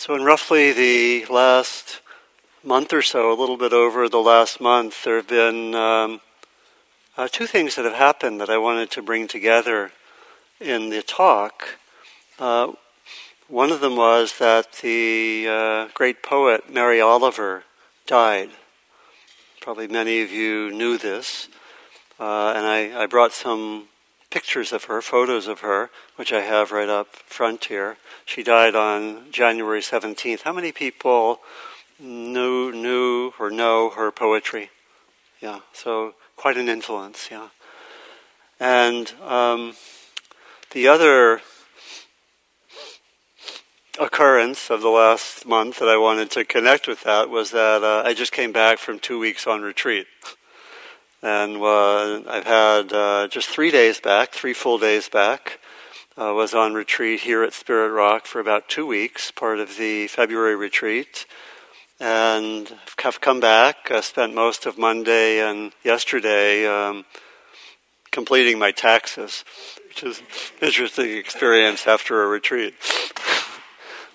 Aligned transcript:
So, 0.00 0.14
in 0.14 0.24
roughly 0.24 0.72
the 0.72 1.26
last 1.26 2.00
month 2.64 2.94
or 2.94 3.02
so, 3.02 3.30
a 3.30 3.36
little 3.38 3.58
bit 3.58 3.74
over 3.74 4.08
the 4.08 4.16
last 4.16 4.58
month, 4.58 5.04
there 5.04 5.16
have 5.16 5.28
been 5.28 5.74
um, 5.74 6.22
uh, 7.18 7.28
two 7.30 7.46
things 7.46 7.76
that 7.76 7.84
have 7.84 7.92
happened 7.92 8.40
that 8.40 8.48
I 8.48 8.56
wanted 8.56 8.90
to 8.92 9.02
bring 9.02 9.28
together 9.28 9.92
in 10.58 10.88
the 10.88 11.02
talk. 11.02 11.76
Uh, 12.38 12.72
one 13.46 13.70
of 13.70 13.82
them 13.82 13.94
was 13.94 14.38
that 14.38 14.72
the 14.80 15.46
uh, 15.46 15.88
great 15.92 16.22
poet 16.22 16.72
Mary 16.72 17.02
Oliver 17.02 17.64
died. 18.06 18.48
Probably 19.60 19.86
many 19.86 20.22
of 20.22 20.30
you 20.30 20.70
knew 20.70 20.96
this. 20.96 21.48
Uh, 22.18 22.54
and 22.56 22.66
I, 22.66 23.02
I 23.02 23.04
brought 23.04 23.32
some 23.32 23.89
pictures 24.30 24.72
of 24.72 24.84
her, 24.84 25.02
photos 25.02 25.46
of 25.46 25.60
her, 25.60 25.90
which 26.16 26.32
I 26.32 26.40
have 26.40 26.72
right 26.72 26.88
up 26.88 27.16
front 27.16 27.66
here. 27.66 27.96
She 28.24 28.42
died 28.42 28.74
on 28.74 29.30
January 29.30 29.80
17th. 29.80 30.42
How 30.42 30.52
many 30.52 30.72
people 30.72 31.40
knew, 31.98 32.72
knew 32.72 33.32
or 33.38 33.50
know 33.50 33.90
her 33.90 34.10
poetry? 34.10 34.70
Yeah, 35.40 35.60
so 35.72 36.14
quite 36.36 36.56
an 36.56 36.68
influence, 36.68 37.28
yeah. 37.30 37.48
And 38.58 39.12
um, 39.22 39.74
the 40.70 40.86
other 40.86 41.40
occurrence 43.98 44.70
of 44.70 44.80
the 44.80 44.88
last 44.88 45.44
month 45.46 45.78
that 45.78 45.88
I 45.88 45.96
wanted 45.96 46.30
to 46.32 46.44
connect 46.44 46.86
with 46.86 47.02
that 47.02 47.28
was 47.28 47.50
that 47.50 47.82
uh, 47.82 48.02
I 48.04 48.14
just 48.14 48.32
came 48.32 48.52
back 48.52 48.78
from 48.78 48.98
two 48.98 49.18
weeks 49.18 49.46
on 49.46 49.62
retreat. 49.62 50.06
And 51.22 51.58
uh, 51.58 52.22
I've 52.28 52.46
had 52.46 52.92
uh, 52.94 53.28
just 53.28 53.50
three 53.50 53.70
days 53.70 54.00
back, 54.00 54.32
three 54.32 54.54
full 54.54 54.78
days 54.78 55.10
back. 55.10 55.60
Uh, 56.16 56.32
was 56.34 56.54
on 56.54 56.72
retreat 56.72 57.20
here 57.20 57.42
at 57.42 57.52
Spirit 57.52 57.92
Rock 57.92 58.24
for 58.24 58.40
about 58.40 58.68
two 58.68 58.86
weeks, 58.86 59.30
part 59.30 59.58
of 59.58 59.76
the 59.76 60.06
February 60.06 60.56
retreat. 60.56 61.26
And 61.98 62.74
have 63.02 63.20
come 63.20 63.38
back, 63.38 63.90
I 63.90 64.00
spent 64.00 64.34
most 64.34 64.64
of 64.64 64.78
Monday 64.78 65.40
and 65.40 65.72
yesterday 65.84 66.66
um, 66.66 67.04
completing 68.10 68.58
my 68.58 68.70
taxes, 68.70 69.44
which 69.88 70.02
is 70.02 70.20
an 70.20 70.26
interesting 70.62 71.18
experience 71.18 71.86
after 71.86 72.22
a 72.22 72.28
retreat. 72.28 72.74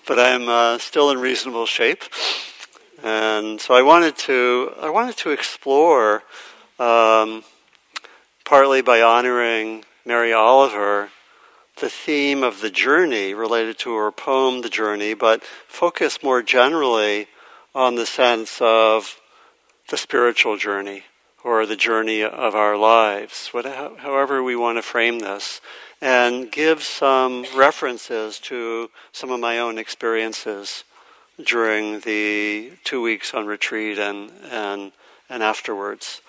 but 0.08 0.18
I'm 0.18 0.48
uh, 0.48 0.78
still 0.78 1.10
in 1.10 1.18
reasonable 1.18 1.66
shape. 1.66 2.02
And 3.04 3.60
so 3.60 3.74
I 3.74 3.82
wanted 3.82 4.16
to, 4.18 4.72
I 4.80 4.90
wanted 4.90 5.16
to 5.18 5.30
explore 5.30 6.24
um, 6.78 7.44
partly 8.44 8.82
by 8.82 9.00
honoring 9.02 9.84
Mary 10.04 10.32
Oliver, 10.32 11.10
the 11.80 11.90
theme 11.90 12.42
of 12.42 12.60
the 12.60 12.70
journey 12.70 13.34
related 13.34 13.78
to 13.78 13.94
her 13.94 14.10
poem, 14.10 14.62
The 14.62 14.68
Journey, 14.68 15.14
but 15.14 15.44
focus 15.44 16.22
more 16.22 16.42
generally 16.42 17.28
on 17.74 17.96
the 17.96 18.06
sense 18.06 18.60
of 18.60 19.20
the 19.90 19.96
spiritual 19.96 20.56
journey 20.56 21.04
or 21.44 21.66
the 21.66 21.76
journey 21.76 22.22
of 22.22 22.54
our 22.54 22.76
lives, 22.76 23.48
whatever, 23.48 23.96
however 23.98 24.42
we 24.42 24.56
want 24.56 24.78
to 24.78 24.82
frame 24.82 25.18
this, 25.18 25.60
and 26.00 26.50
give 26.50 26.82
some 26.82 27.44
references 27.54 28.38
to 28.40 28.90
some 29.12 29.30
of 29.30 29.38
my 29.38 29.58
own 29.58 29.78
experiences 29.78 30.84
during 31.44 32.00
the 32.00 32.72
two 32.84 33.02
weeks 33.02 33.34
on 33.34 33.46
retreat 33.46 33.98
and, 33.98 34.30
and, 34.50 34.92
and 35.28 35.42
afterwards. 35.42 36.20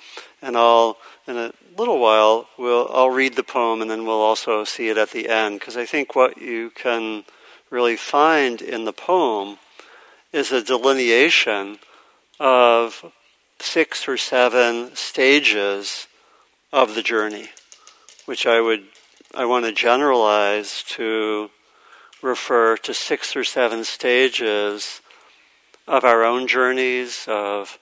And 0.42 0.56
I'll 0.56 0.98
in 1.28 1.38
a 1.38 1.54
little 1.78 2.00
while 2.00 2.48
we'll 2.58 2.90
I'll 2.92 3.10
read 3.10 3.36
the 3.36 3.44
poem 3.44 3.82
and 3.82 3.90
then 3.90 4.06
we'll 4.06 4.22
also 4.22 4.64
see 4.64 4.90
it 4.90 4.98
at 4.98 5.12
the 5.12 5.30
end 5.30 5.60
because 5.60 5.78
I 5.78 5.86
think 5.86 6.16
what 6.16 6.38
you 6.38 6.72
can 6.72 7.24
really 7.70 7.96
find 7.96 8.62
in 8.62 8.86
the 8.86 8.94
poem 8.94 9.58
is 10.32 10.52
a 10.52 10.64
delineation 10.64 11.80
of 12.40 13.12
six 13.60 14.08
or 14.08 14.18
seven 14.18 14.96
stages 14.96 16.08
of 16.72 16.96
the 16.96 17.02
journey, 17.02 17.50
which 18.26 18.46
I 18.46 18.62
would 18.62 18.86
I 19.36 19.46
want 19.46 19.66
to 19.66 19.72
generalize 19.72 20.84
to 20.90 21.50
refer 22.22 22.78
to 22.78 22.94
six 22.94 23.36
or 23.36 23.44
seven 23.44 23.84
stages 23.84 25.02
of 25.88 26.04
our 26.04 26.24
own 26.24 26.48
journeys 26.48 27.26
of 27.28 27.80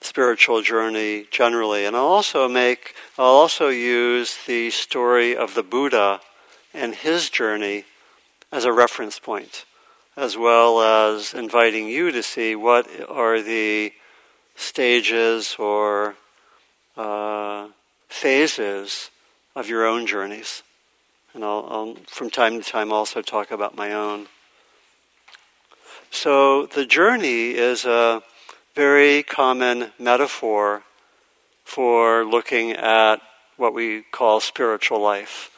spiritual 0.00 0.62
journey 0.62 1.26
generally. 1.30 1.84
And 1.84 1.96
I'll 1.96 2.04
also 2.04 2.48
make, 2.48 2.94
I'll 3.18 3.26
also 3.26 3.68
use 3.68 4.36
the 4.46 4.70
story 4.70 5.36
of 5.36 5.54
the 5.54 5.62
Buddha 5.62 6.20
and 6.72 6.94
his 6.94 7.30
journey 7.30 7.84
as 8.52 8.64
a 8.64 8.72
reference 8.72 9.18
point, 9.18 9.64
as 10.16 10.36
well 10.36 10.80
as 10.80 11.34
inviting 11.34 11.88
you 11.88 12.12
to 12.12 12.22
see 12.22 12.54
what 12.54 12.88
are 13.08 13.42
the 13.42 13.92
stages 14.56 15.56
or 15.58 16.14
uh, 16.96 17.68
phases 18.08 19.10
of 19.54 19.68
your 19.68 19.86
own 19.86 20.06
journeys. 20.06 20.62
And 21.34 21.44
I'll, 21.44 21.66
I'll, 21.68 21.94
from 22.06 22.30
time 22.30 22.60
to 22.60 22.68
time, 22.68 22.92
also 22.92 23.22
talk 23.22 23.50
about 23.50 23.76
my 23.76 23.92
own. 23.92 24.26
So 26.10 26.66
the 26.66 26.86
journey 26.86 27.50
is 27.50 27.84
a 27.84 28.22
very 28.78 29.24
common 29.24 29.90
metaphor 29.98 30.84
for 31.64 32.24
looking 32.24 32.70
at 32.70 33.16
what 33.56 33.74
we 33.74 34.02
call 34.12 34.38
spiritual 34.38 35.00
life. 35.00 35.50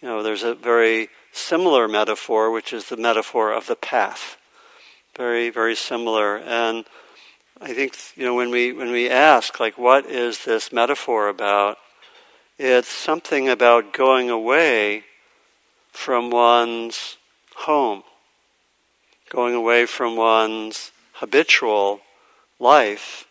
You 0.00 0.06
know, 0.06 0.22
there's 0.22 0.44
a 0.44 0.54
very 0.54 1.08
similar 1.32 1.88
metaphor, 1.88 2.52
which 2.52 2.72
is 2.72 2.88
the 2.88 2.96
metaphor 2.96 3.52
of 3.52 3.66
the 3.66 3.74
path. 3.74 4.36
Very, 5.16 5.50
very 5.50 5.74
similar. 5.74 6.36
And 6.36 6.84
I 7.60 7.74
think, 7.74 7.96
you 8.14 8.24
know, 8.24 8.36
when 8.36 8.52
we, 8.52 8.72
when 8.72 8.92
we 8.92 9.10
ask, 9.10 9.58
like, 9.58 9.76
what 9.76 10.06
is 10.06 10.44
this 10.44 10.72
metaphor 10.72 11.26
about? 11.28 11.78
It's 12.60 12.86
something 12.86 13.48
about 13.48 13.92
going 13.92 14.30
away 14.30 15.02
from 15.90 16.30
one's 16.30 17.16
home, 17.56 18.04
going 19.30 19.56
away 19.56 19.84
from 19.84 20.14
one's 20.14 20.92
habitual 21.14 22.02
life 22.58 23.26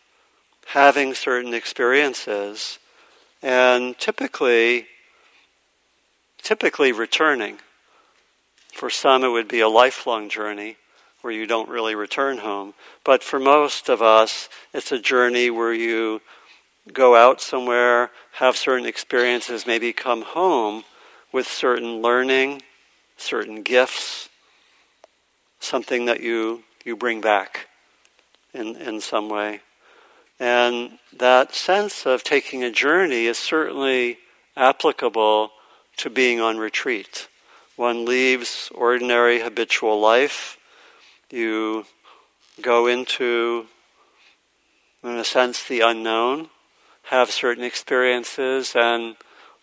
having 0.68 1.14
certain 1.14 1.54
experiences 1.54 2.80
and 3.42 3.98
typically 3.98 4.88
typically 6.42 6.92
returning. 6.92 7.58
For 8.74 8.90
some 8.90 9.24
it 9.24 9.30
would 9.30 9.48
be 9.48 9.60
a 9.60 9.68
lifelong 9.68 10.30
journey 10.30 10.78
where 11.22 11.34
you 11.34 11.46
don't 11.46 11.68
really 11.68 11.96
return 11.96 12.38
home. 12.38 12.74
But 13.04 13.24
for 13.24 13.40
most 13.40 13.90
of 13.90 14.02
us 14.02 14.50
it's 14.74 14.92
a 14.92 15.00
journey 15.00 15.50
where 15.50 15.74
you 15.74 16.22
go 16.94 17.16
out 17.16 17.42
somewhere 17.42 18.12
have 18.34 18.56
certain 18.56 18.86
experiences 18.86 19.68
maybe 19.68 19.92
come 19.92 20.22
home 20.22 20.84
with 21.32 21.48
certain 21.48 22.02
learning 22.02 22.62
certain 23.18 23.64
gifts 23.64 24.30
something 25.60 26.06
that 26.06 26.22
you 26.22 26.64
you 26.86 26.96
bring 26.96 27.20
back 27.20 27.68
in, 28.58 28.76
in 28.76 29.02
some 29.02 29.30
way. 29.30 29.62
And 30.40 31.00
that 31.18 31.56
sense 31.56 32.06
of 32.06 32.24
taking 32.24 32.64
a 32.64 32.72
journey 32.72 33.26
is 33.26 33.38
certainly 33.38 34.20
applicable 34.56 35.52
to 35.98 36.10
being 36.10 36.40
on 36.40 36.58
retreat. 36.58 37.28
One 37.76 38.06
leaves 38.06 38.72
ordinary 38.74 39.42
habitual 39.42 40.00
life, 40.00 40.58
you 41.30 41.86
go 42.62 42.88
into, 42.88 43.68
in 45.04 45.12
a 45.12 45.24
sense, 45.24 45.64
the 45.64 45.82
unknown, 45.82 46.50
have 47.04 47.30
certain 47.30 47.64
experiences, 47.64 48.74
and 48.76 49.16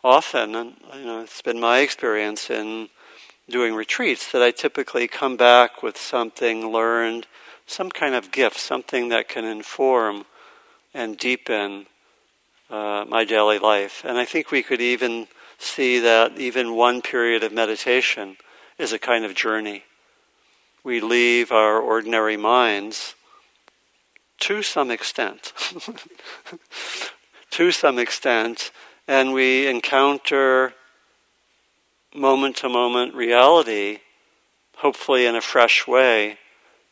often, 0.03 0.55
and 0.55 0.75
you 0.95 1.05
know, 1.05 1.21
it's 1.23 1.43
been 1.43 1.59
my 1.59 1.79
experience 1.79 2.51
in 2.51 2.89
doing 3.49 3.75
retreats 3.75 4.33
that 4.33 4.43
I 4.43 4.51
typically 4.51 5.09
come 5.09 5.37
back 5.37 5.83
with 5.83 5.97
something 5.97 6.71
learned 6.71 7.27
some 7.67 7.91
kind 7.91 8.15
of 8.15 8.31
gift, 8.31 8.59
something 8.59 9.09
that 9.09 9.29
can 9.29 9.45
inform 9.45 10.25
and 10.93 11.19
deepen 11.19 11.87
uh, 12.71 13.05
my 13.09 13.25
daily 13.25 13.59
life. 13.59 14.05
And 14.05 14.19
I 14.19 14.25
think 14.25 14.51
we 14.51 14.63
could 14.63 14.81
even 14.81 15.29
see 15.59 15.99
that 16.01 16.39
even 16.39 16.77
one 16.77 17.03
period 17.03 17.43
of 17.43 17.53
meditation 17.53 18.37
is 18.79 18.93
a 18.93 18.99
kind 18.99 19.25
of 19.25 19.35
journey. 19.35 19.85
We 20.83 21.01
leave 21.01 21.51
our 21.53 21.79
ordinary 21.79 22.37
minds 22.37 23.15
to 24.41 24.63
some 24.63 24.91
extent, 24.91 25.53
to 27.51 27.71
some 27.71 27.99
extent, 27.99 28.73
and 29.07 29.33
we 29.33 29.67
encounter 29.67 30.75
moment 32.15 32.57
to 32.57 32.69
moment 32.69 33.15
reality, 33.15 34.01
hopefully 34.77 35.25
in 35.25 35.35
a 35.37 35.41
fresh 35.41 35.87
way 35.87 36.39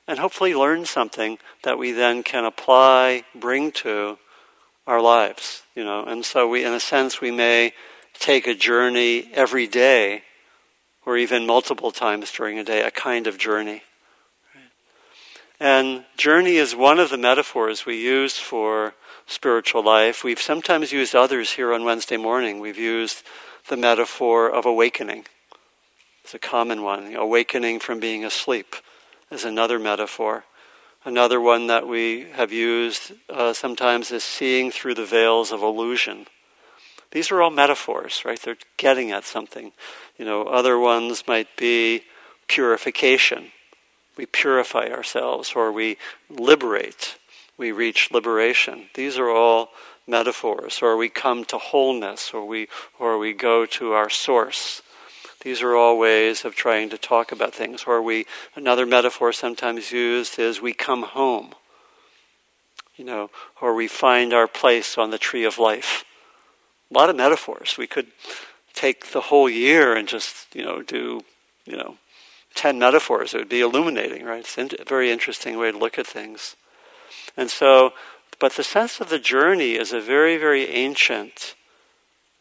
and 0.06 0.19
hopefully 0.19 0.54
learn 0.54 0.84
something 0.84 1.38
that 1.62 1.78
we 1.78 1.93
then 1.93 2.22
can 2.22 2.44
apply, 2.44 3.25
bring 3.34 3.70
to 3.72 4.19
our 4.87 5.00
lives, 5.00 5.62
you 5.75 5.84
know. 5.84 6.04
And 6.04 6.25
so 6.25 6.49
we, 6.49 6.64
in 6.64 6.72
a 6.72 6.81
sense, 6.81 7.20
we 7.20 7.31
may 7.31 7.72
take 8.19 8.46
a 8.46 8.54
journey 8.54 9.31
every 9.32 9.66
day, 9.66 10.22
or 11.06 11.16
even 11.16 11.46
multiple 11.46 11.90
times 11.90 12.31
during 12.32 12.58
a 12.58 12.64
day, 12.64 12.82
a 12.82 12.90
kind 12.90 13.26
of 13.26 13.38
journey. 13.38 13.82
And 15.60 16.05
journey 16.16 16.56
is 16.56 16.75
one 16.75 16.98
of 16.98 17.10
the 17.10 17.16
metaphors 17.16 17.87
we 17.87 18.02
use 18.02 18.37
for 18.37 18.94
spiritual 19.26 19.84
life. 19.84 20.25
We've 20.25 20.40
sometimes 20.40 20.90
used 20.90 21.14
others 21.14 21.52
here 21.52 21.72
on 21.72 21.84
Wednesday 21.84 22.16
morning. 22.16 22.58
We've 22.58 22.78
used 22.78 23.22
the 23.69 23.76
metaphor 23.76 24.50
of 24.50 24.66
awakening. 24.66 25.26
It's 26.25 26.34
a 26.34 26.40
common 26.40 26.82
one. 26.82 27.14
Awakening 27.14 27.78
from 27.78 28.00
being 28.00 28.25
asleep 28.25 28.75
is 29.32 29.44
another 29.44 29.79
metaphor. 29.79 30.44
Another 31.05 31.40
one 31.40 31.67
that 31.67 31.88
we 31.88 32.31
have 32.34 32.52
used 32.52 33.12
uh, 33.29 33.52
sometimes 33.52 34.12
is 34.12 34.23
seeing 34.23 34.70
through 34.70 34.94
the 34.94 35.05
veils 35.05 35.50
of 35.50 35.62
illusion. 35.62 36.26
These 37.11 37.31
are 37.31 37.43
all 37.43 37.50
metaphors, 37.50 38.23
right? 38.25 38.40
They're 38.40 38.56
getting 38.76 39.11
at 39.11 39.25
something. 39.25 39.73
You 40.17 40.25
know, 40.25 40.44
other 40.44 40.79
ones 40.79 41.25
might 41.26 41.56
be 41.56 42.02
purification. 42.46 43.52
We 44.17 44.26
purify 44.26 44.88
ourselves, 44.88 45.52
or 45.56 45.73
we 45.73 45.96
liberate. 46.31 47.19
We 47.56 47.73
reach 47.73 48.11
liberation. 48.12 48.88
These 48.94 49.19
are 49.19 49.31
all 49.31 49.70
metaphors. 50.06 50.81
Or 50.82 50.96
we 50.96 51.08
come 51.08 51.44
to 51.46 51.58
wholeness, 51.58 52.32
or 52.32 52.46
we, 52.46 52.69
or 52.99 53.19
we 53.19 53.32
go 53.32 53.67
to 53.67 53.93
our 53.93 54.11
source. 54.11 54.82
These 55.43 55.61
are 55.62 55.75
all 55.75 55.99
ways 55.99 56.44
of 56.44 56.55
trying 56.55 56.91
to 56.91 56.99
talk 56.99 57.33
about 57.33 57.55
things. 57.55 57.85
Or 57.87 58.00
we, 58.00 58.27
another 58.55 58.87
metaphor 58.87 59.33
sometimes 59.33 59.91
used 59.91 60.39
is 60.39 60.61
we 60.61 60.73
come 60.73 61.03
home. 61.03 61.55
You 62.97 63.05
know, 63.05 63.31
or 63.61 63.75
we 63.75 63.89
find 63.89 64.33
our 64.33 64.47
place 64.47 64.97
on 64.97 65.11
the 65.11 65.19
tree 65.19 65.44
of 65.44 65.59
life. 65.59 66.05
A 66.91 66.94
lot 66.94 67.11
of 67.11 67.17
metaphors. 67.17 67.77
We 67.77 67.87
could 67.87 68.09
take 68.75 69.12
the 69.12 69.23
whole 69.23 69.49
year 69.49 69.97
and 69.97 70.06
just, 70.06 70.55
you 70.55 70.62
know, 70.62 70.83
do, 70.83 71.23
you 71.65 71.77
know, 71.77 71.97
10 72.55 72.79
metaphors. 72.79 73.35
It 73.35 73.39
would 73.39 73.49
be 73.49 73.62
illuminating, 73.62 74.25
right? 74.25 74.41
It's 74.41 74.56
a 74.59 74.85
very 74.85 75.11
interesting 75.11 75.59
way 75.59 75.73
to 75.73 75.79
look 75.79 75.99
at 75.99 76.06
things. 76.06 76.55
And 77.37 77.50
so, 77.50 77.93
but 78.39 78.53
the 78.53 78.65
sense 78.65 79.00
of 79.00 79.09
the 79.09 79.19
journey 79.19 79.73
is 79.73 79.93
a 79.93 80.00
very, 80.00 80.37
very 80.37 80.69
ancient 80.69 81.55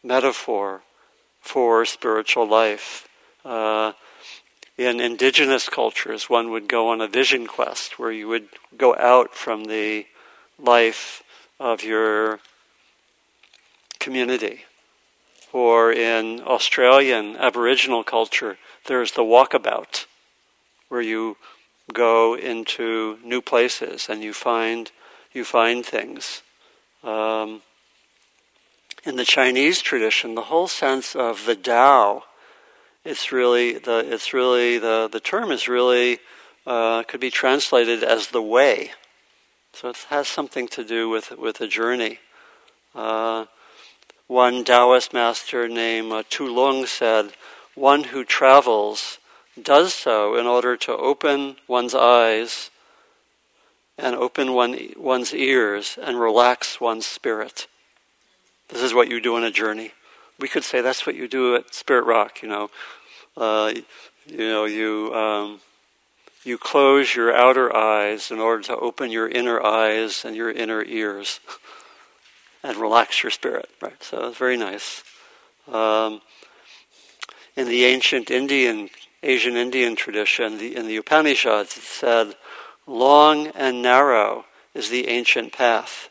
metaphor 0.02 0.82
for 1.42 1.84
spiritual 1.84 2.48
life. 2.48 3.08
Uh, 3.44 3.92
in 4.78 5.00
indigenous 5.00 5.68
cultures, 5.68 6.30
one 6.30 6.50
would 6.50 6.68
go 6.68 6.88
on 6.88 7.00
a 7.00 7.08
vision 7.08 7.46
quest 7.46 7.98
where 7.98 8.10
you 8.12 8.26
would 8.28 8.48
go 8.78 8.96
out 8.96 9.34
from 9.34 9.64
the 9.64 10.06
life 10.58 11.22
of 11.60 11.84
your 11.84 12.40
community. 13.98 14.64
Or 15.52 15.92
in 15.92 16.40
Australian 16.40 17.36
Aboriginal 17.36 18.02
culture, 18.02 18.56
there's 18.86 19.12
the 19.12 19.22
walkabout, 19.22 20.06
where 20.88 21.02
you 21.02 21.36
go 21.92 22.34
into 22.34 23.18
new 23.22 23.42
places 23.42 24.08
and 24.08 24.22
you 24.22 24.32
find 24.32 24.90
you 25.32 25.44
find 25.44 25.84
things. 25.84 26.42
Um, 27.02 27.62
in 29.04 29.16
the 29.16 29.24
Chinese 29.24 29.80
tradition, 29.80 30.34
the 30.34 30.42
whole 30.42 30.68
sense 30.68 31.16
of 31.16 31.46
the 31.46 31.56
Tao, 31.56 32.24
it's 33.04 33.32
really 33.32 33.78
the 33.78 33.98
it's 33.98 34.32
really 34.32 34.78
the 34.78 35.08
the 35.10 35.20
term 35.20 35.50
is 35.50 35.66
really 35.66 36.20
uh, 36.66 37.02
could 37.02 37.20
be 37.20 37.30
translated 37.30 38.04
as 38.04 38.28
the 38.28 38.42
way. 38.42 38.92
So 39.72 39.88
it 39.88 39.96
has 40.10 40.28
something 40.28 40.68
to 40.68 40.84
do 40.84 41.08
with 41.08 41.32
with 41.32 41.60
a 41.60 41.66
journey. 41.66 42.20
Uh, 42.94 43.46
one 44.28 44.64
Taoist 44.64 45.12
master 45.12 45.68
named 45.68 46.12
uh, 46.12 46.22
Tu 46.28 46.46
Lung 46.46 46.86
said, 46.86 47.32
"One 47.74 48.04
who 48.04 48.24
travels 48.24 49.18
does 49.60 49.94
so 49.94 50.36
in 50.36 50.46
order 50.46 50.76
to 50.76 50.96
open 50.96 51.56
one's 51.66 51.94
eyes." 51.94 52.70
And 53.98 54.16
open 54.16 54.54
one, 54.54 54.78
one's 54.96 55.34
ears 55.34 55.98
and 56.02 56.18
relax 56.18 56.80
one's 56.80 57.06
spirit. 57.06 57.68
This 58.72 58.80
is 58.80 58.94
what 58.94 59.08
you 59.08 59.20
do 59.20 59.36
on 59.36 59.44
a 59.44 59.50
journey. 59.50 59.92
We 60.40 60.48
could 60.48 60.64
say 60.64 60.80
that's 60.80 61.06
what 61.06 61.14
you 61.14 61.28
do 61.28 61.54
at 61.56 61.74
Spirit 61.74 62.06
Rock. 62.06 62.42
You 62.42 62.48
know, 62.48 62.70
uh, 63.36 63.74
you 64.26 64.48
know, 64.48 64.64
you 64.64 65.14
um, 65.14 65.60
you 66.42 66.56
close 66.56 67.14
your 67.14 67.36
outer 67.36 67.74
eyes 67.76 68.30
in 68.30 68.38
order 68.38 68.62
to 68.62 68.76
open 68.76 69.10
your 69.10 69.28
inner 69.28 69.62
eyes 69.62 70.24
and 70.24 70.34
your 70.34 70.50
inner 70.50 70.82
ears, 70.84 71.40
and 72.62 72.78
relax 72.78 73.22
your 73.22 73.30
spirit. 73.30 73.68
Right. 73.82 74.02
So 74.02 74.28
it's 74.28 74.38
very 74.38 74.56
nice. 74.56 75.04
Um, 75.70 76.22
in 77.54 77.68
the 77.68 77.84
ancient 77.84 78.30
Indian, 78.30 78.88
Asian 79.22 79.54
Indian 79.54 79.96
tradition, 79.96 80.56
the, 80.56 80.74
in 80.74 80.86
the 80.86 80.96
Upanishads, 80.96 81.76
it 81.76 81.82
said, 81.82 82.36
"Long 82.86 83.48
and 83.48 83.82
narrow 83.82 84.46
is 84.72 84.88
the 84.88 85.08
ancient 85.08 85.52
path." 85.52 86.08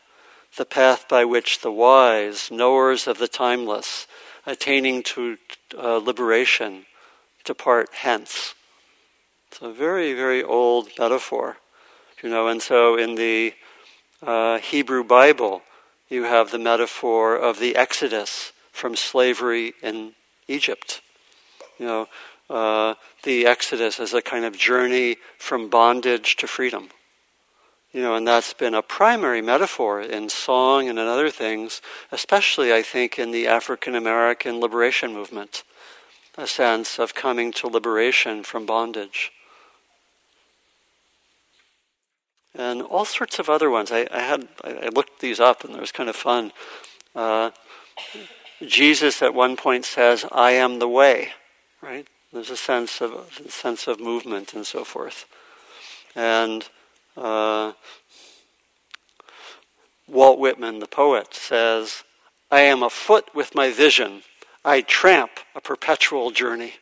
The 0.56 0.64
path 0.64 1.08
by 1.08 1.24
which 1.24 1.60
the 1.60 1.72
wise, 1.72 2.50
knowers 2.50 3.06
of 3.06 3.18
the 3.18 3.28
timeless, 3.28 4.06
attaining 4.46 5.02
to 5.02 5.38
uh, 5.78 5.96
liberation, 5.96 6.84
depart 7.44 7.88
hence. 7.92 8.54
It's 9.50 9.60
a 9.62 9.72
very, 9.72 10.12
very 10.14 10.42
old 10.42 10.88
metaphor, 10.98 11.58
you 12.22 12.28
know. 12.28 12.48
And 12.48 12.60
so, 12.60 12.96
in 12.96 13.14
the 13.14 13.54
uh, 14.22 14.58
Hebrew 14.58 15.04
Bible, 15.04 15.62
you 16.08 16.24
have 16.24 16.50
the 16.50 16.58
metaphor 16.58 17.36
of 17.36 17.58
the 17.58 17.76
Exodus 17.76 18.52
from 18.72 18.96
slavery 18.96 19.74
in 19.82 20.12
Egypt. 20.48 21.00
You 21.78 21.86
know, 21.86 22.08
uh, 22.50 22.94
the 23.22 23.46
Exodus 23.46 23.98
as 23.98 24.12
a 24.12 24.22
kind 24.22 24.44
of 24.44 24.56
journey 24.56 25.16
from 25.38 25.68
bondage 25.68 26.36
to 26.36 26.46
freedom. 26.46 26.88
You 27.92 28.00
know, 28.00 28.14
and 28.14 28.26
that's 28.26 28.54
been 28.54 28.72
a 28.72 28.80
primary 28.82 29.42
metaphor 29.42 30.00
in 30.00 30.30
song 30.30 30.88
and 30.88 30.98
in 30.98 31.06
other 31.06 31.28
things, 31.28 31.82
especially, 32.10 32.72
I 32.72 32.80
think, 32.80 33.18
in 33.18 33.32
the 33.32 33.46
African 33.46 33.94
American 33.94 34.60
liberation 34.60 35.12
movement, 35.12 35.62
a 36.38 36.46
sense 36.46 36.98
of 36.98 37.14
coming 37.14 37.52
to 37.52 37.66
liberation 37.68 38.44
from 38.44 38.64
bondage. 38.64 39.30
And 42.54 42.80
all 42.80 43.04
sorts 43.04 43.38
of 43.38 43.50
other 43.50 43.68
ones. 43.68 43.92
I, 43.92 44.06
I 44.10 44.20
had 44.20 44.48
I 44.64 44.88
looked 44.88 45.20
these 45.20 45.40
up, 45.40 45.64
and 45.64 45.74
it 45.74 45.80
was 45.80 45.92
kind 45.92 46.08
of 46.08 46.16
fun. 46.16 46.52
Uh, 47.14 47.50
Jesus 48.66 49.20
at 49.22 49.34
one 49.34 49.56
point 49.56 49.84
says, 49.84 50.24
"I 50.32 50.52
am 50.52 50.78
the 50.78 50.88
way." 50.88 51.32
Right? 51.82 52.06
There's 52.32 52.50
a 52.50 52.56
sense 52.56 53.02
of 53.02 53.12
a 53.44 53.50
sense 53.50 53.86
of 53.86 54.00
movement 54.00 54.54
and 54.54 54.66
so 54.66 54.84
forth, 54.84 55.26
and 56.14 56.68
uh, 57.16 57.72
Walt 60.08 60.38
Whitman, 60.38 60.78
the 60.78 60.86
poet, 60.86 61.34
says, 61.34 62.04
I 62.50 62.60
am 62.60 62.82
afoot 62.82 63.34
with 63.34 63.54
my 63.54 63.70
vision. 63.70 64.22
I 64.64 64.82
tramp 64.82 65.32
a 65.54 65.60
perpetual 65.60 66.30
journey. 66.30 66.74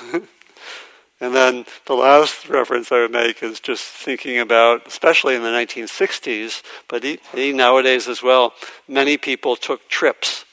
and 0.12 1.34
then 1.34 1.66
the 1.86 1.94
last 1.94 2.48
reference 2.48 2.92
I 2.92 3.00
would 3.00 3.10
make 3.10 3.42
is 3.42 3.60
just 3.60 3.84
thinking 3.84 4.38
about, 4.38 4.86
especially 4.86 5.34
in 5.34 5.42
the 5.42 5.48
1960s, 5.48 6.62
but 6.88 7.04
nowadays 7.34 8.08
as 8.08 8.22
well, 8.22 8.54
many 8.86 9.16
people 9.16 9.56
took 9.56 9.88
trips. 9.88 10.44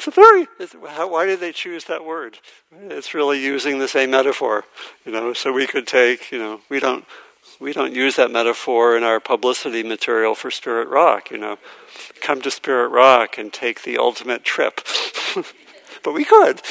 It's 0.00 0.06
a 0.06 0.12
very, 0.12 0.48
it's, 0.58 0.74
how, 0.88 1.10
why 1.10 1.26
did 1.26 1.40
they 1.40 1.52
choose 1.52 1.84
that 1.84 2.06
word? 2.06 2.38
It's 2.72 3.12
really 3.12 3.38
using 3.38 3.80
the 3.80 3.86
same 3.86 4.12
metaphor, 4.12 4.64
you 5.04 5.12
know, 5.12 5.34
so 5.34 5.52
we 5.52 5.66
could 5.66 5.86
take, 5.86 6.32
you 6.32 6.38
know, 6.38 6.62
we 6.70 6.80
don't, 6.80 7.04
we 7.60 7.74
don't 7.74 7.94
use 7.94 8.16
that 8.16 8.30
metaphor 8.30 8.96
in 8.96 9.02
our 9.02 9.20
publicity 9.20 9.82
material 9.82 10.34
for 10.34 10.50
Spirit 10.50 10.88
Rock, 10.88 11.30
you 11.30 11.36
know. 11.36 11.58
Come 12.22 12.40
to 12.40 12.50
Spirit 12.50 12.88
Rock 12.88 13.36
and 13.36 13.52
take 13.52 13.82
the 13.82 13.98
ultimate 13.98 14.42
trip. 14.42 14.80
but 16.02 16.14
we 16.14 16.24
could. 16.24 16.62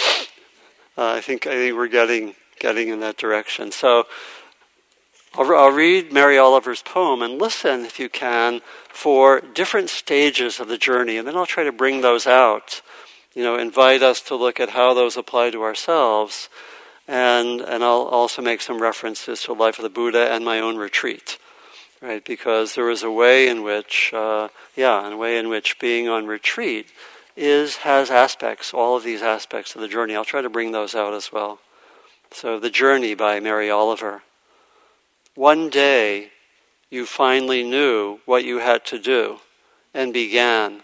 Uh, 0.97 1.13
I 1.13 1.21
think 1.21 1.45
I 1.45 1.51
think 1.51 1.77
we're 1.77 1.87
getting 1.87 2.33
getting 2.59 2.87
in 2.87 2.99
that 3.01 3.17
direction. 3.17 3.71
So 3.71 4.07
I'll, 5.35 5.55
I'll 5.55 5.69
read 5.69 6.11
Mary 6.11 6.39
Oliver's 6.39 6.81
poem 6.81 7.21
and 7.21 7.39
listen, 7.39 7.85
if 7.85 7.99
you 7.99 8.09
can, 8.09 8.61
for 8.87 9.39
different 9.39 9.91
stages 9.91 10.59
of 10.59 10.67
the 10.67 10.79
journey, 10.79 11.17
and 11.17 11.27
then 11.27 11.35
I'll 11.37 11.45
try 11.45 11.63
to 11.63 11.71
bring 11.71 12.01
those 12.01 12.25
out 12.25 12.81
you 13.39 13.45
know, 13.45 13.57
invite 13.57 14.03
us 14.03 14.19
to 14.19 14.35
look 14.35 14.59
at 14.59 14.71
how 14.71 14.93
those 14.93 15.15
apply 15.15 15.49
to 15.49 15.63
ourselves. 15.63 16.49
And, 17.07 17.61
and 17.61 17.85
I'll 17.85 18.01
also 18.01 18.41
make 18.41 18.59
some 18.59 18.81
references 18.81 19.43
to 19.43 19.53
life 19.53 19.79
of 19.79 19.83
the 19.83 19.89
Buddha 19.89 20.29
and 20.29 20.43
my 20.43 20.59
own 20.59 20.75
retreat, 20.75 21.37
right? 22.01 22.21
Because 22.25 22.75
there 22.75 22.89
is 22.89 23.01
a 23.01 23.09
way 23.09 23.47
in 23.47 23.63
which, 23.63 24.11
uh, 24.13 24.49
yeah, 24.75 25.09
a 25.09 25.15
way 25.15 25.37
in 25.37 25.47
which 25.47 25.79
being 25.79 26.09
on 26.09 26.27
retreat 26.27 26.87
is 27.37 27.77
has 27.77 28.11
aspects, 28.11 28.73
all 28.73 28.97
of 28.97 29.05
these 29.05 29.21
aspects 29.21 29.73
of 29.73 29.79
the 29.79 29.87
journey. 29.87 30.17
I'll 30.17 30.25
try 30.25 30.41
to 30.41 30.49
bring 30.49 30.73
those 30.73 30.93
out 30.93 31.13
as 31.13 31.31
well. 31.31 31.59
So, 32.31 32.59
The 32.59 32.69
Journey 32.69 33.15
by 33.15 33.39
Mary 33.39 33.71
Oliver. 33.71 34.23
One 35.35 35.69
day, 35.69 36.31
you 36.89 37.05
finally 37.05 37.63
knew 37.63 38.19
what 38.25 38.43
you 38.43 38.57
had 38.57 38.83
to 38.87 38.99
do 38.99 39.39
and 39.93 40.11
began 40.11 40.83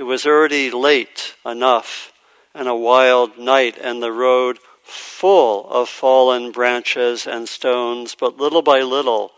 It 0.00 0.04
was 0.04 0.24
already 0.24 0.70
late 0.70 1.34
enough, 1.44 2.10
and 2.54 2.66
a 2.66 2.74
wild 2.74 3.36
night, 3.36 3.76
and 3.76 4.02
the 4.02 4.10
road 4.10 4.58
full 4.82 5.68
of 5.68 5.90
fallen 5.90 6.52
branches 6.52 7.26
and 7.26 7.46
stones, 7.46 8.14
but 8.14 8.38
little 8.38 8.62
by 8.62 8.80
little, 8.80 9.32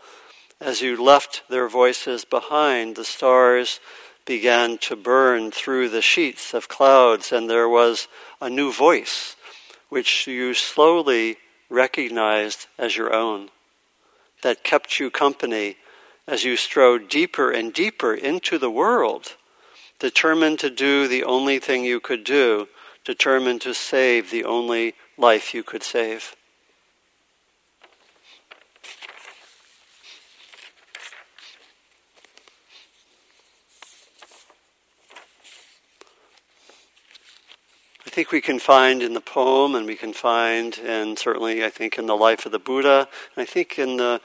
as 0.61 0.79
you 0.79 0.95
left 0.95 1.43
their 1.49 1.67
voices 1.67 2.23
behind, 2.23 2.95
the 2.95 3.03
stars 3.03 3.81
began 4.23 4.77
to 4.77 4.95
burn 4.95 5.51
through 5.51 5.89
the 5.89 6.01
sheets 6.01 6.53
of 6.53 6.69
clouds, 6.69 7.33
and 7.33 7.49
there 7.49 7.67
was 7.67 8.07
a 8.39 8.49
new 8.49 8.71
voice 8.71 9.35
which 9.89 10.27
you 10.27 10.53
slowly 10.53 11.39
recognized 11.69 12.67
as 12.77 12.95
your 12.95 13.13
own, 13.13 13.49
that 14.43 14.63
kept 14.63 14.97
you 14.97 15.11
company 15.11 15.75
as 16.25 16.45
you 16.45 16.55
strode 16.55 17.09
deeper 17.09 17.51
and 17.51 17.73
deeper 17.73 18.13
into 18.13 18.57
the 18.57 18.71
world, 18.71 19.35
determined 19.99 20.59
to 20.59 20.69
do 20.69 21.07
the 21.07 21.23
only 21.23 21.59
thing 21.59 21.85
you 21.85 21.99
could 21.99 22.23
do, 22.23 22.67
determined 23.05 23.61
to 23.61 23.73
save 23.73 24.31
the 24.31 24.43
only 24.43 24.95
life 25.17 25.53
you 25.53 25.63
could 25.63 25.83
save. 25.83 26.35
I 38.05 38.09
think 38.15 38.31
we 38.31 38.41
can 38.41 38.59
find 38.59 39.01
in 39.01 39.13
the 39.13 39.21
poem, 39.21 39.73
and 39.73 39.87
we 39.87 39.95
can 39.95 40.13
find, 40.13 40.77
and 40.85 41.17
certainly 41.17 41.65
I 41.65 41.69
think 41.69 41.97
in 41.97 42.05
the 42.05 42.15
life 42.15 42.45
of 42.45 42.51
the 42.51 42.59
Buddha, 42.59 43.07
and 43.35 43.41
I 43.41 43.45
think 43.45 43.79
in 43.79 43.97
the, 43.97 44.21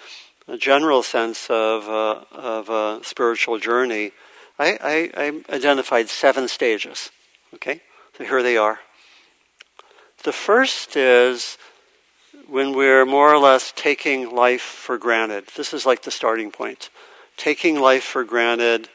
general 0.59 1.03
sense 1.03 1.49
of, 1.51 1.89
uh, 1.89 2.25
of 2.33 2.71
a 2.71 3.05
spiritual 3.05 3.59
journey, 3.59 4.13
I, 4.59 4.79
I, 4.83 5.11
I 5.17 5.55
identified 5.55 6.09
seven 6.09 6.49
stages. 6.49 7.11
Okay? 7.55 7.81
So 8.17 8.25
here 8.25 8.43
they 8.43 8.57
are. 8.57 8.81
The 10.25 10.33
first 10.33 10.97
is 10.97 11.59
when 12.49 12.75
we're 12.75 13.07
more 13.07 13.33
or 13.33 13.39
less 13.39 13.73
taking 13.77 14.35
life 14.35 14.63
for 14.63 14.99
granted. 14.99 15.49
This 15.57 15.73
is 15.73 15.87
like 15.87 16.03
the 16.03 16.11
starting 16.11 16.51
point. 16.51 16.91
Taking 17.37 17.79
life 17.79 18.03
for 18.03 18.25
granted, 18.25 18.89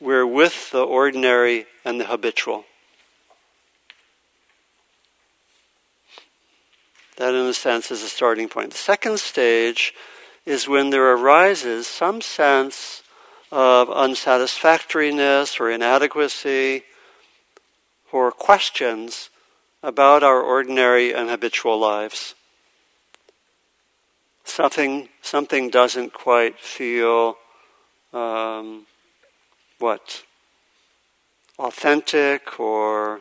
we're 0.00 0.26
with 0.26 0.70
the 0.70 0.82
ordinary 0.82 1.66
and 1.84 1.98
the 1.98 2.06
habitual. 2.06 2.64
That, 7.16 7.32
in 7.32 7.46
a 7.46 7.54
sense, 7.54 7.90
is 7.90 8.02
a 8.02 8.08
starting 8.08 8.50
point. 8.50 8.72
The 8.72 8.76
second 8.76 9.18
stage 9.18 9.94
is 10.44 10.68
when 10.68 10.90
there 10.90 11.10
arises 11.12 11.86
some 11.86 12.20
sense 12.20 13.02
of 13.50 13.88
unsatisfactoriness 13.90 15.60
or 15.60 15.70
inadequacy 15.70 16.82
or 18.12 18.32
questions 18.32 19.30
about 19.82 20.22
our 20.22 20.40
ordinary 20.40 21.12
and 21.12 21.30
habitual 21.30 21.78
lives. 21.78 22.34
Something, 24.44 25.08
something 25.22 25.70
doesn't 25.70 26.12
quite 26.12 26.58
feel 26.58 27.36
um, 28.12 28.86
what 29.78 30.22
authentic 31.58 32.58
or 32.60 33.20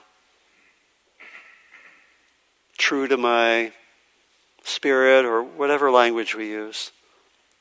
true 2.77 3.07
to 3.07 3.17
my 3.17 3.71
spirit, 4.63 5.25
or 5.25 5.43
whatever 5.43 5.91
language 5.91 6.35
we 6.35 6.47
use. 6.47 6.91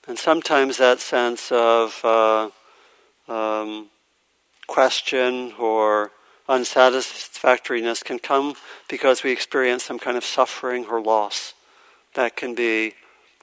And 0.06 0.18
sometimes 0.18 0.76
that 0.76 1.00
sense 1.00 1.50
of 1.50 2.04
uh, 2.04 2.50
um, 3.26 3.88
question 4.66 5.52
or 5.58 6.10
unsatisfactoriness 6.48 8.02
can 8.02 8.18
come 8.18 8.54
because 8.88 9.22
we 9.22 9.32
experience 9.32 9.84
some 9.84 9.98
kind 9.98 10.16
of 10.16 10.24
suffering 10.24 10.84
or 10.86 11.00
loss. 11.00 11.54
That 12.14 12.36
can 12.36 12.54
be, 12.54 12.94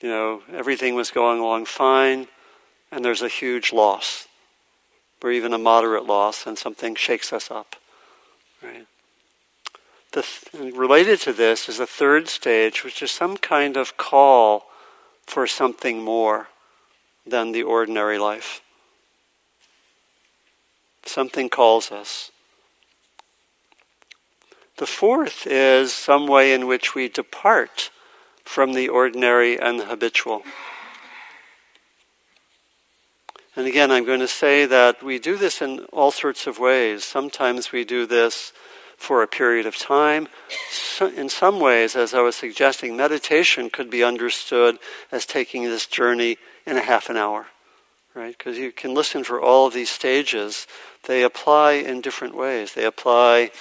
you 0.01 0.09
know, 0.09 0.43
everything 0.53 0.93
was 0.95 1.09
going 1.09 1.39
along 1.39 1.65
fine, 1.65 2.27
and 2.91 3.03
there's 3.03 3.23
a 3.23 3.27
huge 3.27 3.73
loss, 3.73 4.27
or 5.23 5.31
even 5.31 5.53
a 5.53 5.57
moderate 5.57 6.05
loss, 6.05 6.45
and 6.45 6.57
something 6.57 6.93
shakes 6.93 7.33
us 7.33 7.49
up. 7.49 7.75
Right? 8.61 8.85
The 10.11 10.21
th- 10.21 10.73
related 10.75 11.21
to 11.21 11.33
this 11.33 11.67
is 11.67 11.79
the 11.79 11.87
third 11.87 12.27
stage, 12.27 12.83
which 12.83 13.01
is 13.01 13.11
some 13.11 13.37
kind 13.37 13.77
of 13.77 13.97
call 13.97 14.67
for 15.25 15.47
something 15.47 16.03
more 16.03 16.49
than 17.25 17.51
the 17.51 17.63
ordinary 17.63 18.17
life. 18.17 18.61
Something 21.05 21.49
calls 21.49 21.91
us. 21.91 22.31
The 24.77 24.85
fourth 24.85 25.45
is 25.45 25.93
some 25.93 26.27
way 26.27 26.53
in 26.53 26.67
which 26.67 26.95
we 26.95 27.07
depart 27.07 27.91
from 28.43 28.73
the 28.73 28.89
ordinary 28.89 29.59
and 29.59 29.79
the 29.79 29.85
habitual. 29.85 30.43
And 33.55 33.67
again, 33.67 33.91
I'm 33.91 34.05
going 34.05 34.21
to 34.21 34.27
say 34.27 34.65
that 34.65 35.03
we 35.03 35.19
do 35.19 35.37
this 35.37 35.61
in 35.61 35.79
all 35.91 36.11
sorts 36.11 36.47
of 36.47 36.57
ways. 36.57 37.03
Sometimes 37.03 37.71
we 37.71 37.83
do 37.83 38.05
this 38.05 38.53
for 38.97 39.21
a 39.21 39.27
period 39.27 39.65
of 39.65 39.77
time. 39.77 40.27
In 40.99 41.27
some 41.27 41.59
ways, 41.59 41.95
as 41.95 42.13
I 42.13 42.21
was 42.21 42.35
suggesting, 42.35 42.95
meditation 42.95 43.69
could 43.69 43.89
be 43.89 44.03
understood 44.03 44.77
as 45.11 45.25
taking 45.25 45.63
this 45.63 45.85
journey 45.85 46.37
in 46.65 46.77
a 46.77 46.81
half 46.81 47.09
an 47.09 47.17
hour, 47.17 47.47
right? 48.13 48.37
Because 48.37 48.57
you 48.57 48.71
can 48.71 48.93
listen 48.93 49.23
for 49.23 49.41
all 49.41 49.67
of 49.67 49.73
these 49.73 49.89
stages. 49.89 50.67
They 51.07 51.23
apply 51.23 51.73
in 51.73 52.01
different 52.01 52.35
ways. 52.35 52.73
They 52.73 52.85
apply 52.85 53.51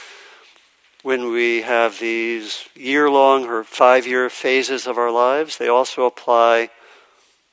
when 1.02 1.30
we 1.30 1.62
have 1.62 1.98
these 1.98 2.66
year 2.74 3.08
long 3.10 3.46
or 3.46 3.64
five 3.64 4.06
year 4.06 4.28
phases 4.28 4.86
of 4.86 4.98
our 4.98 5.10
lives. 5.10 5.56
They 5.56 5.68
also 5.68 6.04
apply 6.04 6.70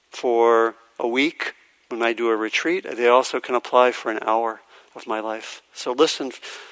for 0.10 0.76
a 1.00 1.08
week 1.08 1.54
when 1.90 2.02
I 2.02 2.14
do 2.14 2.30
a 2.30 2.36
retreat. 2.36 2.86
They 2.98 3.08
also 3.08 3.40
can 3.40 3.56
apply 3.56 3.92
for 3.92 4.12
an 4.12 4.20
hour 4.24 4.62
of 4.96 5.08
my 5.08 5.20
life. 5.20 5.62
So 5.74 5.94
listen 5.94 6.32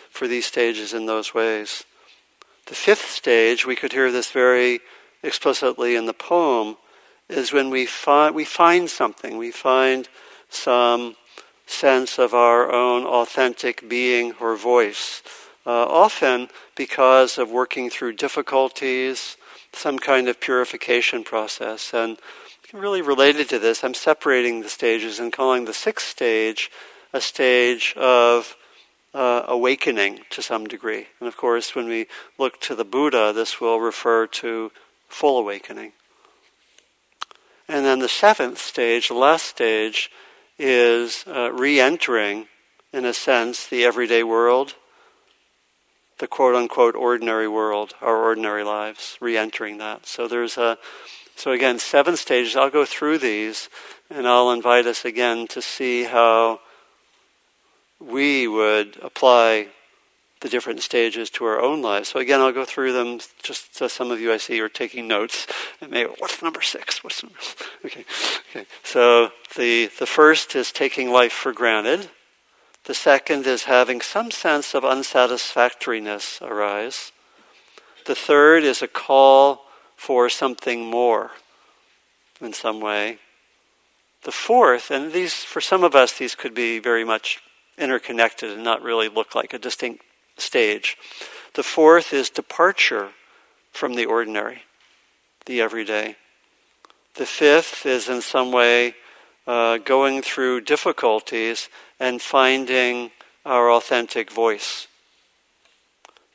for 0.10 0.28
these 0.28 0.46
stages 0.46 0.94
in 0.94 1.06
those 1.06 1.34
ways. 1.34 1.86
The 2.66 2.76
fifth 2.76 3.12
stage, 3.12 3.66
we 3.66 3.76
could 3.76 3.94
hear 3.94 4.12
this 4.12 4.32
very 4.32 4.80
explicitly 5.22 5.96
in 5.96 6.08
the 6.08 6.14
poem, 6.14 6.78
is 7.30 7.52
when 7.52 7.70
we 7.70 7.86
find, 7.86 8.36
we 8.36 8.46
find 8.46 8.90
something, 8.90 9.38
we 9.38 9.52
find 9.52 10.08
some 10.50 11.16
sense 11.66 12.20
of 12.20 12.34
our 12.34 12.72
own 12.72 13.06
authentic 13.06 13.90
being 13.90 14.34
or 14.40 14.56
voice. 14.56 15.24
Uh, 15.66 15.86
often 15.88 16.48
because 16.76 17.40
of 17.40 17.50
working 17.50 17.90
through 17.90 18.14
difficulties, 18.14 19.36
some 19.74 19.98
kind 19.98 20.28
of 20.28 20.40
purification 20.40 21.24
process. 21.24 21.92
And 21.94 22.18
really 22.72 23.02
related 23.02 23.50
to 23.50 23.60
this, 23.60 23.84
I'm 23.84 23.96
separating 23.96 24.62
the 24.62 24.70
stages 24.70 25.20
and 25.20 25.34
calling 25.34 25.66
the 25.66 25.74
sixth 25.74 26.08
stage 26.08 26.70
a 27.14 27.22
stage 27.22 27.94
of 27.98 28.56
uh, 29.14 29.44
awakening 29.48 30.20
to 30.30 30.42
some 30.42 30.68
degree. 30.68 31.08
And 31.20 31.28
of 31.28 31.38
course, 31.38 31.74
when 31.74 31.88
we 31.88 32.08
look 32.38 32.60
to 32.62 32.76
the 32.76 32.86
Buddha, 32.86 33.32
this 33.34 33.62
will 33.62 33.80
refer 33.80 34.28
to 34.28 34.72
full 35.08 35.40
awakening. 35.40 35.94
And 37.68 37.86
then 37.86 38.00
the 38.00 38.10
seventh 38.10 38.60
stage, 38.60 39.08
the 39.08 39.16
last 39.16 39.46
stage, 39.46 40.12
is 40.60 41.26
uh, 41.28 41.52
re 41.52 41.80
entering, 41.80 42.48
in 42.94 43.06
a 43.06 43.14
sense, 43.14 43.68
the 43.68 43.84
everyday 43.84 44.24
world, 44.24 44.76
the 46.20 46.28
quote 46.28 46.56
unquote 46.56 46.96
ordinary 46.96 47.48
world, 47.48 47.94
our 48.02 48.24
ordinary 48.24 48.64
lives, 48.64 49.18
re 49.20 49.38
entering 49.38 49.80
that. 49.80 50.06
So 50.06 50.28
there's 50.28 50.58
a, 50.58 50.78
so 51.36 51.52
again, 51.52 51.80
seven 51.80 52.16
stages. 52.16 52.56
I'll 52.56 52.70
go 52.70 52.86
through 52.86 53.18
these 53.18 53.70
and 54.10 54.28
I'll 54.28 54.52
invite 54.52 54.86
us 54.86 55.04
again 55.04 55.48
to 55.48 55.62
see 55.62 56.04
how 56.04 56.62
we 58.00 58.48
would 58.48 58.98
apply 59.02 59.68
the 60.42 60.50
different 60.50 60.82
stages 60.82 61.30
to 61.32 61.46
our 61.46 61.60
own 61.60 61.82
lives. 61.82 62.10
So 62.10 62.20
again, 62.20 62.42
I'll 62.42 62.52
go 62.52 62.66
through 62.66 62.94
them. 62.94 63.20
Just 63.42 63.76
so 63.76 63.88
some 63.88 64.12
of 64.12 64.20
you 64.20 64.32
I 64.32 64.38
see 64.38 64.60
are 64.60 64.70
taking 64.70 65.08
notes. 65.08 65.48
And 65.82 65.92
maybe 65.92 66.12
what's 66.18 66.42
number 66.42 66.62
six? 66.62 67.04
What's 67.04 67.24
number? 67.24 67.38
Okay, 67.86 68.06
okay. 68.50 68.66
So 68.84 69.32
the 69.56 69.90
the 70.00 70.06
first 70.06 70.56
is 70.56 70.72
taking 70.72 71.10
life 71.12 71.34
for 71.34 71.54
granted. 71.54 72.10
The 72.86 72.94
second 72.94 73.48
is 73.48 73.64
having 73.64 74.02
some 74.02 74.30
sense 74.30 74.76
of 74.76 74.86
unsatisfactoriness 74.86 76.40
arise. 76.42 77.12
The 78.06 78.14
third 78.14 78.64
is 78.64 78.84
a 78.84 78.88
call 78.88 79.66
for 79.96 80.30
something 80.30 80.86
more 80.86 81.32
in 82.40 82.54
some 82.54 82.80
way. 82.80 83.18
The 84.24 84.32
fourth, 84.32 84.92
and 84.92 85.12
these, 85.12 85.34
for 85.34 85.62
some 85.62 85.84
of 85.84 85.96
us, 85.96 86.18
these 86.18 86.36
could 86.36 86.54
be 86.54 86.78
very 86.78 87.04
much 87.04 87.42
interconnected 87.78 88.52
and 88.52 88.64
not 88.64 88.84
really 88.84 89.10
look 89.10 89.34
like 89.34 89.54
a 89.54 89.60
distinct 89.60 90.04
stage. 90.38 90.98
The 91.54 91.64
fourth 91.64 92.14
is 92.14 92.30
departure 92.30 93.12
from 93.72 93.96
the 93.96 94.06
ordinary, 94.06 94.64
the 95.46 95.62
everyday. 95.62 96.18
The 97.16 97.26
fifth 97.26 97.86
is 97.86 98.10
in 98.10 98.22
some 98.22 98.52
way 98.52 98.96
uh, 99.48 99.78
going 99.78 100.22
through 100.22 100.62
difficulties 100.62 101.70
and 102.00 102.22
finding 102.22 103.12
our 103.46 103.72
authentic 103.72 104.32
voice. 104.32 104.88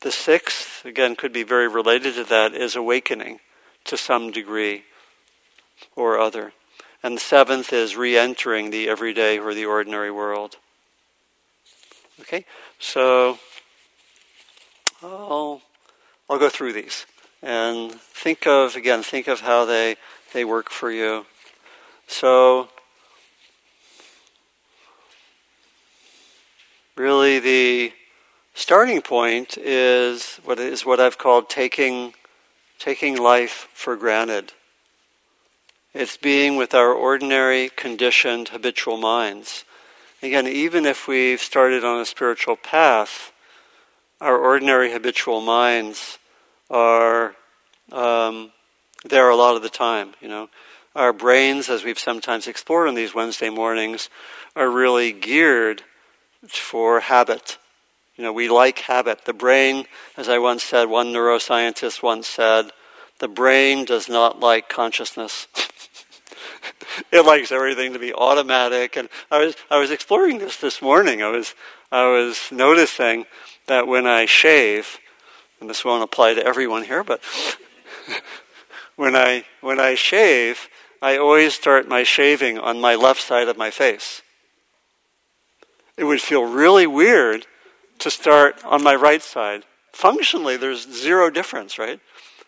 The 0.00 0.12
sixth, 0.12 0.84
again, 0.86 1.16
could 1.16 1.32
be 1.32 1.42
very 1.42 1.68
related 1.68 2.14
to 2.14 2.24
that, 2.24 2.54
is 2.54 2.76
awakening 2.76 3.40
to 3.84 3.96
some 3.96 4.30
degree 4.30 4.84
or 5.94 6.18
other. 6.18 6.52
And 7.02 7.16
the 7.16 7.20
seventh 7.20 7.72
is 7.72 7.96
re 7.96 8.16
entering 8.16 8.70
the 8.70 8.88
everyday 8.88 9.38
or 9.38 9.52
the 9.52 9.66
ordinary 9.66 10.10
world. 10.10 10.56
Okay? 12.20 12.44
So 12.78 13.38
I'll, 15.02 15.62
I'll 16.28 16.38
go 16.38 16.50
through 16.50 16.74
these 16.74 17.06
and 17.42 17.92
think 17.92 18.46
of, 18.46 18.76
again, 18.76 19.02
think 19.02 19.28
of 19.28 19.40
how 19.40 19.64
they, 19.64 19.96
they 20.34 20.44
work 20.44 20.68
for 20.68 20.90
you. 20.90 21.24
So, 22.06 22.68
really, 26.96 27.38
the 27.38 27.92
starting 28.52 29.00
point 29.00 29.56
is 29.56 30.38
what 30.44 30.58
is 30.58 30.84
what 30.84 31.00
I've 31.00 31.16
called 31.16 31.48
taking, 31.48 32.12
taking 32.78 33.16
life 33.16 33.68
for 33.72 33.96
granted. 33.96 34.52
It's 35.94 36.16
being 36.16 36.56
with 36.56 36.74
our 36.74 36.92
ordinary, 36.92 37.70
conditioned, 37.70 38.48
habitual 38.48 38.98
minds. 38.98 39.64
Again, 40.22 40.46
even 40.46 40.84
if 40.84 41.08
we've 41.08 41.40
started 41.40 41.84
on 41.84 42.00
a 42.00 42.06
spiritual 42.06 42.56
path, 42.56 43.32
our 44.20 44.36
ordinary 44.36 44.92
habitual 44.92 45.40
minds 45.40 46.18
are 46.68 47.34
um, 47.90 48.52
there 49.04 49.28
a 49.28 49.36
lot 49.36 49.56
of 49.56 49.62
the 49.62 49.68
time. 49.68 50.12
You 50.20 50.28
know, 50.28 50.50
our 50.94 51.12
brains, 51.12 51.68
as 51.68 51.84
we've 51.84 51.98
sometimes 51.98 52.46
explored 52.46 52.88
on 52.88 52.94
these 52.94 53.14
Wednesday 53.14 53.50
mornings, 53.50 54.10
are 54.54 54.70
really 54.70 55.12
geared 55.12 55.82
for 56.46 57.00
habit. 57.00 57.58
You 58.16 58.24
know, 58.24 58.32
we 58.32 58.48
like 58.48 58.80
habit. 58.80 59.24
The 59.24 59.32
brain, 59.32 59.86
as 60.16 60.28
I 60.28 60.38
once 60.38 60.62
said, 60.62 60.88
one 60.88 61.08
neuroscientist 61.08 62.02
once 62.02 62.28
said, 62.28 62.70
the 63.18 63.28
brain 63.28 63.84
does 63.84 64.08
not 64.08 64.40
like 64.40 64.68
consciousness. 64.68 65.46
it 67.12 67.24
likes 67.24 67.52
everything 67.52 67.92
to 67.92 67.98
be 67.98 68.12
automatic. 68.12 68.96
And 68.96 69.08
I 69.30 69.38
was 69.38 69.56
I 69.70 69.78
was 69.78 69.90
exploring 69.90 70.38
this 70.38 70.56
this 70.56 70.82
morning. 70.82 71.22
I 71.22 71.28
was 71.28 71.54
I 71.92 72.06
was 72.06 72.48
noticing 72.50 73.26
that 73.70 73.86
when 73.86 74.06
I 74.06 74.26
shave, 74.26 74.98
and 75.60 75.70
this 75.70 75.84
won't 75.84 76.02
apply 76.02 76.34
to 76.34 76.44
everyone 76.44 76.84
here, 76.84 77.04
but 77.04 77.20
when 78.96 79.16
I 79.16 79.44
when 79.60 79.80
I 79.80 79.94
shave, 79.94 80.68
I 81.00 81.16
always 81.16 81.54
start 81.54 81.88
my 81.88 82.02
shaving 82.02 82.58
on 82.58 82.80
my 82.80 82.94
left 82.94 83.20
side 83.20 83.48
of 83.48 83.56
my 83.56 83.70
face. 83.70 84.22
It 85.96 86.04
would 86.04 86.20
feel 86.20 86.44
really 86.44 86.86
weird 86.86 87.46
to 88.00 88.10
start 88.10 88.62
on 88.64 88.82
my 88.82 88.94
right 88.94 89.22
side. 89.22 89.64
Functionally, 89.92 90.56
there's 90.56 90.90
zero 90.90 91.30
difference, 91.30 91.78
right? 91.78 92.00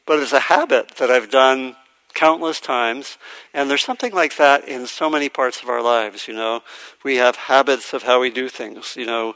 But 0.07 0.19
it's 0.19 0.33
a 0.33 0.41
habit 0.41 0.97
that 0.97 1.11
I've 1.11 1.31
done 1.31 1.77
countless 2.15 2.61
times. 2.61 3.19
And 3.55 3.71
there's 3.71 3.85
something 3.85 4.13
like 4.13 4.37
that 4.37 4.69
in 4.69 4.87
so 4.87 5.09
many 5.09 5.29
parts 5.29 5.63
of 5.63 5.69
our 5.69 5.83
lives, 5.83 6.29
you 6.29 6.35
know. 6.35 6.63
We 7.05 7.17
have 7.17 7.37
habits 7.37 7.93
of 7.93 8.03
how 8.03 8.21
we 8.21 8.31
do 8.31 8.49
things, 8.49 8.95
you 8.97 9.07
know, 9.07 9.35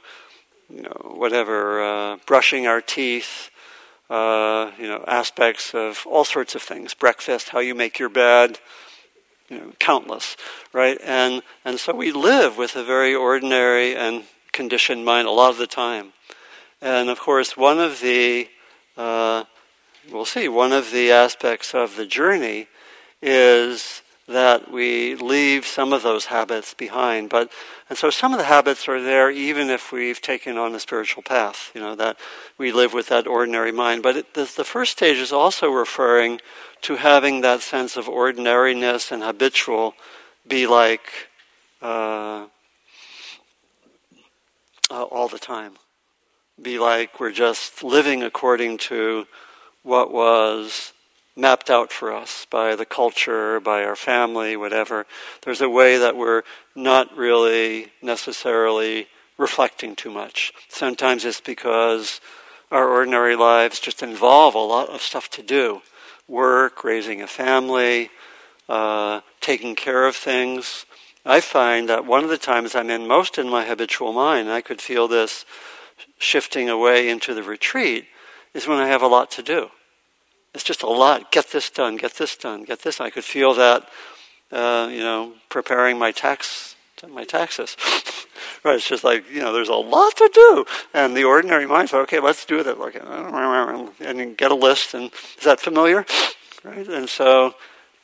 you 0.68 0.82
know 0.82 1.14
whatever, 1.16 1.82
uh, 1.82 2.16
brushing 2.26 2.66
our 2.66 2.80
teeth, 2.80 3.50
uh, 4.10 4.70
you 4.78 4.86
know, 4.86 5.04
aspects 5.06 5.74
of 5.74 6.06
all 6.06 6.24
sorts 6.24 6.54
of 6.54 6.62
things, 6.62 6.94
breakfast, 6.94 7.50
how 7.50 7.58
you 7.58 7.74
make 7.74 7.98
your 7.98 8.08
bed, 8.08 8.58
you 9.48 9.58
know, 9.58 9.72
countless, 9.78 10.36
right? 10.72 10.98
And, 11.02 11.42
and 11.64 11.78
so 11.78 11.94
we 11.94 12.12
live 12.12 12.56
with 12.56 12.76
a 12.76 12.84
very 12.84 13.14
ordinary 13.14 13.96
and 13.96 14.24
conditioned 14.52 15.04
mind 15.04 15.28
a 15.28 15.30
lot 15.30 15.50
of 15.50 15.58
the 15.58 15.66
time. 15.66 16.12
And 16.80 17.08
of 17.10 17.18
course, 17.18 17.56
one 17.56 17.78
of 17.78 18.00
the 18.00 18.48
uh, 18.96 19.44
we'll 20.10 20.24
see, 20.24 20.48
one 20.48 20.72
of 20.72 20.90
the 20.90 21.10
aspects 21.10 21.74
of 21.74 21.96
the 21.96 22.06
journey 22.06 22.68
is 23.20 24.02
that 24.28 24.70
we 24.70 25.14
leave 25.14 25.66
some 25.66 25.92
of 25.92 26.02
those 26.02 26.26
habits 26.26 26.74
behind. 26.74 27.28
But 27.28 27.50
and 27.88 27.96
so 27.96 28.10
some 28.10 28.32
of 28.32 28.38
the 28.38 28.44
habits 28.44 28.88
are 28.88 29.00
there 29.00 29.30
even 29.30 29.70
if 29.70 29.92
we've 29.92 30.20
taken 30.20 30.58
on 30.58 30.74
a 30.74 30.80
spiritual 30.80 31.22
path. 31.22 31.70
You 31.74 31.80
know 31.80 31.94
that 31.94 32.16
we 32.58 32.72
live 32.72 32.92
with 32.92 33.06
that 33.08 33.26
ordinary 33.26 33.72
mind. 33.72 34.02
But 34.02 34.16
it, 34.16 34.34
the, 34.34 34.46
first 34.46 34.92
stage 34.92 35.18
is 35.18 35.32
also 35.32 35.70
referring 35.70 36.40
to 36.82 36.96
having 36.96 37.42
that 37.42 37.60
sense 37.60 37.96
of 37.96 38.08
ordinariness 38.08 39.12
and 39.12 39.22
habitual 39.22 39.94
be 40.46 40.66
like 40.66 41.28
uh, 41.80 42.46
uh, 44.90 45.02
all 45.02 45.28
the 45.28 45.38
time. 45.38 45.74
Be 46.60 46.78
like 46.78 47.20
we're 47.20 47.32
just 47.32 47.84
living 47.84 48.22
according 48.22 48.78
to 48.78 49.26
what 49.82 50.12
was 50.12 50.92
mapped 51.36 51.68
out 51.68 51.92
for 51.92 52.12
us 52.12 52.46
by 52.50 52.74
the 52.74 52.86
culture, 52.86 53.60
by 53.60 53.84
our 53.84 53.96
family, 53.96 54.56
whatever. 54.56 55.06
There's 55.42 55.60
a 55.60 55.68
way 55.68 55.98
that 55.98 56.16
we're 56.16 56.42
not 56.74 57.14
really 57.16 57.92
necessarily 58.02 59.08
reflecting 59.36 59.94
too 59.94 60.10
much. 60.10 60.52
Sometimes 60.68 61.24
it's 61.24 61.40
because 61.40 62.20
our 62.70 62.88
ordinary 62.88 63.36
lives 63.36 63.78
just 63.78 64.02
involve 64.02 64.54
a 64.54 64.58
lot 64.58 64.88
of 64.88 65.02
stuff 65.02 65.28
to 65.30 65.42
do 65.42 65.82
work, 66.28 66.82
raising 66.82 67.22
a 67.22 67.26
family, 67.26 68.10
uh, 68.68 69.20
taking 69.40 69.76
care 69.76 70.06
of 70.06 70.16
things. 70.16 70.84
I 71.24 71.40
find 71.40 71.88
that 71.88 72.04
one 72.04 72.24
of 72.24 72.30
the 72.30 72.38
times 72.38 72.74
I'm 72.74 72.90
in 72.90 73.06
most 73.06 73.38
in 73.38 73.48
my 73.48 73.64
habitual 73.64 74.12
mind, 74.12 74.50
I 74.50 74.60
could 74.60 74.80
feel 74.80 75.06
this 75.06 75.44
shifting 76.18 76.68
away 76.68 77.08
into 77.08 77.34
the 77.34 77.42
retreat, 77.42 78.06
is 78.54 78.66
when 78.66 78.78
I 78.78 78.88
have 78.88 79.02
a 79.02 79.06
lot 79.06 79.30
to 79.32 79.42
do. 79.42 79.70
It's 80.56 80.64
just 80.64 80.82
a 80.82 80.88
lot. 80.88 81.30
Get 81.30 81.52
this 81.52 81.70
done, 81.70 81.96
get 81.96 82.14
this 82.14 82.34
done, 82.36 82.64
get 82.64 82.80
this. 82.80 83.00
I 83.00 83.10
could 83.10 83.24
feel 83.24 83.54
that, 83.54 83.88
uh, 84.50 84.88
you 84.90 85.00
know, 85.00 85.34
preparing 85.50 85.98
my 85.98 86.10
tax 86.10 86.76
my 87.10 87.24
taxes. 87.24 87.76
right? 88.64 88.76
It's 88.76 88.88
just 88.88 89.04
like 89.04 89.30
you 89.30 89.40
know, 89.40 89.52
there's 89.52 89.68
a 89.68 89.74
lot 89.74 90.16
to 90.16 90.30
do, 90.32 90.64
and 90.94 91.16
the 91.16 91.24
ordinary 91.24 91.66
mind 91.66 91.90
says, 91.90 91.98
"Okay, 92.04 92.20
let's 92.20 92.44
do 92.46 92.62
that." 92.62 92.78
Like, 92.78 92.96
and 94.00 94.36
get 94.36 94.50
a 94.50 94.54
list, 94.54 94.94
and 94.94 95.10
is 95.38 95.44
that 95.44 95.60
familiar? 95.60 96.04
Right? 96.64 96.88
And 96.88 97.08
so, 97.08 97.54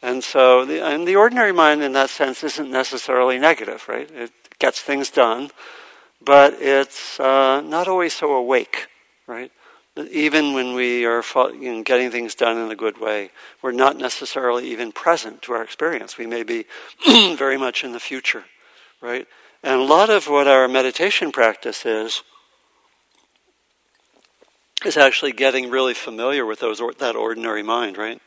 and 0.03 0.23
so, 0.23 0.65
the, 0.65 0.85
and 0.85 1.09
the 1.09 1.17
ordinary 1.17 1.51
mind, 1.51 1.83
in 1.83 1.95
that 1.95 2.11
sense, 2.11 2.45
isn't 2.45 2.71
necessarily 2.71 3.37
negative, 3.37 3.89
right? 3.89 4.09
It 4.09 4.31
gets 4.61 4.81
things 4.81 5.11
done, 5.11 5.51
but 6.25 6.55
it's 6.61 7.19
uh, 7.19 7.61
not 7.63 7.89
always 7.89 8.13
so 8.15 8.33
awake, 8.33 8.87
right? 9.27 9.51
Even 9.97 10.55
when 10.55 10.75
we 10.75 11.05
are 11.05 11.23
you 11.35 11.75
know, 11.75 11.83
getting 11.83 12.11
things 12.11 12.35
done 12.35 12.57
in 12.57 12.71
a 12.71 12.77
good 12.77 12.99
way, 12.99 13.31
we're 13.61 13.73
not 13.73 13.97
necessarily 13.97 14.67
even 14.71 14.91
present 14.91 15.43
to 15.43 15.53
our 15.53 15.63
experience. 15.63 16.17
We 16.17 16.27
may 16.27 16.43
be 16.43 16.67
very 17.37 17.59
much 17.59 17.85
in 17.85 17.93
the 17.93 18.01
future, 18.01 18.45
right? 19.01 19.27
And 19.63 19.81
a 19.81 19.85
lot 19.85 20.11
of 20.11 20.29
what 20.29 20.49
our 20.49 20.67
meditation 20.67 21.31
practice 21.31 21.85
is, 21.85 22.23
is 24.85 24.97
actually 24.97 25.33
getting 25.33 25.71
really 25.71 25.95
familiar 25.95 26.45
with 26.47 26.61
those 26.61 26.81
that 26.99 27.15
ordinary 27.15 27.63
mind, 27.63 27.97
right? 27.99 28.21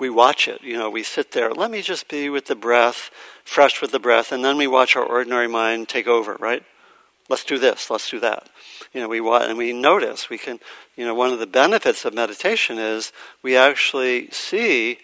We 0.00 0.10
watch 0.10 0.48
it, 0.48 0.60
you 0.62 0.76
know, 0.76 0.90
we 0.90 1.04
sit 1.04 1.32
there, 1.32 1.52
let 1.52 1.70
me 1.70 1.80
just 1.80 2.08
be 2.08 2.28
with 2.28 2.46
the 2.46 2.56
breath, 2.56 3.10
fresh 3.44 3.80
with 3.80 3.92
the 3.92 4.00
breath, 4.00 4.32
and 4.32 4.44
then 4.44 4.56
we 4.56 4.66
watch 4.66 4.96
our 4.96 5.04
ordinary 5.04 5.46
mind 5.46 5.88
take 5.88 6.08
over, 6.08 6.34
right? 6.40 6.64
Let's 7.28 7.44
do 7.44 7.58
this, 7.58 7.90
let's 7.90 8.10
do 8.10 8.20
that 8.20 8.48
you 8.94 9.00
know, 9.00 9.08
we 9.08 9.20
want, 9.20 9.44
and 9.44 9.58
we 9.58 9.72
notice, 9.72 10.30
we 10.30 10.38
can, 10.38 10.60
you 10.96 11.04
know, 11.04 11.14
one 11.14 11.32
of 11.32 11.40
the 11.40 11.46
benefits 11.46 12.04
of 12.04 12.14
meditation 12.14 12.78
is 12.78 13.12
we 13.42 13.56
actually 13.56 14.30
see 14.30 14.98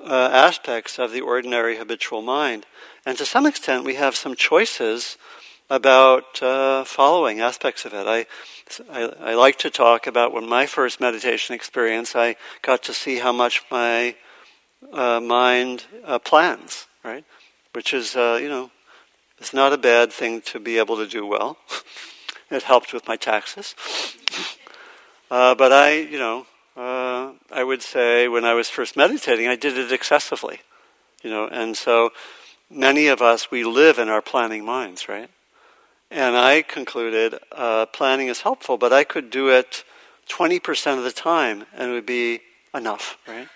uh, 0.00 0.30
aspects 0.32 0.98
of 0.98 1.10
the 1.10 1.20
ordinary 1.20 1.76
habitual 1.76 2.22
mind. 2.22 2.64
And 3.04 3.18
to 3.18 3.26
some 3.26 3.44
extent, 3.44 3.84
we 3.84 3.96
have 3.96 4.14
some 4.14 4.36
choices 4.36 5.18
about 5.68 6.40
uh, 6.42 6.84
following 6.84 7.40
aspects 7.40 7.84
of 7.84 7.92
it. 7.92 8.06
I, 8.06 8.26
I, 8.90 9.30
I, 9.30 9.34
like 9.34 9.58
to 9.60 9.70
talk 9.70 10.06
about 10.06 10.32
when 10.32 10.48
my 10.48 10.66
first 10.66 11.00
meditation 11.00 11.54
experience, 11.54 12.14
I 12.14 12.36
got 12.62 12.82
to 12.84 12.92
see 12.92 13.18
how 13.18 13.32
much 13.32 13.62
my 13.70 14.14
uh, 14.92 15.20
mind 15.20 15.84
uh, 16.04 16.18
plans, 16.18 16.86
right? 17.02 17.24
Which 17.72 17.94
is, 17.94 18.14
uh, 18.14 18.38
you 18.40 18.48
know, 18.48 18.70
it's 19.38 19.54
not 19.54 19.72
a 19.72 19.78
bad 19.78 20.12
thing 20.12 20.40
to 20.42 20.60
be 20.60 20.78
able 20.78 20.96
to 20.96 21.06
do 21.06 21.26
well. 21.26 21.58
It 22.50 22.62
helped 22.62 22.92
with 22.92 23.08
my 23.08 23.16
taxes. 23.16 23.74
Uh, 25.30 25.54
but 25.54 25.72
I, 25.72 25.96
you 25.98 26.18
know, 26.18 26.46
uh, 26.76 27.32
I 27.50 27.64
would 27.64 27.82
say 27.82 28.28
when 28.28 28.44
I 28.44 28.54
was 28.54 28.68
first 28.68 28.96
meditating, 28.96 29.48
I 29.48 29.56
did 29.56 29.76
it 29.76 29.90
excessively, 29.90 30.60
you 31.22 31.30
know, 31.30 31.48
and 31.48 31.76
so 31.76 32.10
many 32.70 33.06
of 33.08 33.22
us, 33.22 33.50
we 33.50 33.64
live 33.64 33.98
in 33.98 34.08
our 34.08 34.22
planning 34.22 34.64
minds, 34.64 35.08
right? 35.08 35.30
And 36.10 36.36
I 36.36 36.62
concluded 36.62 37.38
uh, 37.50 37.86
planning 37.86 38.28
is 38.28 38.42
helpful, 38.42 38.76
but 38.76 38.92
I 38.92 39.02
could 39.02 39.30
do 39.30 39.48
it 39.48 39.82
20% 40.28 40.98
of 40.98 41.04
the 41.04 41.12
time 41.12 41.64
and 41.74 41.90
it 41.90 41.94
would 41.94 42.06
be 42.06 42.40
enough, 42.74 43.18
right? 43.26 43.48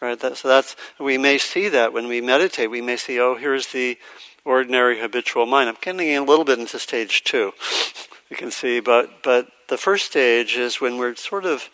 Right? 0.00 0.20
That, 0.20 0.36
so 0.36 0.48
that's, 0.48 0.76
we 1.00 1.18
may 1.18 1.38
see 1.38 1.68
that 1.70 1.92
when 1.92 2.06
we 2.06 2.20
meditate. 2.20 2.70
We 2.70 2.82
may 2.82 2.96
see, 2.96 3.18
oh, 3.18 3.34
here's 3.34 3.68
the 3.68 3.98
ordinary 4.46 5.00
habitual 5.00 5.44
mind. 5.44 5.68
I'm 5.68 5.76
getting 5.80 6.16
a 6.16 6.22
little 6.22 6.44
bit 6.44 6.58
into 6.58 6.78
stage 6.78 7.24
two, 7.24 7.52
you 8.30 8.36
can 8.36 8.50
see, 8.50 8.80
but, 8.80 9.22
but 9.22 9.48
the 9.68 9.76
first 9.76 10.06
stage 10.06 10.56
is 10.56 10.80
when 10.80 10.96
we're 10.96 11.16
sort 11.16 11.44
of 11.44 11.68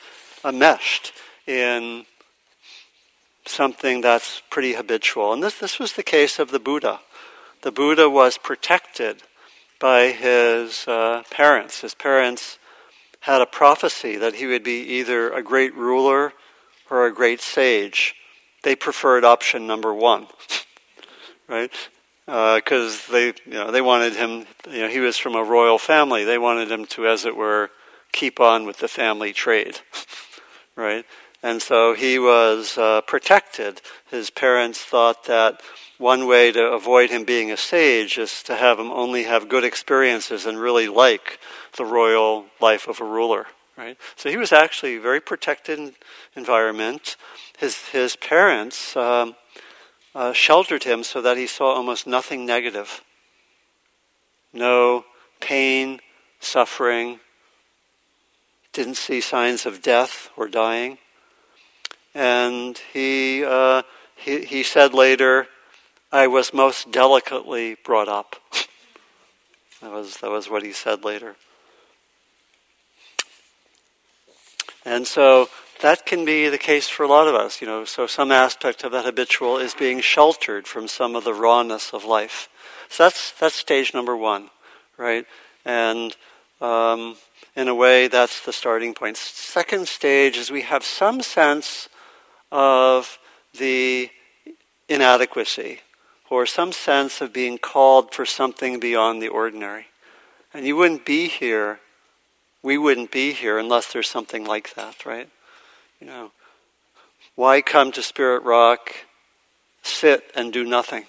enmeshed 0.45 1.13
in 1.47 2.07
something 3.45 4.01
that's 4.01 4.43
pretty 4.51 4.73
habitual. 4.73 5.33
And 5.33 5.43
this, 5.43 5.59
this 5.59 5.79
was 5.79 5.93
the 5.93 6.03
case 6.03 6.39
of 6.39 6.51
the 6.51 6.59
Buddha. 6.59 7.01
The 7.63 7.73
Buddha 7.73 8.09
was 8.09 8.39
protected 8.39 9.23
by 9.79 10.09
his 10.09 10.87
uh, 10.89 11.23
parents. 11.31 11.81
His 11.81 11.95
parents 11.95 12.59
had 13.21 13.41
a 13.41 13.47
prophecy 13.47 14.17
that 14.17 14.37
he 14.37 14.47
would 14.47 14.65
be 14.65 14.81
either 14.81 15.31
a 15.31 15.43
great 15.43 15.75
ruler 15.75 16.33
or 16.91 17.07
a 17.07 17.13
great 17.13 17.41
sage. 17.41 18.15
They 18.63 18.77
preferred 18.77 19.25
option 19.25 19.67
number 19.67 19.93
one, 19.93 20.29
right? 21.49 21.73
Because 22.27 23.09
uh, 23.09 23.13
they, 23.13 23.27
you 23.27 23.53
know, 23.53 23.71
they 23.71 23.81
wanted 23.81 24.15
him. 24.15 24.47
You 24.71 24.83
know, 24.83 24.89
he 24.89 25.01
was 25.01 25.19
from 25.19 25.35
a 25.35 25.43
royal 25.43 25.79
family. 25.79 26.25
They 26.25 26.39
wanted 26.39 26.71
him 26.71 26.87
to, 26.87 27.07
as 27.07 27.25
it 27.25 27.37
were, 27.37 27.71
keep 28.13 28.39
on 28.39 28.65
with 28.65 28.79
the 28.79 28.89
family 28.89 29.33
trade, 29.33 29.81
right? 30.77 31.05
And 31.43 31.61
so 31.61 31.95
he 31.95 32.19
was 32.19 32.79
uh, 32.79 33.01
protected. 33.01 33.81
His 34.11 34.31
parents 34.31 34.81
thought 34.81 35.25
that 35.25 35.61
one 35.99 36.27
way 36.27 36.53
to 36.53 36.73
avoid 36.73 37.11
him 37.11 37.25
being 37.25 37.51
a 37.51 37.57
sage 37.57 38.19
is 38.19 38.43
to 38.45 38.57
have 38.57 38.79
him 38.79 38.91
only 38.91 39.25
have 39.25 39.49
good 39.49 39.65
experiences 39.65 40.47
and 40.47 40.61
really 40.61 40.89
like 40.89 41.41
the 41.77 41.85
royal 41.85 42.47
life 42.61 42.87
of 42.87 43.01
a 43.01 43.05
ruler. 43.05 43.47
Right? 43.77 43.97
So 44.17 44.31
he 44.31 44.37
was 44.37 44.53
actually 44.53 44.97
a 44.97 45.01
very 45.01 45.21
protected 45.21 45.95
environment. 46.37 47.17
His, 47.59 47.87
his 47.89 48.17
parents 48.17 48.97
um, 48.97 49.35
uh, 50.15 50.33
sheltered 50.33 50.85
him 50.85 51.03
so 51.03 51.21
that 51.23 51.37
he 51.37 51.47
saw 51.47 51.75
almost 51.75 52.07
nothing 52.07 52.45
negative. 52.45 53.03
No 54.53 55.05
pain, 55.41 56.01
suffering, 56.41 57.21
didn't 58.73 58.97
see 58.97 59.21
signs 59.21 59.67
of 59.67 59.83
death 59.83 60.31
or 60.37 60.49
dying. 60.49 60.99
And 62.15 62.79
he, 62.93 63.45
uh, 63.45 63.83
he, 64.17 64.45
he 64.45 64.63
said 64.63 64.95
later, 64.95 65.49
I 66.11 66.27
was 66.27 66.53
most 66.53 66.91
delicately 66.91 67.77
brought 67.83 68.09
up. 68.09 68.37
that, 69.81 69.91
was, 69.91 70.19
that 70.19 70.31
was 70.31 70.51
what 70.51 70.63
he 70.63 70.73
said 70.73 71.05
later. 71.05 71.37
And 74.85 75.07
so 75.07 75.49
that 75.83 76.07
can 76.07 76.25
be 76.25 76.49
the 76.49 76.59
case 76.59 76.89
for 76.89 77.03
a 77.03 77.09
lot 77.09 77.29
of 77.29 77.35
us, 77.35 77.61
you 77.61 77.67
know. 77.67 77.85
So 77.85 78.07
some 78.07 78.33
aspect 78.33 78.85
of 78.85 78.93
that 78.93 79.05
habitual 79.05 79.59
is 79.59 79.75
being 79.75 80.01
sheltered 80.01 80.67
from 80.67 80.89
some 80.89 81.15
of 81.15 81.25
the 81.25 81.35
rawness 81.35 81.93
of 81.93 82.05
life. 82.05 82.49
So 82.89 83.05
that's 83.05 83.33
that's 83.33 83.55
stage 83.55 83.93
number 83.93 84.17
one, 84.17 84.51
right? 84.97 85.27
And 85.65 86.17
um, 86.61 87.17
in 87.55 87.69
a 87.69 87.75
way, 87.75 88.09
that's 88.09 88.45
the 88.45 88.53
starting 88.53 88.95
point. 88.95 89.17
Second 89.17 89.89
stage 89.89 90.37
is 90.37 90.51
we 90.51 90.63
have 90.63 90.85
some 90.85 91.21
sense 91.21 91.89
of 92.51 93.19
the 93.59 94.11
inadequacy 94.89 95.81
or 96.31 96.47
some 96.47 96.73
sense 96.73 97.21
of 97.21 97.33
being 97.33 97.59
called 97.59 98.15
for 98.15 98.25
something 98.25 98.81
beyond 98.81 99.21
the 99.21 99.29
ordinary. 99.29 99.87
And 100.55 100.67
you 100.67 100.77
wouldn't 100.77 101.05
be 101.05 101.29
here, 101.29 101.81
we 102.63 102.79
wouldn't 102.79 103.11
be 103.11 103.33
here 103.33 103.59
unless 103.59 103.93
there's 103.93 104.09
something 104.09 104.45
like 104.45 104.75
that, 104.75 105.05
right? 105.05 105.29
You 106.03 106.09
know, 106.09 106.33
why 107.37 107.63
come 107.63 107.93
to 107.93 108.03
Spirit 108.03 108.43
Rock, 108.43 108.93
sit 109.83 110.25
and 110.35 110.53
do 110.53 110.65
nothing 110.65 111.05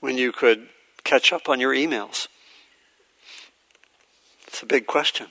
when 0.00 0.18
you 0.18 0.32
could 0.32 0.66
catch 1.04 1.32
up 1.32 1.48
on 1.48 1.60
your 1.60 1.72
emails? 1.72 2.26
It's 4.48 4.60
a 4.64 4.66
big 4.66 4.88
question, 4.88 5.28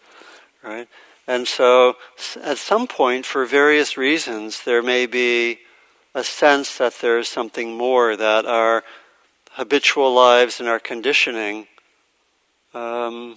right? 0.62 0.88
And 1.26 1.46
so, 1.46 1.96
at 2.42 2.56
some 2.56 2.86
point, 2.86 3.26
for 3.26 3.44
various 3.44 3.98
reasons, 3.98 4.64
there 4.64 4.82
may 4.82 5.04
be 5.04 5.58
a 6.14 6.24
sense 6.24 6.78
that 6.78 6.94
there 7.02 7.18
is 7.18 7.28
something 7.28 7.76
more, 7.76 8.16
that 8.16 8.46
our 8.46 8.84
habitual 9.50 10.14
lives 10.14 10.60
and 10.60 10.68
our 10.68 10.80
conditioning 10.80 11.66
um, 12.72 13.36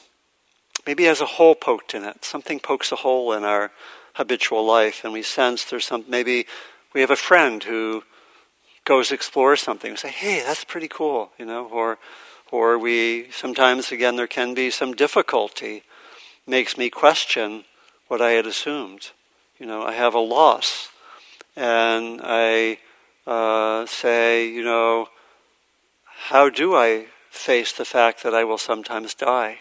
maybe 0.86 1.06
has 1.06 1.22
a 1.22 1.26
hole 1.26 1.56
poked 1.56 1.94
in 1.94 2.04
it. 2.04 2.24
Something 2.26 2.60
pokes 2.60 2.92
a 2.92 2.98
hole 2.98 3.34
in 3.34 3.44
our 3.44 3.72
habitual 4.14 4.66
life, 4.66 5.04
and 5.04 5.14
we 5.14 5.24
sense 5.24 5.66
there's 5.66 5.86
some, 5.86 6.06
maybe 6.08 6.46
we 6.94 7.02
have 7.02 7.12
a 7.12 7.16
friend 7.16 7.64
who 7.64 8.04
goes 8.86 9.12
explore 9.12 9.56
something. 9.56 9.92
We 9.92 9.98
say, 9.98 10.10
hey, 10.10 10.42
that's 10.46 10.64
pretty 10.64 10.88
cool, 10.88 11.32
you 11.38 11.46
know, 11.46 11.68
or, 11.68 11.98
or 12.52 12.78
we, 12.78 13.32
sometimes 13.32 13.92
again, 13.92 14.16
there 14.16 14.28
can 14.28 14.54
be 14.54 14.70
some 14.70 14.94
difficulty, 14.94 15.84
makes 16.46 16.78
me 16.78 16.90
question 16.90 17.64
what 18.08 18.22
I 18.22 18.32
had 18.32 18.46
assumed. 18.46 19.12
You 19.60 19.66
know, 19.66 19.84
I 19.84 19.94
have 19.94 20.14
a 20.14 20.20
loss. 20.20 20.90
And 21.56 22.20
I 22.24 22.80
uh, 23.28 23.86
say, 23.86 24.48
you 24.48 24.64
know, 24.64 25.08
how 26.04 26.50
do 26.50 26.76
I 26.76 27.06
face 27.30 27.72
the 27.72 27.86
fact 27.86 28.24
that 28.24 28.34
I 28.34 28.44
will 28.44 28.58
sometimes 28.58 29.14
die? 29.14 29.60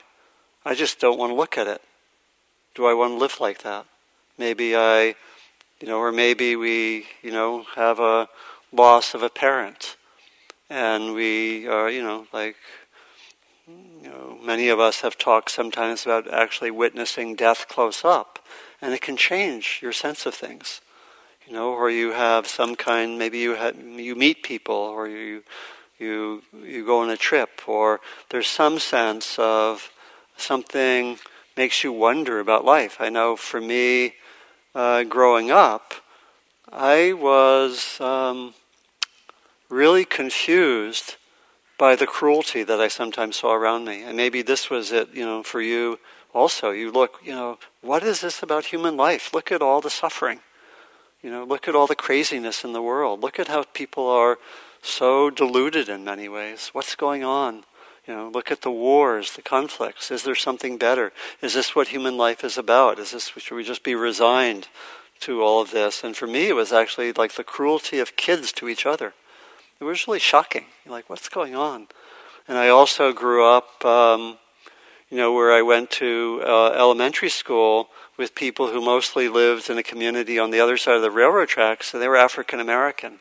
I 0.64 0.74
just 0.74 1.00
don't 1.00 1.18
want 1.18 1.30
to 1.30 1.36
look 1.36 1.56
at 1.56 1.66
it. 1.66 1.80
Do 2.74 2.86
I 2.86 2.94
want 2.94 3.14
to 3.14 3.18
live 3.18 3.40
like 3.40 3.62
that? 3.62 3.86
Maybe 4.36 4.76
I, 4.76 5.14
you 5.80 5.86
know, 5.86 5.98
or 5.98 6.12
maybe 6.12 6.56
we, 6.56 7.06
you 7.22 7.30
know, 7.30 7.64
have 7.74 7.98
a 7.98 8.28
loss 8.72 9.14
of 9.14 9.22
a 9.22 9.30
parent. 9.30 9.96
And 10.68 11.14
we 11.14 11.66
are, 11.66 11.90
you 11.90 12.02
know, 12.02 12.26
like 12.32 12.56
you 13.66 14.08
know, 14.08 14.38
many 14.42 14.68
of 14.68 14.80
us 14.80 15.00
have 15.00 15.18
talked 15.18 15.50
sometimes 15.50 16.04
about 16.04 16.32
actually 16.32 16.70
witnessing 16.70 17.34
death 17.34 17.66
close 17.68 18.04
up, 18.04 18.38
and 18.80 18.94
it 18.94 19.00
can 19.00 19.16
change 19.16 19.80
your 19.82 19.92
sense 19.92 20.26
of 20.26 20.34
things. 20.34 20.80
You 21.46 21.52
know, 21.52 21.72
or 21.72 21.90
you 21.90 22.12
have 22.12 22.46
some 22.46 22.76
kind. 22.76 23.18
Maybe 23.18 23.38
you 23.38 23.54
have, 23.54 23.76
you 23.76 24.14
meet 24.14 24.42
people, 24.42 24.74
or 24.74 25.08
you 25.08 25.42
you 25.98 26.42
you 26.64 26.86
go 26.86 27.00
on 27.00 27.10
a 27.10 27.16
trip, 27.16 27.68
or 27.68 28.00
there's 28.30 28.48
some 28.48 28.78
sense 28.78 29.38
of 29.38 29.90
something 30.40 31.18
makes 31.56 31.84
you 31.84 31.92
wonder 31.92 32.40
about 32.40 32.64
life. 32.64 32.96
I 33.00 33.08
know 33.08 33.36
for 33.36 33.60
me, 33.60 34.14
uh, 34.74 35.04
growing 35.04 35.50
up, 35.50 35.94
I 36.72 37.12
was 37.12 38.00
um, 38.00 38.54
really 39.68 40.04
confused 40.04 41.16
by 41.78 41.96
the 41.96 42.06
cruelty 42.06 42.62
that 42.62 42.80
I 42.80 42.88
sometimes 42.88 43.36
saw 43.36 43.54
around 43.54 43.86
me. 43.86 44.02
And 44.02 44.16
maybe 44.16 44.42
this 44.42 44.70
was 44.70 44.92
it, 44.92 45.14
you 45.14 45.24
know, 45.24 45.42
for 45.42 45.60
you 45.60 45.98
also. 46.34 46.70
You 46.70 46.92
look, 46.92 47.20
you 47.24 47.32
know, 47.32 47.58
what 47.80 48.02
is 48.02 48.20
this 48.20 48.42
about 48.42 48.66
human 48.66 48.96
life? 48.96 49.32
Look 49.32 49.50
at 49.50 49.62
all 49.62 49.80
the 49.80 49.90
suffering. 49.90 50.40
You 51.22 51.30
know, 51.30 51.44
look 51.44 51.68
at 51.68 51.74
all 51.74 51.86
the 51.86 51.94
craziness 51.94 52.64
in 52.64 52.72
the 52.72 52.82
world. 52.82 53.20
Look 53.20 53.38
at 53.38 53.48
how 53.48 53.64
people 53.64 54.08
are 54.08 54.38
so 54.82 55.30
deluded 55.30 55.88
in 55.88 56.04
many 56.04 56.28
ways. 56.28 56.70
What's 56.72 56.94
going 56.94 57.24
on? 57.24 57.64
You 58.10 58.16
know, 58.16 58.28
look 58.28 58.50
at 58.50 58.62
the 58.62 58.72
wars, 58.72 59.34
the 59.34 59.40
conflicts. 59.40 60.10
Is 60.10 60.24
there 60.24 60.34
something 60.34 60.78
better? 60.78 61.12
Is 61.40 61.54
this 61.54 61.76
what 61.76 61.86
human 61.86 62.16
life 62.16 62.42
is 62.42 62.58
about? 62.58 62.98
Is 62.98 63.12
this 63.12 63.28
should 63.36 63.54
we 63.54 63.62
just 63.62 63.84
be 63.84 63.94
resigned 63.94 64.66
to 65.20 65.42
all 65.42 65.62
of 65.62 65.70
this? 65.70 66.02
And 66.02 66.16
for 66.16 66.26
me, 66.26 66.48
it 66.48 66.56
was 66.56 66.72
actually 66.72 67.12
like 67.12 67.34
the 67.34 67.44
cruelty 67.44 68.00
of 68.00 68.16
kids 68.16 68.50
to 68.54 68.68
each 68.68 68.84
other. 68.84 69.14
It 69.78 69.84
was 69.84 70.08
really 70.08 70.18
shocking. 70.18 70.64
You're 70.84 70.90
like, 70.90 71.08
what's 71.08 71.28
going 71.28 71.54
on? 71.54 71.86
And 72.48 72.58
I 72.58 72.68
also 72.68 73.12
grew 73.12 73.46
up, 73.46 73.84
um, 73.84 74.38
you 75.08 75.16
know, 75.16 75.32
where 75.32 75.52
I 75.52 75.62
went 75.62 75.92
to 75.92 76.42
uh, 76.44 76.72
elementary 76.72 77.28
school 77.28 77.90
with 78.18 78.34
people 78.34 78.72
who 78.72 78.84
mostly 78.84 79.28
lived 79.28 79.70
in 79.70 79.78
a 79.78 79.84
community 79.84 80.36
on 80.36 80.50
the 80.50 80.58
other 80.58 80.76
side 80.76 80.96
of 80.96 81.02
the 81.02 81.12
railroad 81.12 81.46
tracks, 81.46 81.94
and 81.94 82.02
they 82.02 82.08
were 82.08 82.16
African 82.16 82.58
American. 82.58 83.20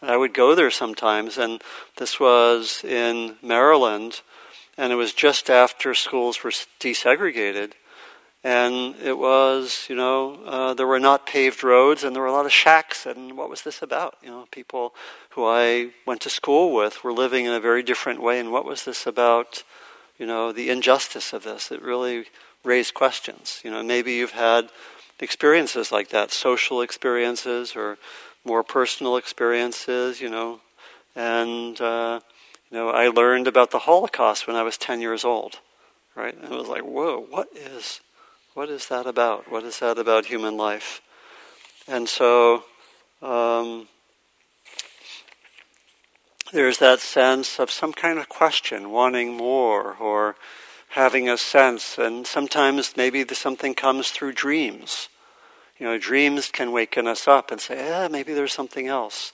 And 0.00 0.10
I 0.10 0.16
would 0.16 0.32
go 0.32 0.54
there 0.54 0.70
sometimes, 0.70 1.36
and 1.36 1.62
this 1.98 2.18
was 2.18 2.82
in 2.82 3.36
Maryland, 3.42 4.22
and 4.80 4.94
it 4.94 4.96
was 4.96 5.12
just 5.12 5.50
after 5.50 5.92
schools 5.92 6.42
were 6.42 6.50
desegregated. 6.80 7.72
And 8.42 8.94
it 8.96 9.18
was, 9.18 9.84
you 9.90 9.94
know, 9.94 10.42
uh, 10.46 10.72
there 10.72 10.86
were 10.86 10.98
not 10.98 11.26
paved 11.26 11.62
roads 11.62 12.02
and 12.02 12.16
there 12.16 12.22
were 12.22 12.28
a 12.28 12.32
lot 12.32 12.46
of 12.46 12.52
shacks. 12.52 13.04
And 13.04 13.36
what 13.36 13.50
was 13.50 13.60
this 13.60 13.82
about? 13.82 14.16
You 14.22 14.30
know, 14.30 14.48
people 14.50 14.94
who 15.30 15.44
I 15.44 15.90
went 16.06 16.22
to 16.22 16.30
school 16.30 16.74
with 16.74 17.04
were 17.04 17.12
living 17.12 17.44
in 17.44 17.52
a 17.52 17.60
very 17.60 17.82
different 17.82 18.22
way. 18.22 18.40
And 18.40 18.50
what 18.50 18.64
was 18.64 18.86
this 18.86 19.06
about? 19.06 19.64
You 20.18 20.24
know, 20.24 20.50
the 20.50 20.70
injustice 20.70 21.34
of 21.34 21.44
this. 21.44 21.70
It 21.70 21.82
really 21.82 22.24
raised 22.64 22.94
questions. 22.94 23.60
You 23.62 23.70
know, 23.70 23.82
maybe 23.82 24.14
you've 24.14 24.30
had 24.30 24.70
experiences 25.18 25.92
like 25.92 26.08
that, 26.08 26.30
social 26.30 26.80
experiences 26.80 27.76
or 27.76 27.98
more 28.46 28.62
personal 28.62 29.18
experiences. 29.18 30.22
You 30.22 30.30
know, 30.30 30.60
And, 31.14 31.78
uh, 31.82 32.20
you 32.70 32.78
know, 32.78 32.90
I 32.90 33.08
learned 33.08 33.48
about 33.48 33.70
the 33.70 33.80
Holocaust 33.80 34.46
when 34.46 34.56
I 34.56 34.62
was 34.62 34.76
10 34.76 35.00
years 35.00 35.24
old, 35.24 35.58
right? 36.14 36.34
And 36.34 36.44
it 36.44 36.50
was 36.50 36.68
like, 36.68 36.82
whoa, 36.82 37.26
what 37.28 37.48
is, 37.54 38.00
what 38.54 38.68
is 38.68 38.86
that 38.88 39.06
about? 39.06 39.50
What 39.50 39.64
is 39.64 39.80
that 39.80 39.98
about 39.98 40.26
human 40.26 40.56
life? 40.56 41.00
And 41.88 42.08
so, 42.08 42.64
um, 43.22 43.88
there's 46.52 46.78
that 46.78 47.00
sense 47.00 47.58
of 47.58 47.70
some 47.70 47.92
kind 47.92 48.18
of 48.18 48.28
question, 48.28 48.90
wanting 48.90 49.36
more, 49.36 49.94
or 49.96 50.36
having 50.90 51.28
a 51.28 51.36
sense, 51.36 51.98
and 51.98 52.26
sometimes 52.26 52.96
maybe 52.96 53.24
something 53.34 53.74
comes 53.74 54.10
through 54.10 54.32
dreams. 54.32 55.08
You 55.78 55.86
know, 55.86 55.98
dreams 55.98 56.50
can 56.50 56.72
waken 56.72 57.06
us 57.06 57.28
up 57.28 57.50
and 57.50 57.60
say, 57.60 57.76
yeah, 57.76 58.08
maybe 58.08 58.34
there's 58.34 58.52
something 58.52 58.88
else. 58.88 59.32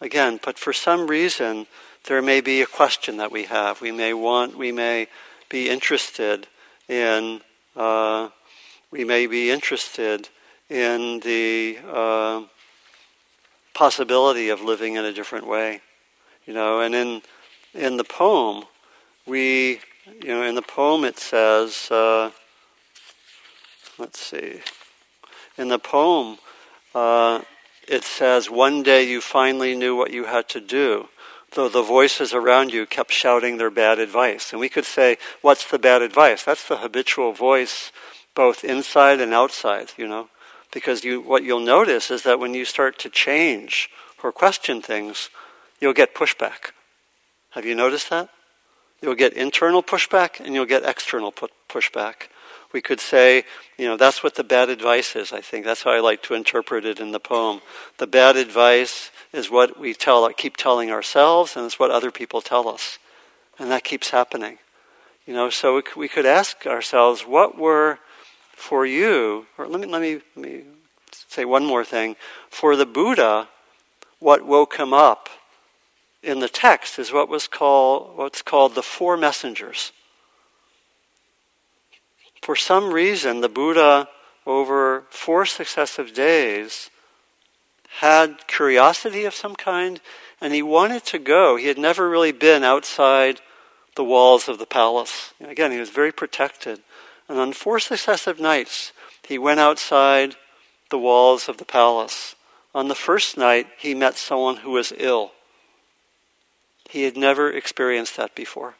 Again, 0.00 0.38
but 0.42 0.58
for 0.58 0.72
some 0.72 1.06
reason, 1.06 1.66
there 2.04 2.22
may 2.22 2.40
be 2.40 2.62
a 2.62 2.66
question 2.66 3.16
that 3.18 3.30
we 3.30 3.44
have. 3.44 3.80
We 3.80 3.92
may 3.92 4.12
want, 4.12 4.56
we 4.56 4.72
may 4.72 5.08
be 5.48 5.68
interested 5.68 6.46
in, 6.88 7.40
uh, 7.76 8.30
we 8.90 9.04
may 9.04 9.26
be 9.26 9.50
interested 9.50 10.28
in 10.68 11.20
the 11.20 11.78
uh, 11.86 12.42
possibility 13.74 14.48
of 14.48 14.60
living 14.60 14.96
in 14.96 15.04
a 15.04 15.12
different 15.12 15.46
way. 15.46 15.80
You 16.46 16.54
know, 16.54 16.80
and 16.80 16.94
in 16.94 17.22
in 17.74 17.96
the 17.96 18.04
poem, 18.04 18.64
we, 19.26 19.80
you 20.22 20.28
know, 20.28 20.42
in 20.42 20.54
the 20.54 20.62
poem 20.62 21.04
it 21.04 21.18
says, 21.18 21.90
uh, 21.90 22.30
let's 23.98 24.18
see, 24.18 24.60
in 25.56 25.68
the 25.68 25.78
poem 25.78 26.38
uh, 26.94 27.40
it 27.88 28.04
says, 28.04 28.50
one 28.50 28.82
day 28.82 29.08
you 29.08 29.20
finally 29.20 29.74
knew 29.74 29.96
what 29.96 30.12
you 30.12 30.24
had 30.24 30.48
to 30.50 30.60
do, 30.60 31.08
though 31.54 31.68
the 31.68 31.82
voices 31.82 32.32
around 32.32 32.72
you 32.72 32.86
kept 32.86 33.12
shouting 33.12 33.56
their 33.56 33.70
bad 33.70 33.98
advice. 33.98 34.52
And 34.52 34.60
we 34.60 34.68
could 34.68 34.84
say, 34.84 35.18
what's 35.40 35.68
the 35.70 35.78
bad 35.78 36.02
advice? 36.02 36.42
That's 36.42 36.66
the 36.66 36.78
habitual 36.78 37.32
voice, 37.32 37.92
both 38.34 38.64
inside 38.64 39.20
and 39.20 39.32
outside, 39.34 39.92
you 39.96 40.08
know. 40.08 40.28
Because 40.72 41.04
you, 41.04 41.20
what 41.20 41.44
you'll 41.44 41.60
notice 41.60 42.10
is 42.10 42.22
that 42.22 42.40
when 42.40 42.54
you 42.54 42.64
start 42.64 42.98
to 43.00 43.10
change 43.10 43.90
or 44.22 44.32
question 44.32 44.80
things, 44.80 45.28
you'll 45.80 45.92
get 45.92 46.14
pushback. 46.14 46.72
Have 47.50 47.66
you 47.66 47.74
noticed 47.74 48.08
that? 48.10 48.30
You'll 49.02 49.14
get 49.14 49.34
internal 49.34 49.82
pushback 49.82 50.40
and 50.40 50.54
you'll 50.54 50.64
get 50.64 50.84
external 50.84 51.32
pu- 51.32 51.48
pushback. 51.68 52.28
We 52.72 52.80
could 52.80 53.00
say, 53.00 53.44
you 53.76 53.86
know, 53.86 53.98
that's 53.98 54.22
what 54.22 54.36
the 54.36 54.44
bad 54.44 54.70
advice 54.70 55.14
is, 55.14 55.32
I 55.32 55.42
think. 55.42 55.66
That's 55.66 55.82
how 55.82 55.90
I 55.90 56.00
like 56.00 56.22
to 56.22 56.34
interpret 56.34 56.86
it 56.86 57.00
in 57.00 57.12
the 57.12 57.20
poem. 57.20 57.60
The 57.98 58.06
bad 58.06 58.36
advice 58.36 59.10
is 59.32 59.50
what 59.50 59.78
we 59.78 59.94
tell, 59.94 60.28
keep 60.30 60.56
telling 60.56 60.90
ourselves, 60.90 61.56
and 61.56 61.66
it's 61.66 61.78
what 61.78 61.90
other 61.90 62.10
people 62.10 62.40
tell 62.40 62.68
us. 62.68 62.98
And 63.58 63.70
that 63.70 63.84
keeps 63.84 64.10
happening. 64.10 64.58
You 65.26 65.34
know, 65.34 65.50
so 65.50 65.80
we 65.96 66.08
could 66.08 66.26
ask 66.26 66.66
ourselves, 66.66 67.22
what 67.22 67.56
were 67.56 67.98
for 68.54 68.84
you, 68.84 69.46
or 69.56 69.66
let 69.66 69.80
me, 69.80 69.86
let 69.86 70.02
me, 70.02 70.20
let 70.36 70.44
me 70.44 70.64
say 71.28 71.44
one 71.44 71.64
more 71.64 71.84
thing. 71.84 72.16
For 72.50 72.76
the 72.76 72.86
Buddha, 72.86 73.48
what 74.18 74.46
woke 74.46 74.76
him 74.76 74.92
up 74.92 75.28
in 76.22 76.40
the 76.40 76.48
text 76.48 76.98
is 76.98 77.12
what 77.12 77.28
was 77.28 77.48
called 77.48 78.16
what's 78.16 78.42
called 78.42 78.74
the 78.74 78.82
four 78.82 79.16
messengers. 79.16 79.92
For 82.42 82.56
some 82.56 82.92
reason, 82.92 83.40
the 83.40 83.48
Buddha, 83.48 84.08
over 84.46 85.04
four 85.10 85.46
successive 85.46 86.12
days, 86.12 86.90
had 88.00 88.46
curiosity 88.46 89.24
of 89.24 89.34
some 89.34 89.54
kind, 89.54 90.00
and 90.40 90.52
he 90.52 90.62
wanted 90.62 91.04
to 91.06 91.18
go. 91.18 91.56
He 91.56 91.66
had 91.66 91.78
never 91.78 92.08
really 92.08 92.32
been 92.32 92.64
outside 92.64 93.40
the 93.94 94.04
walls 94.04 94.48
of 94.48 94.58
the 94.58 94.66
palace. 94.66 95.34
Again, 95.40 95.70
he 95.70 95.78
was 95.78 95.90
very 95.90 96.12
protected. 96.12 96.80
And 97.28 97.38
on 97.38 97.52
four 97.52 97.78
successive 97.78 98.40
nights, 98.40 98.92
he 99.26 99.38
went 99.38 99.60
outside 99.60 100.36
the 100.90 100.98
walls 100.98 101.48
of 101.48 101.58
the 101.58 101.64
palace. 101.64 102.34
On 102.74 102.88
the 102.88 102.94
first 102.94 103.36
night, 103.36 103.66
he 103.78 103.94
met 103.94 104.16
someone 104.16 104.56
who 104.58 104.72
was 104.72 104.92
ill. 104.96 105.32
He 106.88 107.04
had 107.04 107.16
never 107.16 107.50
experienced 107.50 108.16
that 108.16 108.34
before. 108.34 108.74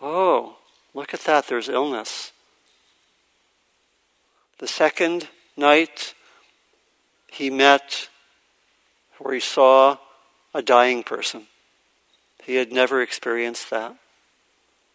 Oh, 0.00 0.56
look 0.94 1.14
at 1.14 1.20
that, 1.20 1.46
there's 1.46 1.68
illness. 1.68 2.32
The 4.58 4.68
second 4.68 5.28
night, 5.56 6.14
he 7.32 7.48
met 7.48 8.10
where 9.18 9.32
he 9.32 9.40
saw 9.40 9.96
a 10.52 10.60
dying 10.60 11.02
person. 11.02 11.46
He 12.44 12.56
had 12.56 12.70
never 12.70 13.00
experienced 13.00 13.70
that. 13.70 13.96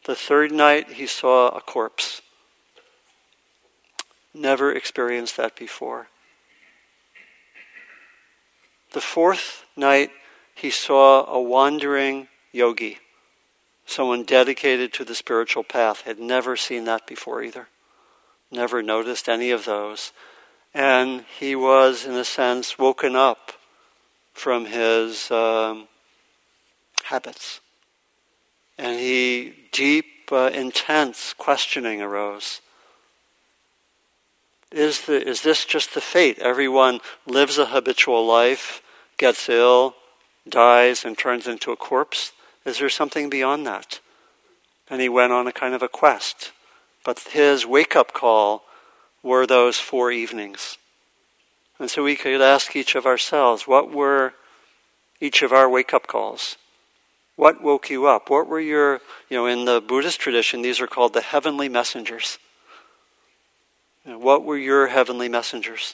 The 0.06 0.14
third 0.14 0.52
night, 0.52 0.94
he 0.94 1.08
saw 1.08 1.50
a 1.50 1.62
corpse. 1.62 2.22
Never 4.36 4.72
experienced 4.72 5.36
that 5.38 5.56
before. 5.56 6.10
The 8.94 9.02
fourth 9.02 9.66
night, 9.76 10.12
he 10.54 10.70
saw 10.70 11.26
a 11.26 11.42
wandering 11.42 12.28
yogi, 12.52 13.00
someone 13.88 14.24
dedicated 14.24 14.94
to 14.94 15.04
the 15.04 15.16
spiritual 15.16 15.64
path. 15.64 16.02
Had 16.02 16.20
never 16.20 16.56
seen 16.56 16.84
that 16.86 17.08
before 17.08 17.42
either. 17.42 17.68
Never 18.52 18.84
noticed 18.84 19.28
any 19.28 19.50
of 19.50 19.66
those. 19.66 20.12
And 20.74 21.26
he 21.40 21.56
was, 21.56 22.06
in 22.06 22.14
a 22.14 22.24
sense, 22.24 22.78
woken 22.78 23.16
up 23.16 23.54
from 24.34 24.66
his 24.66 25.32
um, 25.32 25.88
habits. 27.04 27.60
And 28.78 29.00
he, 29.00 29.54
deep, 29.72 30.06
uh, 30.32 30.52
intense 30.54 31.34
questioning 31.34 32.02
arose. 32.02 32.62
Is, 34.72 35.06
the, 35.06 35.26
is 35.28 35.42
this 35.42 35.66
just 35.66 35.94
the 35.94 36.02
fate? 36.02 36.40
Everyone 36.40 37.00
lives 37.26 37.58
a 37.58 37.68
habitual 37.68 38.26
life, 38.26 38.82
gets 39.18 39.50
ill, 39.50 39.96
dies 40.50 41.06
and 41.06 41.18
turns 41.18 41.48
into 41.48 41.72
a 41.72 41.76
corpse? 41.78 42.34
Is 42.66 42.80
there 42.80 42.90
something 42.90 43.30
beyond 43.30 43.66
that? 43.66 44.00
And 44.90 45.02
he 45.02 45.10
went 45.10 45.34
on 45.34 45.48
a 45.48 45.52
kind 45.52 45.74
of 45.74 45.82
a 45.82 45.88
quest. 45.88 46.52
But 47.04 47.20
his 47.20 47.66
wake 47.66 47.96
up 47.96 48.14
call 48.14 48.64
were 49.28 49.46
those 49.46 49.78
four 49.78 50.12
evenings. 50.12 50.78
And 51.80 51.90
so 51.92 52.04
we 52.04 52.16
could 52.16 52.42
ask 52.42 52.76
each 52.76 52.96
of 52.96 53.06
ourselves 53.06 53.68
what 53.68 53.92
were 53.92 54.34
each 55.20 55.42
of 55.42 55.52
our 55.52 55.70
wake 55.70 55.94
up 55.94 56.08
calls? 56.08 56.58
What 57.36 57.62
woke 57.62 57.90
you 57.90 58.08
up? 58.08 58.30
What 58.30 58.48
were 58.48 58.60
your, 58.60 58.94
you 59.30 59.38
know, 59.38 59.46
in 59.46 59.66
the 59.66 59.80
Buddhist 59.80 60.20
tradition, 60.20 60.62
these 60.62 60.82
are 60.82 60.88
called 60.88 61.14
the 61.14 61.22
heavenly 61.22 61.70
messengers. 61.70 62.40
You 64.06 64.14
know, 64.14 64.20
what 64.20 64.44
were 64.44 64.58
your 64.58 64.88
heavenly 64.88 65.30
messengers? 65.30 65.94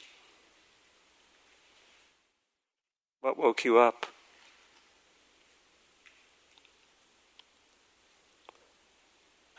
What 3.20 3.36
woke 3.36 3.64
you 3.64 3.78
up? 3.78 4.06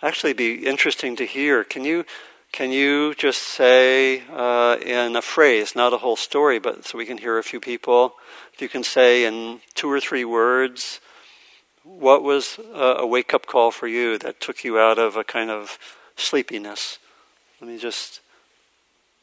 actually 0.05 0.33
be 0.33 0.65
interesting 0.65 1.15
to 1.15 1.25
hear. 1.25 1.63
Can 1.63 1.83
you 1.83 2.05
can 2.55 2.71
you 2.71 3.13
just 3.15 3.41
say 3.41 4.23
uh, 4.31 4.77
in 4.81 5.17
a 5.17 5.21
phrase, 5.21 5.75
not 5.75 5.91
a 5.91 5.97
whole 5.97 6.15
story, 6.15 6.57
but 6.57 6.85
so 6.85 6.97
we 6.97 7.05
can 7.05 7.17
hear 7.17 7.37
a 7.37 7.43
few 7.43 7.59
people, 7.59 8.13
if 8.53 8.61
you 8.61 8.69
can 8.69 8.81
say 8.81 9.25
in 9.25 9.59
two 9.73 9.91
or 9.91 9.99
three 9.99 10.23
words, 10.23 11.01
what 11.83 12.23
was 12.23 12.57
a, 12.73 13.05
wake 13.05 13.33
up 13.33 13.45
call 13.45 13.71
for 13.71 13.87
you 13.87 14.17
that 14.19 14.39
took 14.39 14.63
you 14.63 14.79
out 14.79 14.97
of 14.97 15.17
a 15.17 15.23
kind 15.25 15.49
of 15.49 15.77
sleepiness? 16.15 16.97
Let 17.59 17.69
me 17.69 17.77
just. 17.77 18.21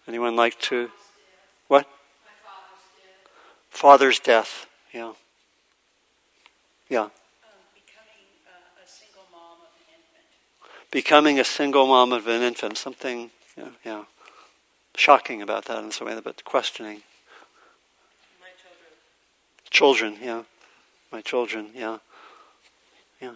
Anyone 0.06 0.36
like 0.36 0.58
to? 0.68 0.90
What? 1.68 1.86
Father's 3.70 4.20
death. 4.20 4.66
Yeah. 4.92 5.14
Yeah. 6.90 7.08
Becoming 10.92 11.40
a 11.40 11.44
single 11.44 11.86
mom 11.86 12.12
of 12.12 12.28
an 12.28 12.42
infant, 12.42 12.78
something 12.78 13.30
you 13.56 13.64
know, 13.64 13.70
know, 13.84 14.06
shocking 14.94 15.42
about 15.42 15.64
that 15.64 15.82
in 15.82 15.90
some 15.90 16.06
way, 16.06 16.20
but 16.22 16.44
questioning. 16.44 17.02
My 18.40 18.52
children. 19.70 20.18
Children, 20.18 20.18
yeah. 20.22 20.42
My 21.10 21.20
children, 21.22 21.70
yeah. 21.74 21.98
Yeah. 23.20 23.32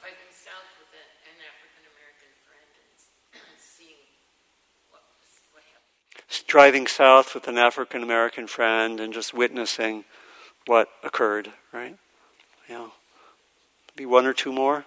Driving 0.00 0.30
south 0.30 0.70
with 0.78 0.94
an 0.94 1.42
African 1.42 1.84
American 1.92 2.30
friend 2.46 2.70
and 3.34 3.58
seeing 3.58 3.96
what, 4.90 5.02
what 5.52 5.64
happened. 5.72 6.46
Driving 6.46 6.86
south 6.86 7.34
with 7.34 7.48
an 7.48 7.58
African 7.58 8.02
American 8.02 8.46
friend 8.46 9.00
and 9.00 9.12
just 9.12 9.34
witnessing 9.34 10.04
what 10.66 10.88
occurred, 11.02 11.52
right? 11.72 11.96
Yeah. 12.68 12.88
Maybe 13.96 14.06
one 14.06 14.24
or 14.24 14.32
two 14.32 14.52
more. 14.52 14.86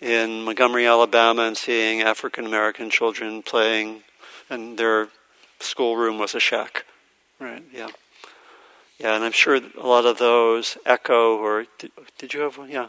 In 0.00 0.42
Montgomery, 0.42 0.86
Alabama, 0.86 1.42
and 1.42 1.56
seeing 1.56 2.02
African 2.02 2.46
American 2.46 2.90
children 2.90 3.42
playing, 3.42 4.02
and 4.50 4.76
their 4.76 5.08
schoolroom 5.60 6.18
was 6.18 6.34
a 6.34 6.40
shack. 6.40 6.84
Right, 7.38 7.62
yeah. 7.72 7.88
Yeah, 8.98 9.14
and 9.16 9.24
I'm 9.24 9.32
sure 9.32 9.56
a 9.56 9.86
lot 9.86 10.04
of 10.04 10.18
those 10.18 10.78
echo, 10.84 11.36
or 11.36 11.66
did, 11.78 11.92
did 12.18 12.34
you 12.34 12.40
have 12.40 12.58
one? 12.58 12.70
Yeah. 12.70 12.88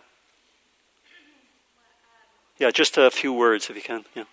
Yeah, 2.58 2.72
just 2.72 2.98
a 2.98 3.12
few 3.12 3.34
words 3.34 3.70
if 3.70 3.76
you 3.76 3.82
can. 3.82 4.06
Yeah. 4.16 4.24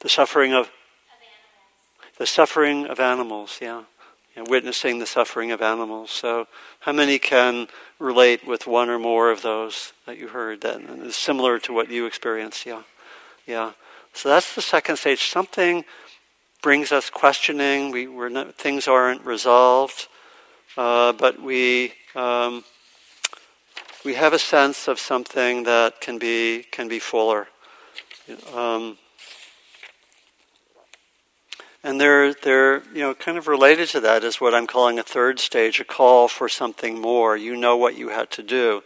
The 0.00 0.08
suffering 0.08 0.52
of 0.52 0.70
the 2.18 2.26
suffering 2.26 2.86
of 2.86 3.00
animals, 3.00 3.58
yeah. 3.60 3.84
Yeah. 4.44 4.50
Witnessing 4.50 4.98
the 4.98 5.06
suffering 5.06 5.50
of 5.52 5.62
animals. 5.62 6.10
So, 6.10 6.46
how 6.80 6.92
many 6.92 7.18
can 7.18 7.68
relate 7.98 8.46
with 8.46 8.66
one 8.66 8.88
or 8.88 8.98
more 8.98 9.30
of 9.30 9.42
those 9.42 9.92
that 10.06 10.18
you 10.18 10.28
heard 10.28 10.60
that 10.62 10.80
is 10.80 11.16
similar 11.16 11.58
to 11.60 11.72
what 11.72 11.90
you 11.90 12.06
experienced? 12.06 12.66
Yeah. 12.66 12.82
Yeah. 13.46 13.72
So, 14.12 14.28
that's 14.28 14.54
the 14.54 14.62
second 14.62 14.96
stage. 14.96 15.28
Something 15.28 15.84
brings 16.62 16.92
us 16.92 17.10
questioning. 17.10 17.90
We, 17.90 18.06
we're 18.06 18.28
not, 18.28 18.54
things 18.54 18.88
aren't 18.88 19.24
resolved, 19.24 20.08
uh, 20.76 21.12
but 21.12 21.40
we. 21.40 21.94
Um, 22.14 22.64
we 24.04 24.14
have 24.14 24.32
a 24.32 24.38
sense 24.38 24.88
of 24.88 24.98
something 24.98 25.64
that 25.64 26.00
can 26.00 26.18
be 26.18 26.64
can 26.70 26.88
be 26.88 26.98
fuller. 26.98 27.48
Um, 28.54 28.96
and 31.82 32.00
they're, 32.00 32.34
they're, 32.34 32.82
you 32.92 33.00
know, 33.00 33.14
kind 33.14 33.38
of 33.38 33.48
related 33.48 33.88
to 33.90 34.00
that 34.00 34.22
is 34.22 34.40
what 34.40 34.54
I'm 34.54 34.66
calling 34.66 34.98
a 34.98 35.02
third 35.02 35.40
stage, 35.40 35.80
a 35.80 35.84
call 35.84 36.28
for 36.28 36.48
something 36.48 37.00
more. 37.00 37.36
You 37.36 37.56
know 37.56 37.76
what 37.76 37.96
you 37.96 38.10
had 38.10 38.30
to 38.32 38.42
do. 38.42 38.82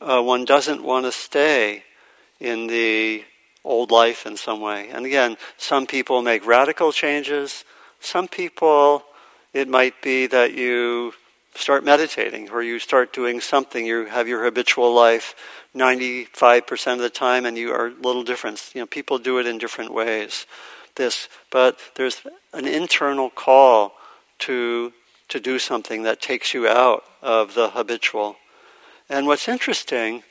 Uh, 0.00 0.22
one 0.22 0.44
doesn't 0.44 0.82
want 0.82 1.04
to 1.04 1.12
stay 1.12 1.84
in 2.40 2.66
the 2.66 3.24
old 3.62 3.90
life 3.90 4.26
in 4.26 4.36
some 4.36 4.60
way. 4.60 4.88
And 4.90 5.04
again, 5.04 5.36
some 5.58 5.86
people 5.86 6.22
make 6.22 6.46
radical 6.46 6.92
changes. 6.92 7.64
Some 8.00 8.28
people, 8.28 9.04
it 9.52 9.68
might 9.68 10.00
be 10.02 10.26
that 10.26 10.54
you 10.54 11.12
start 11.54 11.84
meditating 11.84 12.50
or 12.50 12.62
you 12.62 12.78
start 12.78 13.12
doing 13.12 13.40
something. 13.40 13.84
You 13.84 14.06
have 14.06 14.28
your 14.28 14.44
habitual 14.44 14.94
life 14.94 15.34
95% 15.74 16.92
of 16.94 16.98
the 17.00 17.10
time 17.10 17.44
and 17.44 17.56
you 17.56 17.70
are 17.70 17.88
a 17.88 17.94
little 17.94 18.24
different. 18.24 18.70
You 18.74 18.80
know, 18.80 18.86
people 18.86 19.18
do 19.18 19.38
it 19.38 19.46
in 19.46 19.58
different 19.58 19.92
ways 19.92 20.46
this, 20.96 21.28
but 21.50 21.78
there's 21.96 22.22
an 22.52 22.66
internal 22.66 23.30
call 23.30 23.94
to, 24.40 24.92
to 25.28 25.40
do 25.40 25.58
something 25.58 26.02
that 26.02 26.20
takes 26.20 26.54
you 26.54 26.68
out 26.68 27.04
of 27.22 27.54
the 27.54 27.70
habitual. 27.70 28.36
And 29.08 29.26
what's 29.26 29.48
interesting 29.48 30.22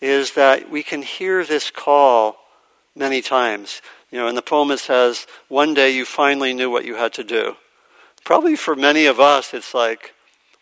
is 0.00 0.34
that 0.34 0.70
we 0.70 0.82
can 0.82 1.02
hear 1.02 1.44
this 1.44 1.70
call 1.70 2.36
many 2.94 3.22
times. 3.22 3.82
You 4.10 4.18
know, 4.18 4.28
in 4.28 4.34
the 4.34 4.42
poem 4.42 4.70
it 4.70 4.78
says, 4.78 5.26
one 5.48 5.74
day 5.74 5.90
you 5.90 6.04
finally 6.04 6.52
knew 6.52 6.70
what 6.70 6.84
you 6.84 6.96
had 6.96 7.12
to 7.14 7.24
do. 7.24 7.56
Probably 8.24 8.56
for 8.56 8.76
many 8.76 9.06
of 9.06 9.18
us, 9.18 9.54
it's 9.54 9.74
like, 9.74 10.14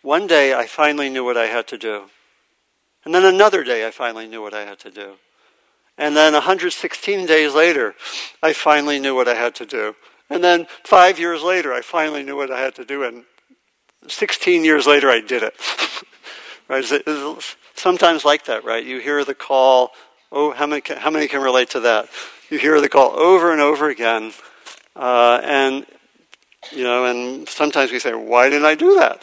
one 0.02 0.26
day 0.26 0.54
I 0.54 0.66
finally 0.66 1.10
knew 1.10 1.24
what 1.24 1.36
I 1.36 1.46
had 1.46 1.66
to 1.68 1.78
do. 1.78 2.04
And 3.04 3.14
then 3.14 3.24
another 3.24 3.64
day 3.64 3.86
I 3.86 3.90
finally 3.90 4.26
knew 4.26 4.40
what 4.42 4.54
I 4.54 4.64
had 4.64 4.78
to 4.80 4.90
do. 4.90 5.14
And 6.00 6.16
then 6.16 6.32
116 6.32 7.26
days 7.26 7.54
later, 7.54 7.94
I 8.42 8.54
finally 8.54 8.98
knew 8.98 9.14
what 9.14 9.28
I 9.28 9.34
had 9.34 9.54
to 9.56 9.66
do. 9.66 9.94
And 10.30 10.42
then 10.42 10.66
five 10.82 11.18
years 11.18 11.42
later, 11.42 11.74
I 11.74 11.82
finally 11.82 12.22
knew 12.22 12.36
what 12.36 12.50
I 12.50 12.58
had 12.58 12.74
to 12.76 12.86
do. 12.86 13.04
And 13.04 13.24
16 14.08 14.64
years 14.64 14.86
later, 14.86 15.10
I 15.10 15.20
did 15.20 15.42
it. 15.42 15.54
right? 16.68 16.82
It's 16.90 17.56
sometimes 17.74 18.24
like 18.24 18.46
that, 18.46 18.64
right? 18.64 18.82
You 18.82 18.98
hear 18.98 19.26
the 19.26 19.34
call. 19.34 19.90
Oh, 20.32 20.52
how 20.52 20.66
many 20.66 20.80
can, 20.80 20.96
how 20.96 21.10
many 21.10 21.28
can 21.28 21.42
relate 21.42 21.68
to 21.70 21.80
that? 21.80 22.08
You 22.48 22.58
hear 22.58 22.80
the 22.80 22.88
call 22.88 23.10
over 23.10 23.52
and 23.52 23.60
over 23.60 23.90
again. 23.90 24.32
Uh, 24.96 25.38
and, 25.44 25.84
you 26.72 26.82
know, 26.82 27.04
and 27.04 27.46
sometimes 27.46 27.92
we 27.92 27.98
say, 27.98 28.14
why 28.14 28.48
didn't 28.48 28.64
I 28.64 28.74
do 28.74 28.94
that? 28.94 29.20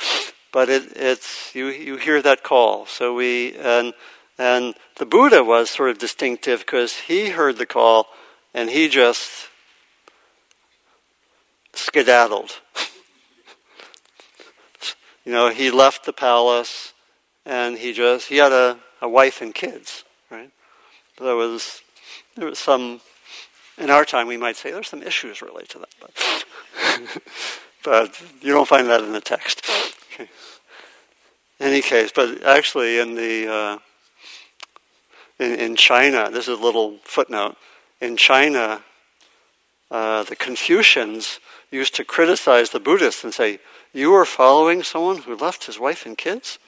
But 0.54 0.70
it, 0.70 0.96
it's, 0.96 1.56
you, 1.56 1.70
you 1.70 1.98
hear 1.98 2.22
that 2.22 2.44
call. 2.44 2.86
So 2.86 3.16
we, 3.16 3.56
and, 3.56 3.96
and 4.38 4.76
the 4.98 5.06
Buddha 5.06 5.44
was 5.44 5.70
sort 5.70 5.90
of 5.90 5.98
distinctive 5.98 6.60
because 6.60 6.94
he 7.02 7.30
heard 7.30 7.58
the 7.58 7.66
call 7.66 8.08
and 8.54 8.70
he 8.70 8.88
just 8.88 9.50
skedaddled. 11.74 12.60
you 15.26 15.32
know, 15.32 15.50
he 15.50 15.72
left 15.72 16.06
the 16.06 16.14
palace 16.14 16.94
and 17.46 17.78
he 17.78 17.94
just, 17.94 18.28
he 18.28 18.38
had 18.38 18.52
a, 18.52 18.78
a 19.02 19.10
wife 19.10 19.42
and 19.42 19.56
kids, 19.56 20.04
right? 20.30 20.52
There 21.18 21.36
was, 21.36 21.82
there 22.36 22.48
was 22.48 22.60
some, 22.60 23.02
in 23.78 23.90
our 23.90 24.06
time 24.06 24.28
we 24.28 24.38
might 24.38 24.56
say 24.56 24.72
there's 24.72 24.90
some 24.90 25.02
issues 25.02 25.42
related 25.42 25.70
to 25.70 25.80
that, 25.80 25.96
but, 26.00 27.22
but 27.84 28.22
you 28.42 28.54
don't 28.54 28.68
find 28.68 28.88
that 28.88 29.02
in 29.02 29.14
the 29.14 29.22
text. 29.22 29.68
Okay. 30.14 30.30
In 31.60 31.70
any 31.70 31.82
case, 31.82 32.12
but 32.14 32.44
actually 32.44 33.00
in 33.00 33.16
the, 33.16 33.52
uh, 33.52 33.78
in, 35.40 35.56
in 35.56 35.76
China, 35.76 36.30
this 36.32 36.48
is 36.48 36.60
a 36.60 36.62
little 36.62 36.98
footnote. 37.04 37.56
In 38.02 38.18
China, 38.18 38.84
uh, 39.90 40.24
the 40.24 40.36
Confucians 40.36 41.40
used 41.72 41.96
to 41.96 42.04
criticize 42.04 42.70
the 42.70 42.80
Buddhists 42.80 43.24
and 43.24 43.34
say, 43.34 43.60
You 43.94 44.14
are 44.14 44.26
following 44.26 44.84
someone 44.84 45.20
who 45.20 45.36
left 45.36 45.66
his 45.66 45.80
wife 45.80 46.06
and 46.06 46.18
kids? 46.18 46.60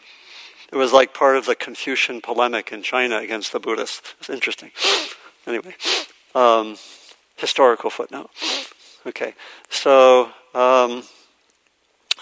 It 0.72 0.76
was 0.76 0.94
like 0.94 1.14
part 1.14 1.36
of 1.36 1.46
the 1.46 1.56
Confucian 1.56 2.22
polemic 2.22 2.72
in 2.72 2.84
China 2.84 3.18
against 3.18 3.52
the 3.52 3.60
Buddhists. 3.60 4.16
It's 4.20 4.30
interesting. 4.30 4.72
Anyway, 5.48 5.74
um, 6.36 6.78
historical 7.38 7.90
footnote. 7.90 8.30
Okay, 9.08 9.34
so 9.70 10.30
um, 10.54 11.02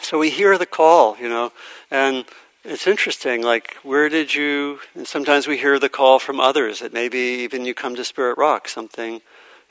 so 0.01 0.17
we 0.17 0.29
hear 0.29 0.57
the 0.57 0.65
call, 0.65 1.17
you 1.17 1.27
know, 1.27 1.51
and 1.91 2.23
it's 2.67 2.85
interesting, 2.85 3.41
like, 3.43 3.77
where 3.83 4.09
did 4.09 4.35
you, 4.35 4.81
and 4.93 5.07
sometimes 5.07 5.47
we 5.47 5.57
hear 5.57 5.79
the 5.79 5.87
call 5.87 6.19
from 6.19 6.41
others, 6.41 6.81
that 6.81 6.91
maybe 6.91 7.17
even 7.17 7.63
you 7.63 7.73
come 7.73 7.95
to 7.95 8.03
Spirit 8.03 8.37
Rock, 8.37 8.67
something 8.67 9.21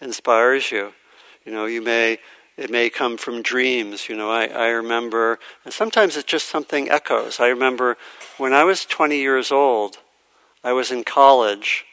inspires 0.00 0.72
you. 0.72 0.94
You 1.44 1.52
know, 1.52 1.66
you 1.66 1.82
may, 1.82 2.18
it 2.56 2.70
may 2.70 2.88
come 2.88 3.18
from 3.18 3.42
dreams. 3.42 4.08
You 4.08 4.16
know, 4.16 4.30
I, 4.30 4.46
I 4.46 4.68
remember, 4.68 5.38
and 5.66 5.74
sometimes 5.74 6.16
it's 6.16 6.24
just 6.24 6.48
something 6.48 6.88
echoes. 6.88 7.38
I 7.38 7.48
remember 7.48 7.98
when 8.38 8.54
I 8.54 8.64
was 8.64 8.86
20 8.86 9.18
years 9.18 9.52
old, 9.52 9.98
I 10.64 10.72
was 10.72 10.90
in 10.90 11.04
college, 11.04 11.84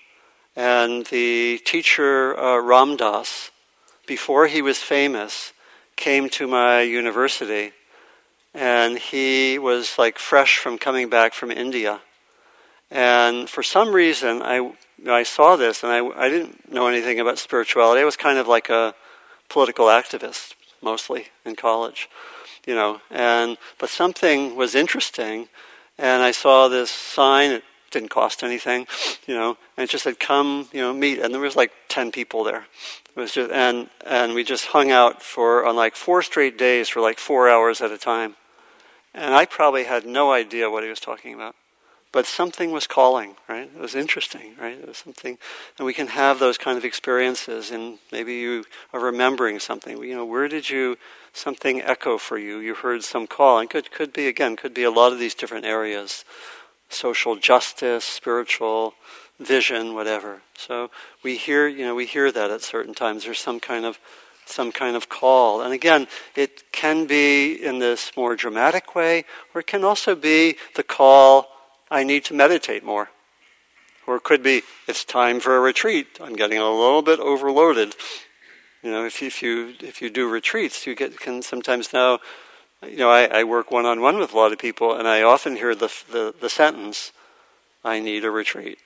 and 0.56 1.06
the 1.08 1.60
teacher, 1.66 2.40
uh, 2.40 2.60
Ram 2.60 2.96
Dass, 2.96 3.52
before 4.08 4.48
he 4.48 4.62
was 4.62 4.78
famous, 4.78 5.52
came 5.98 6.30
to 6.30 6.48
my 6.48 6.80
university 6.80 7.74
and 8.54 9.00
he 9.00 9.58
was 9.58 9.98
like 9.98 10.20
fresh 10.20 10.58
from 10.58 10.78
coming 10.78 11.10
back 11.10 11.34
from 11.34 11.52
India. 11.52 12.02
And 12.92 13.50
for 13.50 13.64
some 13.64 13.94
reason, 13.94 14.42
I 14.44 14.74
I 15.08 15.24
saw 15.24 15.56
this, 15.56 15.84
and 15.84 15.92
I 15.92 16.06
I 16.16 16.30
didn't 16.30 16.72
know 16.72 16.88
anything 16.88 17.20
about 17.20 17.40
spirituality. 17.40 18.02
I 18.02 18.06
was 18.06 18.18
kind 18.18 18.38
of 18.38 18.48
like 18.48 18.70
a 18.70 18.94
political 19.50 19.88
activist 19.88 20.54
mostly 20.82 21.28
in 21.46 21.56
college, 21.56 22.10
you 22.68 22.76
know. 22.76 23.02
And 23.10 23.58
but 23.80 23.90
something 23.90 24.56
was 24.56 24.76
interesting, 24.76 25.50
and 25.98 26.22
I 26.22 26.32
saw 26.32 26.68
this 26.68 26.92
sign. 26.92 27.52
It 27.52 27.64
didn't 27.90 28.10
cost 28.10 28.44
anything, 28.44 28.86
you 29.28 29.34
know, 29.34 29.58
and 29.76 29.86
it 29.86 29.90
just 29.90 30.04
said, 30.04 30.20
"Come, 30.20 30.70
you 30.72 30.82
know, 30.82 30.94
meet." 30.94 31.18
And 31.18 31.34
there 31.34 31.42
was 31.42 31.56
like 31.56 31.72
ten 31.90 32.12
people 32.12 32.44
there. 32.44 32.68
It 33.16 33.20
was 33.20 33.32
just 33.32 33.52
and 33.52 33.90
and 34.06 34.36
we 34.36 34.44
just 34.44 34.68
hung 34.68 34.92
out 34.92 35.24
for 35.24 35.66
on 35.66 35.76
like 35.76 35.96
four 35.96 36.22
straight 36.22 36.60
days 36.60 36.90
for 36.90 37.02
like 37.02 37.18
four 37.18 37.50
hours 37.50 37.82
at 37.82 37.90
a 37.90 37.98
time 37.98 38.36
and 39.14 39.34
I 39.34 39.46
probably 39.46 39.84
had 39.86 40.06
no 40.06 40.32
idea 40.32 40.70
what 40.70 40.84
he 40.84 40.90
was 40.90 41.00
talking 41.00 41.34
about. 41.34 41.56
But 42.12 42.28
something 42.28 42.72
was 42.72 42.86
calling, 42.86 43.38
right? 43.50 43.72
It 43.76 43.82
was 43.82 43.96
interesting, 43.96 44.54
right? 44.62 44.78
It 44.78 44.88
was 44.88 45.00
something, 45.00 45.40
and 45.78 45.86
we 45.86 45.96
can 45.96 46.08
have 46.08 46.38
those 46.38 46.60
kind 46.60 46.78
of 46.78 46.86
experiences, 46.86 47.72
and 47.72 47.98
maybe 48.12 48.36
you 48.36 48.66
are 48.94 49.00
remembering 49.00 49.60
something. 49.60 49.98
You 50.04 50.16
know, 50.16 50.26
where 50.26 50.48
did 50.48 50.70
you 50.70 50.98
something 51.34 51.82
echo 51.82 52.20
for 52.20 52.38
you? 52.38 52.60
You 52.60 52.76
heard 52.76 53.04
some 53.04 53.26
call, 53.26 53.58
and 53.58 53.68
could 53.68 53.92
could 53.92 54.14
be 54.14 54.28
again, 54.28 54.56
could 54.56 54.76
be 54.76 54.84
a 54.84 54.92
lot 54.92 55.12
of 55.12 55.18
these 55.18 55.34
different 55.34 55.66
areas, 55.66 56.24
social 56.88 57.36
justice, 57.36 58.06
spiritual 58.06 58.94
vision, 59.40 59.96
whatever. 59.96 60.42
So 60.56 60.92
we 61.24 61.38
hear, 61.38 61.68
you 61.68 61.84
know, 61.84 61.96
we 61.96 62.06
hear 62.06 62.32
that 62.32 62.52
at 62.52 62.62
certain 62.62 62.94
times. 62.94 63.26
There's 63.26 63.40
some 63.40 63.60
kind 63.60 63.86
of 63.86 63.98
some 64.46 64.72
kind 64.72 64.96
of 64.96 65.10
call. 65.10 65.62
And 65.62 65.74
again, 65.74 66.08
it 66.36 66.72
can 66.72 67.06
be 67.06 67.54
in 67.54 67.80
this 67.80 68.12
more 68.16 68.36
dramatic 68.36 68.96
way, 68.96 69.26
or 69.54 69.62
it 69.62 69.68
can 69.68 69.84
also 69.84 70.16
be 70.16 70.56
the 70.76 70.84
call, 70.84 71.48
I 71.90 72.04
need 72.04 72.26
to 72.26 72.34
meditate 72.34 72.84
more. 72.84 73.10
Or 74.06 74.18
it 74.18 74.24
could 74.24 74.44
be, 74.44 74.64
it's 74.88 75.06
time 75.06 75.40
for 75.40 75.56
a 75.56 75.62
retreat. 75.62 76.20
I'm 76.22 76.36
getting 76.36 76.58
a 76.58 76.70
little 76.70 77.02
bit 77.02 77.20
overloaded. 77.20 77.96
You 78.82 78.92
know, 78.92 79.06
if 79.06 79.22
you, 79.22 79.28
if 79.28 79.42
you, 79.42 79.74
if 79.80 80.02
you 80.02 80.10
do 80.10 80.30
retreats, 80.30 80.86
you 80.86 80.96
get, 80.96 81.18
can 81.20 81.42
sometimes 81.42 81.94
now 81.94 82.20
you 82.90 82.98
know, 82.98 83.10
I, 83.10 83.26
I 83.26 83.44
work 83.44 83.72
one 83.72 83.86
on 83.86 84.02
one 84.02 84.18
with 84.18 84.34
a 84.34 84.38
lot 84.38 84.52
of 84.52 84.60
people, 84.60 84.94
and 84.94 85.08
I 85.08 85.22
often 85.22 85.56
hear 85.56 85.76
the, 85.76 85.92
the, 86.12 86.34
the 86.40 86.50
sentence, 86.50 87.12
I 87.84 88.00
need 88.00 88.26
a 88.26 88.32
retreat. 88.32 88.80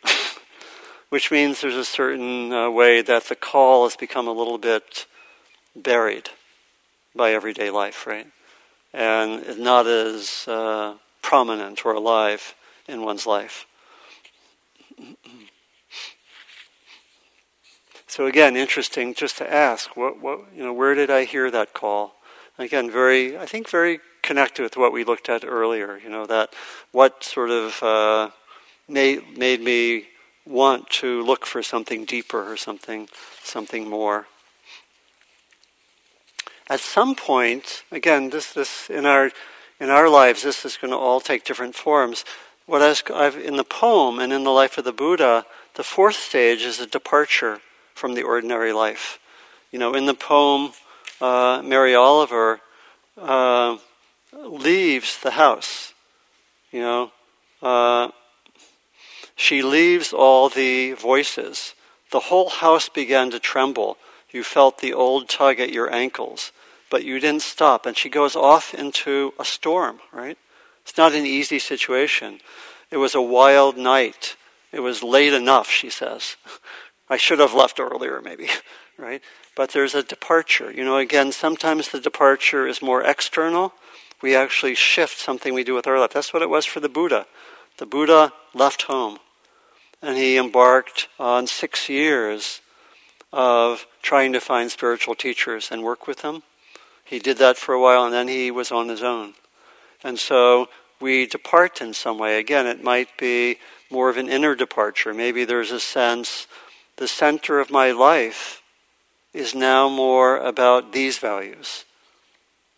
Which 1.10 1.32
means 1.32 1.62
there's 1.62 1.76
a 1.76 1.86
certain 1.86 2.52
uh, 2.52 2.70
way 2.70 3.02
that 3.02 3.26
the 3.26 3.36
call 3.36 3.86
has 3.86 3.96
become 3.96 4.28
a 4.28 4.34
little 4.34 4.58
bit 4.58 5.06
buried 5.82 6.30
by 7.16 7.32
everyday 7.32 7.70
life, 7.70 8.06
right? 8.08 8.28
And 8.94 9.60
not 9.60 9.88
as 9.88 10.48
uh, 10.48 10.96
prominent 11.22 11.86
or 11.86 11.94
alive 11.94 12.56
in 12.88 13.02
one's 13.02 13.26
life. 13.26 13.66
So 18.08 18.26
again, 18.26 18.56
interesting 18.56 19.14
just 19.14 19.38
to 19.38 19.54
ask, 19.54 19.96
what, 19.96 20.22
what, 20.22 20.40
you 20.56 20.64
know, 20.64 20.74
where 20.74 20.96
did 20.96 21.12
I 21.12 21.26
hear 21.26 21.52
that 21.52 21.74
call? 21.74 22.16
Again, 22.58 22.90
very, 22.90 23.38
I 23.38 23.46
think 23.46 23.70
very 23.70 24.00
connected 24.24 24.64
with 24.64 24.76
what 24.76 24.92
we 24.92 25.04
looked 25.04 25.30
at 25.30 25.46
earlier. 25.46 26.00
You 26.04 26.10
know, 26.10 26.26
that 26.26 26.54
what 26.92 27.24
sort 27.24 27.50
of 27.50 27.84
uh, 27.84 28.30
made 28.88 29.38
made 29.38 29.62
me 29.62 30.08
want 30.46 30.90
to 30.90 31.22
look 31.24 31.46
for 31.46 31.62
something 31.62 32.06
deeper 32.06 32.52
or 32.52 32.58
something 32.58 33.08
something 33.44 33.88
more. 33.88 34.28
At 36.70 36.80
some 36.80 37.16
point, 37.16 37.84
again, 37.92 38.30
this 38.30 38.54
this 38.54 38.90
in 38.90 39.06
our 39.06 39.32
in 39.80 39.90
our 39.90 40.10
lives, 40.10 40.44
this 40.44 40.66
is 40.66 40.78
going 40.78 40.92
to 40.92 40.98
all 40.98 41.20
take 41.20 41.44
different 41.46 41.76
forms. 41.76 42.26
What 42.66 42.82
I've 43.12 43.38
in 43.38 43.56
the 43.56 43.64
poem 43.64 44.20
and 44.20 44.34
in 44.34 44.44
the 44.44 44.52
life 44.52 44.78
of 44.78 44.84
the 44.84 44.92
Buddha, 44.92 45.46
the 45.76 45.84
fourth 45.84 46.16
stage 46.16 46.64
is 46.64 46.80
a 46.80 46.88
departure 46.88 47.60
from 47.94 48.14
the 48.14 48.24
ordinary 48.24 48.74
life. 48.74 49.20
You 49.72 49.80
know, 49.80 49.94
in 49.94 50.06
the 50.06 50.14
poem, 50.14 50.74
uh, 51.22 51.62
Mary 51.64 51.96
Oliver 51.96 52.60
uh, 53.18 53.78
leaves 54.34 55.20
the 55.22 55.32
house. 55.32 55.94
You 56.72 56.82
know, 56.82 57.12
uh, 57.62 58.10
she 59.36 59.62
leaves 59.62 60.14
all 60.14 60.50
the 60.50 60.94
voices. 60.94 61.74
The 62.12 62.20
whole 62.20 62.50
house 62.50 62.90
began 62.90 63.32
to 63.32 63.40
tremble. 63.40 63.98
You 64.32 64.44
felt 64.44 64.80
the 64.80 64.94
old 64.94 65.30
tug 65.30 65.60
at 65.60 65.72
your 65.72 65.94
ankles, 65.94 66.52
but 66.90 67.04
you 67.04 67.20
didn't 67.20 67.42
stop. 67.42 67.86
And 67.86 67.98
she 67.98 68.10
goes 68.10 68.36
off 68.36 68.74
into 68.74 69.34
a 69.40 69.46
storm, 69.46 70.00
right? 70.12 70.38
It's 70.84 70.98
not 70.98 71.14
an 71.14 71.26
easy 71.26 71.60
situation. 71.60 72.40
It 72.92 72.98
was 72.98 73.16
a 73.16 73.22
wild 73.22 73.78
night. 73.78 74.36
It 74.72 74.80
was 74.80 75.04
late 75.04 75.34
enough, 75.34 75.70
she 75.70 75.90
says. 75.90 76.36
I 77.10 77.18
should 77.18 77.40
have 77.40 77.54
left 77.54 77.80
earlier, 77.80 78.22
maybe, 78.22 78.50
right? 78.98 79.22
But 79.56 79.72
there's 79.72 79.96
a 79.96 80.04
departure. 80.04 80.72
You 80.72 80.84
know, 80.84 80.98
again, 80.98 81.32
sometimes 81.32 81.90
the 81.90 82.00
departure 82.00 82.68
is 82.68 82.82
more 82.82 83.02
external. 83.02 83.74
We 84.22 84.36
actually 84.36 84.76
shift 84.76 85.18
something 85.20 85.54
we 85.54 85.64
do 85.64 85.76
with 85.76 85.88
our 85.88 86.00
life. 86.00 86.12
That's 86.14 86.34
what 86.34 86.42
it 86.42 86.50
was 86.50 86.66
for 86.66 86.80
the 86.80 86.90
Buddha. 86.90 87.28
The 87.78 87.86
Buddha 87.86 88.34
left 88.54 88.84
home 88.84 89.20
and 90.02 90.18
he 90.18 90.38
embarked 90.38 91.08
on 91.20 91.48
six 91.48 91.90
years 91.90 92.62
of 93.34 93.86
trying 94.02 94.34
to 94.34 94.40
find 94.40 94.72
spiritual 94.72 95.16
teachers 95.16 95.70
and 95.72 95.84
work 95.84 96.08
with 96.08 96.20
them. 96.20 96.44
He 97.08 97.20
did 97.20 97.38
that 97.38 97.58
for 97.58 97.74
a 97.74 97.82
while 97.82 98.04
and 98.04 98.14
then 98.14 98.28
he 98.28 98.52
was 98.52 98.72
on 98.72 98.90
his 98.90 99.02
own. 99.02 99.34
And 100.04 100.20
so 100.20 100.68
we 101.00 101.26
depart 101.26 101.82
in 101.82 101.94
some 101.94 102.18
way. 102.18 102.38
Again, 102.38 102.68
it 102.68 102.84
might 102.84 103.18
be 103.18 103.58
more 103.90 104.10
of 104.10 104.18
an 104.18 104.30
inner 104.30 104.56
departure. 104.56 105.14
Maybe 105.14 105.46
there's 105.46 105.72
a 105.72 105.80
sense 105.80 106.48
the 106.98 107.08
center 107.08 107.60
of 107.60 107.72
my 107.72 107.92
life 107.92 108.62
is 109.34 109.54
now 109.54 109.88
more 109.88 110.38
about 110.38 110.92
these 110.92 111.20
values. 111.20 111.86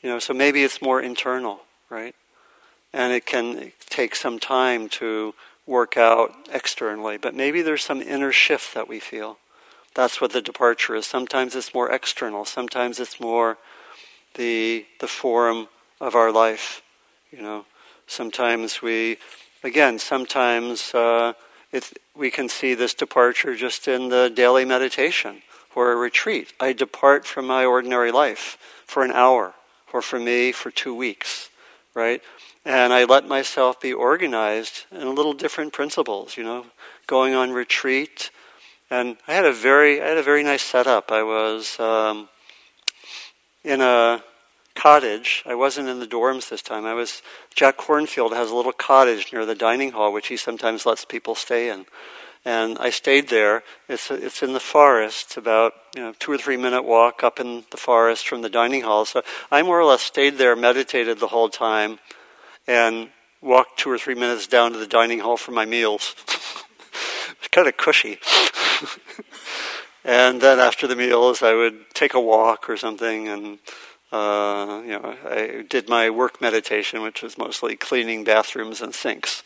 You 0.03 0.09
know, 0.09 0.19
so 0.19 0.33
maybe 0.33 0.63
it's 0.63 0.81
more 0.81 1.01
internal, 1.01 1.61
right? 1.89 2.15
And 2.93 3.13
it 3.13 3.25
can 3.25 3.71
take 3.89 4.15
some 4.15 4.39
time 4.39 4.89
to 4.89 5.33
work 5.65 5.97
out 5.97 6.33
externally, 6.51 7.17
but 7.17 7.35
maybe 7.35 7.61
there's 7.61 7.83
some 7.83 8.01
inner 8.01 8.31
shift 8.31 8.73
that 8.73 8.87
we 8.87 8.99
feel. 8.99 9.37
That's 9.95 10.19
what 10.19 10.31
the 10.33 10.41
departure 10.41 10.95
is. 10.95 11.05
Sometimes 11.05 11.55
it's 11.55 11.73
more 11.73 11.91
external, 11.91 12.45
sometimes 12.45 12.99
it's 12.99 13.19
more 13.19 13.57
the 14.35 14.85
the 14.99 15.07
form 15.07 15.67
of 15.99 16.15
our 16.15 16.31
life. 16.31 16.81
You 17.31 17.41
know, 17.41 17.65
sometimes 18.07 18.81
we, 18.81 19.17
again, 19.63 19.99
sometimes 19.99 20.93
uh, 20.93 21.33
we 22.15 22.31
can 22.31 22.49
see 22.49 22.73
this 22.73 22.93
departure 22.93 23.55
just 23.55 23.87
in 23.87 24.09
the 24.09 24.31
daily 24.33 24.65
meditation 24.65 25.41
or 25.75 25.91
a 25.91 25.95
retreat. 25.95 26.53
I 26.59 26.73
depart 26.73 27.25
from 27.25 27.45
my 27.47 27.65
ordinary 27.65 28.11
life 28.11 28.57
for 28.85 29.03
an 29.03 29.11
hour, 29.11 29.53
or 29.93 30.01
for 30.01 30.19
me, 30.19 30.51
for 30.51 30.71
two 30.71 30.95
weeks, 30.95 31.49
right? 31.93 32.21
And 32.65 32.91
I 32.91 33.05
let 33.05 33.27
myself 33.27 33.79
be 33.79 33.93
organized 33.93 34.85
in 34.91 35.03
a 35.03 35.11
little 35.11 35.33
different 35.33 35.71
principles, 35.73 36.35
you 36.35 36.43
know, 36.43 36.65
going 37.07 37.33
on 37.35 37.51
retreat. 37.51 38.31
And 38.89 39.17
I 39.27 39.33
had 39.33 39.45
a 39.45 39.53
very, 39.53 40.01
I 40.01 40.07
had 40.07 40.17
a 40.17 40.23
very 40.23 40.43
nice 40.43 40.63
setup. 40.63 41.11
I 41.11 41.23
was 41.23 41.79
um, 41.79 42.27
in 43.63 43.81
a 43.81 44.23
cottage. 44.75 45.43
I 45.45 45.55
wasn't 45.55 45.89
in 45.89 45.99
the 45.99 46.07
dorms 46.07 46.49
this 46.49 46.61
time. 46.61 46.85
I 46.85 46.93
was 46.93 47.21
Jack 47.53 47.77
Kornfield 47.77 48.33
has 48.33 48.51
a 48.51 48.55
little 48.55 48.71
cottage 48.71 49.33
near 49.33 49.45
the 49.45 49.55
dining 49.55 49.91
hall, 49.91 50.13
which 50.13 50.27
he 50.27 50.37
sometimes 50.37 50.85
lets 50.85 51.05
people 51.05 51.35
stay 51.35 51.69
in. 51.69 51.85
And 52.45 52.77
I 52.79 52.89
stayed 52.89 53.27
there. 53.27 53.63
It's 53.89 54.09
it's 54.09 54.41
in 54.41 54.53
the 54.53 54.61
forest, 54.61 55.27
it's 55.27 55.37
about 55.37 55.73
you 55.95 56.01
know 56.01 56.13
two 56.17 56.31
or 56.31 56.37
three 56.37 56.55
minute 56.55 56.83
walk 56.83 57.23
up 57.23 57.39
in 57.39 57.65
the 57.71 57.77
forest 57.77 58.27
from 58.27 58.41
the 58.41 58.49
dining 58.49 58.83
hall. 58.83 59.05
So 59.05 59.21
I 59.51 59.61
more 59.61 59.79
or 59.79 59.85
less 59.85 60.01
stayed 60.01 60.37
there, 60.37 60.55
meditated 60.55 61.19
the 61.19 61.27
whole 61.27 61.49
time, 61.49 61.99
and 62.65 63.09
walked 63.41 63.79
two 63.79 63.89
or 63.89 63.97
three 63.97 64.15
minutes 64.15 64.47
down 64.47 64.71
to 64.71 64.77
the 64.77 64.87
dining 64.87 65.19
hall 65.19 65.37
for 65.37 65.51
my 65.51 65.65
meals. 65.65 66.15
it's 67.37 67.47
kind 67.51 67.67
of 67.67 67.75
cushy. 67.75 68.19
and 70.03 70.41
then 70.41 70.59
after 70.59 70.87
the 70.87 70.95
meals, 70.95 71.41
I 71.43 71.53
would 71.53 71.93
take 71.93 72.13
a 72.13 72.21
walk 72.21 72.69
or 72.69 72.77
something 72.77 73.27
and 73.27 73.59
uh, 74.11 74.81
you 74.83 74.91
know, 74.91 75.15
I 75.23 75.65
did 75.69 75.87
my 75.87 76.09
work 76.09 76.41
meditation, 76.41 77.01
which 77.01 77.21
was 77.21 77.37
mostly 77.37 77.75
cleaning 77.75 78.23
bathrooms 78.23 78.81
and 78.81 78.93
sinks, 78.93 79.43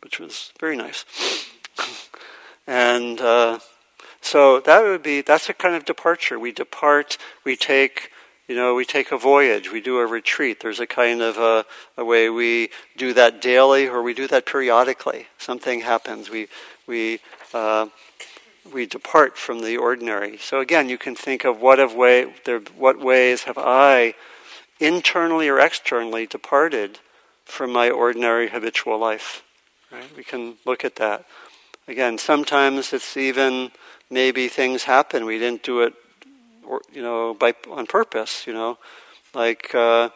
which 0.00 0.20
was 0.20 0.52
very 0.60 0.76
nice. 0.76 1.04
and 2.66 3.20
uh, 3.20 3.58
so 4.20 4.60
that 4.60 4.82
would 4.82 5.02
be 5.02 5.22
that's 5.22 5.48
a 5.48 5.54
kind 5.54 5.74
of 5.74 5.84
departure. 5.84 6.38
We 6.38 6.52
depart. 6.52 7.18
We 7.44 7.56
take. 7.56 8.10
You 8.48 8.54
know, 8.54 8.76
we 8.76 8.84
take 8.84 9.10
a 9.10 9.18
voyage, 9.18 9.72
we 9.72 9.80
do 9.80 9.98
a 9.98 10.06
retreat. 10.06 10.60
There's 10.60 10.78
a 10.78 10.86
kind 10.86 11.20
of 11.20 11.36
a, 11.36 11.64
a 11.96 12.04
way 12.04 12.30
we 12.30 12.70
do 12.96 13.12
that 13.12 13.42
daily 13.42 13.88
or 13.88 14.04
we 14.04 14.14
do 14.14 14.28
that 14.28 14.46
periodically. 14.46 15.26
Something 15.36 15.80
happens. 15.80 16.30
We, 16.30 16.46
we 16.86 17.18
uh, 17.52 17.88
we 18.72 18.86
depart 18.86 19.36
from 19.36 19.60
the 19.60 19.76
ordinary. 19.76 20.38
So 20.38 20.60
again, 20.60 20.88
you 20.88 20.98
can 20.98 21.14
think 21.14 21.44
of 21.44 21.60
what 21.60 21.78
way 21.96 22.32
there, 22.44 22.60
what 22.76 23.00
ways 23.00 23.44
have 23.44 23.58
I 23.58 24.14
internally 24.80 25.48
or 25.48 25.58
externally 25.58 26.26
departed 26.26 26.98
from 27.44 27.72
my 27.72 27.90
ordinary 27.90 28.48
habitual 28.48 28.98
life. 28.98 29.42
Right? 29.90 30.16
We 30.16 30.24
can 30.24 30.54
look 30.64 30.84
at 30.84 30.96
that. 30.96 31.24
Again, 31.88 32.18
sometimes 32.18 32.92
it's 32.92 33.16
even 33.16 33.70
maybe 34.10 34.48
things 34.48 34.84
happen. 34.84 35.24
We 35.24 35.38
didn't 35.38 35.62
do 35.62 35.82
it, 35.82 35.94
or, 36.66 36.82
you 36.92 37.02
know, 37.02 37.34
by 37.34 37.54
on 37.70 37.86
purpose. 37.86 38.46
You 38.46 38.52
know, 38.52 38.78
like 39.34 39.74
uh, 39.74 40.10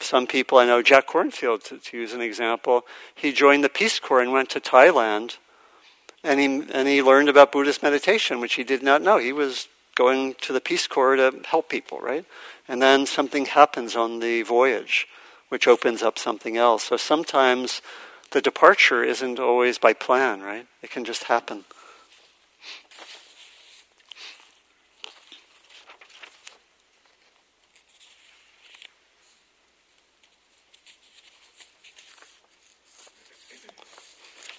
some 0.00 0.26
people 0.26 0.58
I 0.58 0.66
know, 0.66 0.82
Jack 0.82 1.08
Kornfield, 1.08 1.64
to, 1.64 1.78
to 1.78 1.96
use 1.96 2.12
an 2.12 2.20
example, 2.20 2.86
he 3.14 3.32
joined 3.32 3.64
the 3.64 3.68
Peace 3.68 3.98
Corps 3.98 4.20
and 4.20 4.32
went 4.32 4.50
to 4.50 4.60
Thailand 4.60 5.38
and 6.22 6.40
he, 6.40 6.46
and 6.72 6.86
he 6.86 7.02
learned 7.02 7.28
about 7.28 7.52
Buddhist 7.52 7.82
meditation, 7.82 8.40
which 8.40 8.54
he 8.54 8.64
did 8.64 8.82
not 8.82 9.02
know. 9.02 9.18
He 9.18 9.32
was 9.32 9.68
going 9.94 10.34
to 10.42 10.52
the 10.52 10.60
Peace 10.60 10.86
Corps 10.86 11.16
to 11.16 11.40
help 11.46 11.68
people, 11.68 11.98
right? 11.98 12.24
And 12.68 12.80
then 12.80 13.06
something 13.06 13.46
happens 13.46 13.96
on 13.96 14.20
the 14.20 14.42
voyage, 14.42 15.06
which 15.48 15.66
opens 15.66 16.02
up 16.02 16.18
something 16.18 16.56
else. 16.56 16.84
So 16.84 16.96
sometimes 16.96 17.82
the 18.30 18.40
departure 18.40 19.02
isn't 19.02 19.38
always 19.38 19.78
by 19.78 19.92
plan, 19.92 20.42
right? 20.42 20.66
It 20.82 20.90
can 20.90 21.04
just 21.04 21.24
happen. 21.24 21.64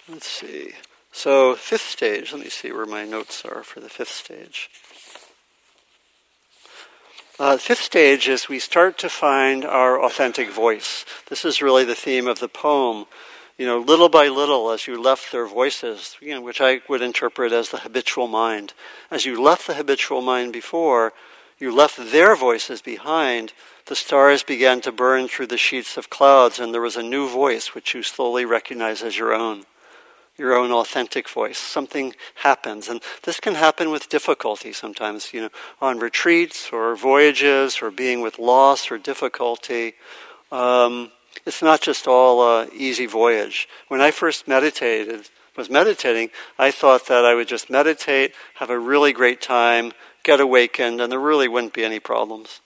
Let's 0.08 0.26
see. 0.26 0.72
So, 1.22 1.54
fifth 1.54 1.88
stage, 1.88 2.32
let 2.32 2.42
me 2.42 2.48
see 2.48 2.72
where 2.72 2.84
my 2.84 3.04
notes 3.04 3.44
are 3.44 3.62
for 3.62 3.78
the 3.78 3.88
fifth 3.88 4.10
stage. 4.10 4.68
Uh, 7.38 7.56
fifth 7.58 7.82
stage 7.82 8.26
is 8.26 8.48
we 8.48 8.58
start 8.58 8.98
to 8.98 9.08
find 9.08 9.64
our 9.64 10.02
authentic 10.02 10.50
voice. 10.50 11.04
This 11.28 11.44
is 11.44 11.62
really 11.62 11.84
the 11.84 11.94
theme 11.94 12.26
of 12.26 12.40
the 12.40 12.48
poem. 12.48 13.06
You 13.56 13.66
know, 13.66 13.78
little 13.78 14.08
by 14.08 14.26
little, 14.26 14.72
as 14.72 14.88
you 14.88 15.00
left 15.00 15.30
their 15.30 15.46
voices, 15.46 16.16
you 16.20 16.34
know, 16.34 16.40
which 16.40 16.60
I 16.60 16.80
would 16.88 17.02
interpret 17.02 17.52
as 17.52 17.68
the 17.68 17.78
habitual 17.78 18.26
mind. 18.26 18.72
As 19.08 19.24
you 19.24 19.40
left 19.40 19.68
the 19.68 19.74
habitual 19.74 20.22
mind 20.22 20.52
before, 20.52 21.12
you 21.56 21.72
left 21.72 21.98
their 22.10 22.34
voices 22.34 22.82
behind, 22.82 23.52
the 23.86 23.94
stars 23.94 24.42
began 24.42 24.80
to 24.80 24.90
burn 24.90 25.28
through 25.28 25.46
the 25.46 25.56
sheets 25.56 25.96
of 25.96 26.10
clouds, 26.10 26.58
and 26.58 26.74
there 26.74 26.80
was 26.80 26.96
a 26.96 27.02
new 27.04 27.28
voice 27.28 27.76
which 27.76 27.94
you 27.94 28.02
slowly 28.02 28.44
recognize 28.44 29.04
as 29.04 29.16
your 29.16 29.32
own, 29.32 29.66
your 30.42 30.56
own 30.56 30.72
authentic 30.72 31.28
voice. 31.28 31.56
Something 31.56 32.14
happens, 32.34 32.88
and 32.88 33.00
this 33.22 33.38
can 33.38 33.54
happen 33.54 33.92
with 33.92 34.08
difficulty 34.08 34.72
sometimes, 34.72 35.32
you 35.32 35.42
know, 35.42 35.50
on 35.80 36.00
retreats 36.00 36.70
or 36.72 36.96
voyages 36.96 37.80
or 37.80 37.92
being 37.92 38.20
with 38.20 38.40
loss 38.40 38.90
or 38.90 38.98
difficulty. 38.98 39.94
Um, 40.50 41.12
it's 41.46 41.62
not 41.62 41.80
just 41.80 42.08
all 42.08 42.42
a 42.42 42.68
easy 42.74 43.06
voyage. 43.06 43.68
When 43.86 44.00
I 44.00 44.10
first 44.10 44.48
meditated, 44.48 45.30
was 45.56 45.70
meditating, 45.70 46.30
I 46.58 46.72
thought 46.72 47.06
that 47.06 47.24
I 47.24 47.34
would 47.34 47.46
just 47.46 47.70
meditate, 47.70 48.34
have 48.54 48.70
a 48.70 48.78
really 48.78 49.12
great 49.12 49.40
time, 49.40 49.92
get 50.24 50.40
awakened, 50.40 51.00
and 51.00 51.12
there 51.12 51.20
really 51.20 51.46
wouldn't 51.46 51.72
be 51.72 51.84
any 51.84 52.00
problems. 52.00 52.60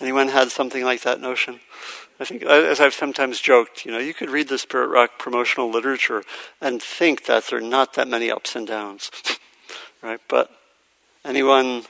Anyone 0.00 0.28
had 0.28 0.50
something 0.50 0.84
like 0.84 1.02
that 1.02 1.20
notion? 1.20 1.60
I 2.22 2.24
think, 2.24 2.44
as 2.44 2.78
I've 2.78 2.94
sometimes 2.94 3.40
joked, 3.40 3.84
you 3.84 3.90
know, 3.90 3.98
you 3.98 4.14
could 4.14 4.30
read 4.30 4.46
the 4.46 4.56
Spirit 4.56 4.86
Rock 4.86 5.18
promotional 5.18 5.68
literature 5.68 6.22
and 6.60 6.80
think 6.80 7.24
that 7.24 7.48
there 7.48 7.58
are 7.58 7.60
not 7.60 7.94
that 7.94 8.06
many 8.06 8.30
ups 8.30 8.54
and 8.54 8.64
downs, 8.64 9.10
right? 10.04 10.20
But 10.28 10.48
anyone, 11.24 11.82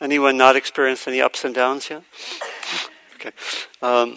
anyone 0.00 0.38
not 0.38 0.56
experienced 0.56 1.06
any 1.06 1.20
ups 1.20 1.44
and 1.44 1.54
downs 1.54 1.90
yet? 1.90 2.02
okay, 3.16 3.32
um, 3.82 4.16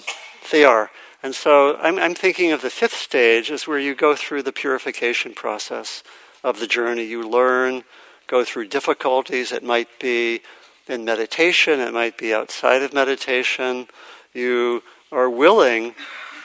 they 0.54 0.64
are. 0.64 0.90
And 1.22 1.36
so 1.36 1.76
I'm, 1.82 2.00
I'm 2.00 2.16
thinking 2.16 2.54
of 2.54 2.62
the 2.62 2.70
fifth 2.70 2.96
stage 2.96 3.52
is 3.52 3.68
where 3.68 3.78
you 3.78 3.94
go 3.94 4.16
through 4.16 4.44
the 4.44 4.54
purification 4.54 5.34
process 5.34 6.02
of 6.46 6.62
the 6.62 6.68
journey. 6.68 7.04
You 7.04 7.28
learn, 7.28 7.84
go 8.26 8.46
through 8.46 8.70
difficulties. 8.70 9.52
It 9.52 9.64
might 9.64 10.00
be 10.00 10.44
in 10.88 11.04
meditation, 11.04 11.82
it 11.82 11.94
might 11.94 12.18
be 12.18 12.34
outside 12.34 12.84
of 12.84 12.94
meditation. 12.94 13.88
You 14.34 14.82
are 15.12 15.30
willing 15.30 15.96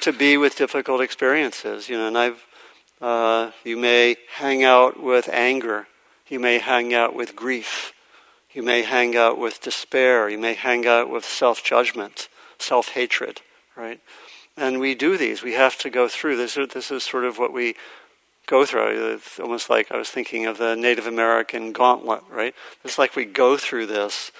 to 0.00 0.12
be 0.12 0.36
with 0.36 0.56
difficult 0.56 1.00
experiences. 1.00 1.88
You 1.88 1.98
know, 1.98 2.08
and 2.08 2.18
I've 2.18 2.44
uh, 3.00 3.50
you 3.64 3.76
may 3.76 4.16
hang 4.36 4.64
out 4.64 5.02
with 5.02 5.28
anger. 5.28 5.86
You 6.28 6.40
may 6.40 6.58
hang 6.58 6.94
out 6.94 7.14
with 7.14 7.36
grief. 7.36 7.92
You 8.52 8.62
may 8.62 8.82
hang 8.82 9.16
out 9.16 9.38
with 9.38 9.60
despair. 9.60 10.28
You 10.28 10.38
may 10.38 10.54
hang 10.54 10.86
out 10.86 11.10
with 11.10 11.24
self 11.24 11.62
judgment, 11.62 12.28
self 12.58 12.90
hatred, 12.90 13.42
right? 13.76 14.00
And 14.56 14.80
we 14.80 14.94
do 14.94 15.18
these. 15.18 15.42
We 15.42 15.52
have 15.52 15.76
to 15.78 15.90
go 15.90 16.08
through 16.08 16.38
this. 16.38 16.54
This 16.54 16.90
is 16.90 17.04
sort 17.04 17.24
of 17.24 17.38
what 17.38 17.52
we 17.52 17.76
go 18.46 18.64
through. 18.64 19.14
It's 19.14 19.38
almost 19.38 19.68
like 19.68 19.92
I 19.92 19.98
was 19.98 20.08
thinking 20.08 20.46
of 20.46 20.56
the 20.56 20.74
Native 20.74 21.06
American 21.06 21.72
gauntlet, 21.72 22.22
right? 22.30 22.54
It's 22.82 22.98
like 22.98 23.14
we 23.14 23.26
go 23.26 23.58
through 23.58 23.86
this. 23.86 24.32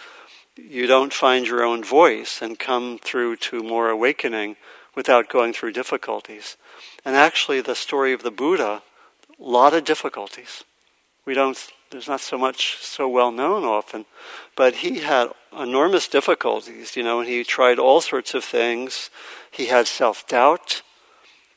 You 0.57 0.87
don't 0.87 1.13
find 1.13 1.47
your 1.47 1.63
own 1.63 1.85
voice 1.85 2.41
and 2.41 2.59
come 2.59 2.99
through 2.99 3.37
to 3.37 3.63
more 3.63 3.91
awakening 3.91 4.57
without 4.95 5.29
going 5.29 5.53
through 5.53 5.73
difficulties. 5.73 6.57
And 7.05 7.15
actually, 7.15 7.61
the 7.61 7.75
story 7.75 8.13
of 8.13 8.23
the 8.23 8.31
Buddha, 8.31 8.83
a 9.39 9.43
lot 9.43 9.75
of 9.75 9.85
difficulties. 9.85 10.65
We 11.27 11.35
don't, 11.35 11.59
there's 11.91 12.09
not 12.09 12.21
so 12.21 12.39
much 12.39 12.79
so 12.81 13.07
well 13.07 13.31
known 13.31 13.65
often, 13.65 14.07
but 14.57 14.77
he 14.77 15.01
had 15.01 15.29
enormous 15.57 16.09
difficulties, 16.09 16.97
you 16.97 17.03
know, 17.03 17.21
and 17.21 17.29
he 17.29 17.45
tried 17.45 17.79
all 17.79 18.01
sorts 18.01 18.33
of 18.33 18.43
things 18.43 19.11
he 19.51 19.67
had 19.67 19.87
self 19.87 20.27
doubt. 20.27 20.83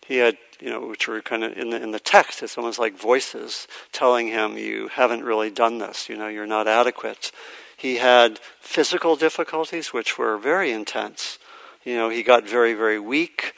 He 0.05 0.17
had, 0.17 0.37
you 0.59 0.69
know, 0.69 0.87
which 0.87 1.07
were 1.07 1.21
kind 1.21 1.43
of 1.43 1.57
in 1.57 1.69
the, 1.69 1.81
in 1.81 1.91
the 1.91 1.99
text, 1.99 2.43
it's 2.43 2.57
almost 2.57 2.79
like 2.79 2.97
voices 2.97 3.67
telling 3.91 4.27
him, 4.27 4.57
you 4.57 4.89
haven't 4.89 5.23
really 5.23 5.51
done 5.51 5.77
this, 5.77 6.09
you 6.09 6.17
know, 6.17 6.27
you're 6.27 6.47
not 6.47 6.67
adequate. 6.67 7.31
He 7.79 7.95
had 7.95 8.39
physical 8.59 9.15
difficulties, 9.15 9.93
which 9.93 10.17
were 10.17 10.37
very 10.37 10.71
intense. 10.71 11.39
You 11.83 11.95
know, 11.95 12.09
he 12.09 12.23
got 12.23 12.47
very, 12.47 12.73
very 12.73 12.99
weak, 12.99 13.53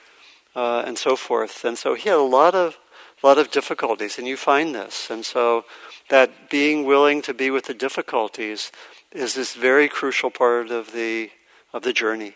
uh, 0.56 0.84
and 0.86 0.98
so 0.98 1.16
forth. 1.16 1.66
And 1.66 1.78
so 1.78 1.96
he 1.96 2.10
had 2.10 2.18
a 2.18 2.22
lot 2.22 2.54
of, 2.54 2.78
lot 3.24 3.38
of 3.38 3.52
difficulties, 3.52 4.18
and 4.18 4.28
you 4.28 4.38
find 4.38 4.76
this. 4.76 5.10
And 5.10 5.26
so 5.26 5.66
that 6.10 6.50
being 6.50 6.86
willing 6.86 7.22
to 7.24 7.34
be 7.34 7.50
with 7.50 7.66
the 7.66 7.74
difficulties 7.74 8.72
is 9.12 9.34
this 9.34 9.56
very 9.56 9.88
crucial 9.90 10.30
part 10.30 10.70
of 10.70 10.94
the, 10.94 11.32
of 11.74 11.82
the 11.82 11.94
journey 11.94 12.36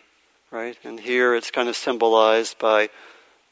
right? 0.50 0.78
And 0.84 1.00
here 1.00 1.34
it's 1.34 1.50
kind 1.50 1.68
of 1.68 1.76
symbolized 1.76 2.58
by 2.58 2.88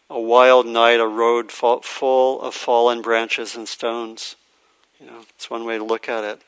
a 0.08 0.20
wild 0.20 0.66
night, 0.66 1.00
a 1.00 1.06
road 1.06 1.50
full 1.50 2.40
of 2.40 2.54
fallen 2.54 3.02
branches 3.02 3.56
and 3.56 3.68
stones. 3.68 4.36
You 5.00 5.06
know, 5.06 5.20
it's 5.36 5.50
one 5.50 5.64
way 5.64 5.78
to 5.78 5.84
look 5.84 6.08
at 6.08 6.24
it. 6.24 6.42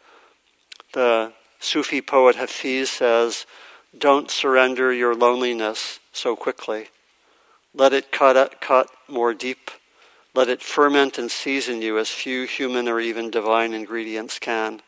The 0.92 1.32
Sufi 1.66 2.00
poet 2.00 2.36
Hafiz 2.36 2.90
says, 2.90 3.44
"Don't 3.96 4.30
surrender 4.30 4.92
your 4.92 5.16
loneliness 5.16 5.98
so 6.12 6.36
quickly. 6.36 6.90
Let 7.74 7.92
it 7.92 8.12
cut 8.12 8.60
cut 8.60 8.88
more 9.08 9.34
deep. 9.34 9.72
Let 10.32 10.48
it 10.48 10.62
ferment 10.62 11.18
and 11.18 11.30
season 11.30 11.82
you 11.82 11.98
as 11.98 12.10
few 12.10 12.44
human 12.44 12.88
or 12.88 13.00
even 13.00 13.30
divine 13.30 13.74
ingredients 13.74 14.38
can." 14.38 14.80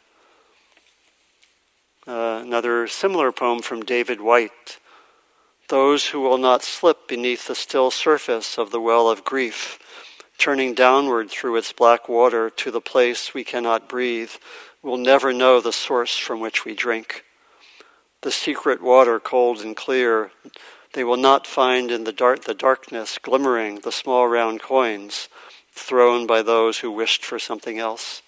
Uh, 2.06 2.40
another 2.42 2.86
similar 2.86 3.32
poem 3.32 3.60
from 3.60 3.84
David 3.84 4.20
Whyte 4.20 4.78
those 5.68 6.06
who 6.06 6.20
will 6.20 6.38
not 6.38 6.62
slip 6.62 7.06
beneath 7.06 7.46
the 7.46 7.54
still 7.54 7.90
surface 7.90 8.56
of 8.56 8.70
the 8.70 8.80
well 8.80 9.08
of 9.08 9.22
grief, 9.22 9.78
turning 10.38 10.72
downward 10.72 11.30
through 11.30 11.56
its 11.56 11.72
black 11.72 12.08
water 12.08 12.48
to 12.48 12.70
the 12.70 12.80
place 12.80 13.34
we 13.34 13.44
cannot 13.44 13.88
breathe, 13.88 14.32
will 14.88 14.96
never 14.96 15.34
know 15.34 15.60
the 15.60 15.72
source 15.72 16.16
from 16.16 16.40
which 16.40 16.64
we 16.64 16.74
drink. 16.74 17.22
The 18.22 18.30
secret 18.30 18.82
water, 18.82 19.20
cold 19.20 19.60
and 19.60 19.76
clear, 19.76 20.30
they 20.94 21.04
will 21.04 21.18
not 21.18 21.46
find 21.46 21.90
in 21.90 22.04
the, 22.04 22.12
dark, 22.12 22.44
the 22.44 22.54
darkness 22.54 23.18
glimmering 23.18 23.80
the 23.80 23.92
small 23.92 24.26
round 24.26 24.62
coins 24.62 25.28
thrown 25.72 26.26
by 26.26 26.40
those 26.40 26.78
who 26.78 26.90
wished 26.90 27.22
for 27.22 27.38
something 27.38 27.78
else. 27.78 28.22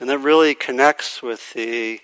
And 0.00 0.10
that 0.10 0.18
really 0.18 0.56
connects 0.56 1.22
with 1.22 1.52
the 1.54 2.00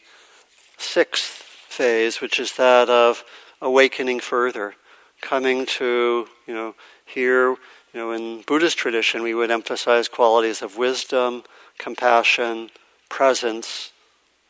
sixth 0.79 1.25
phase, 1.69 2.21
which 2.21 2.39
is 2.39 2.55
that 2.57 2.89
of 2.89 3.25
awakening 3.61 4.21
further, 4.21 4.77
coming 5.21 5.67
to, 5.67 6.29
you 6.47 6.55
know, 6.55 6.77
here, 7.05 7.57
you 7.93 8.01
know, 8.01 8.13
in 8.13 8.43
Buddhist 8.43 8.79
tradition, 8.79 9.23
we 9.23 9.35
would 9.35 9.51
emphasize 9.51 10.09
qualities 10.09 10.63
of 10.63 10.77
wisdom, 10.77 11.45
compassion, 11.79 12.71
presence, 13.09 13.93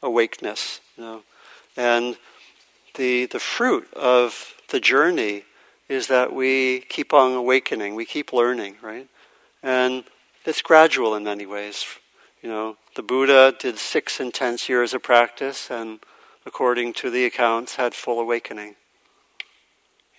awakeness, 0.03 0.81
you 0.97 1.05
know. 1.05 1.23
And 1.77 2.17
the, 2.95 3.27
the 3.27 3.41
fruit 3.41 3.93
of 3.95 4.55
the 4.69 4.81
journey 4.81 5.45
is 5.89 6.07
that 6.07 6.33
we 6.33 6.81
keep 6.89 7.13
on 7.13 7.33
awakening, 7.33 7.95
we 7.95 8.05
keep 8.05 8.33
learning, 8.33 8.77
right? 8.83 9.09
And 9.63 10.05
it's 10.45 10.63
gradual 10.63 11.15
in 11.15 11.25
many 11.25 11.47
ways. 11.47 11.85
You 12.43 12.49
know, 12.49 12.77
the 12.97 13.03
Buddha 13.03 13.55
did 13.59 13.79
six 13.79 14.21
intense 14.21 14.69
years 14.69 14.95
of 14.95 15.03
practice 15.03 15.71
and 15.71 16.01
according 16.45 16.93
to 16.95 17.11
the 17.11 17.25
accounts, 17.25 17.77
had 17.77 17.95
full 17.95 18.21
awakening. 18.21 18.77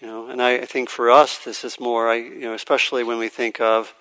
Know, 0.04 0.28
and 0.28 0.41
I, 0.41 0.58
I 0.58 0.66
think 0.66 0.89
for 0.89 1.10
us, 1.10 1.38
this 1.38 1.64
is 1.64 1.80
more, 1.80 2.10
I, 2.10 2.16
you 2.16 2.41
know, 2.41 2.54
especially 2.54 3.04
when 3.04 3.18
we 3.18 3.30
think 3.30 3.62
of 3.62 3.93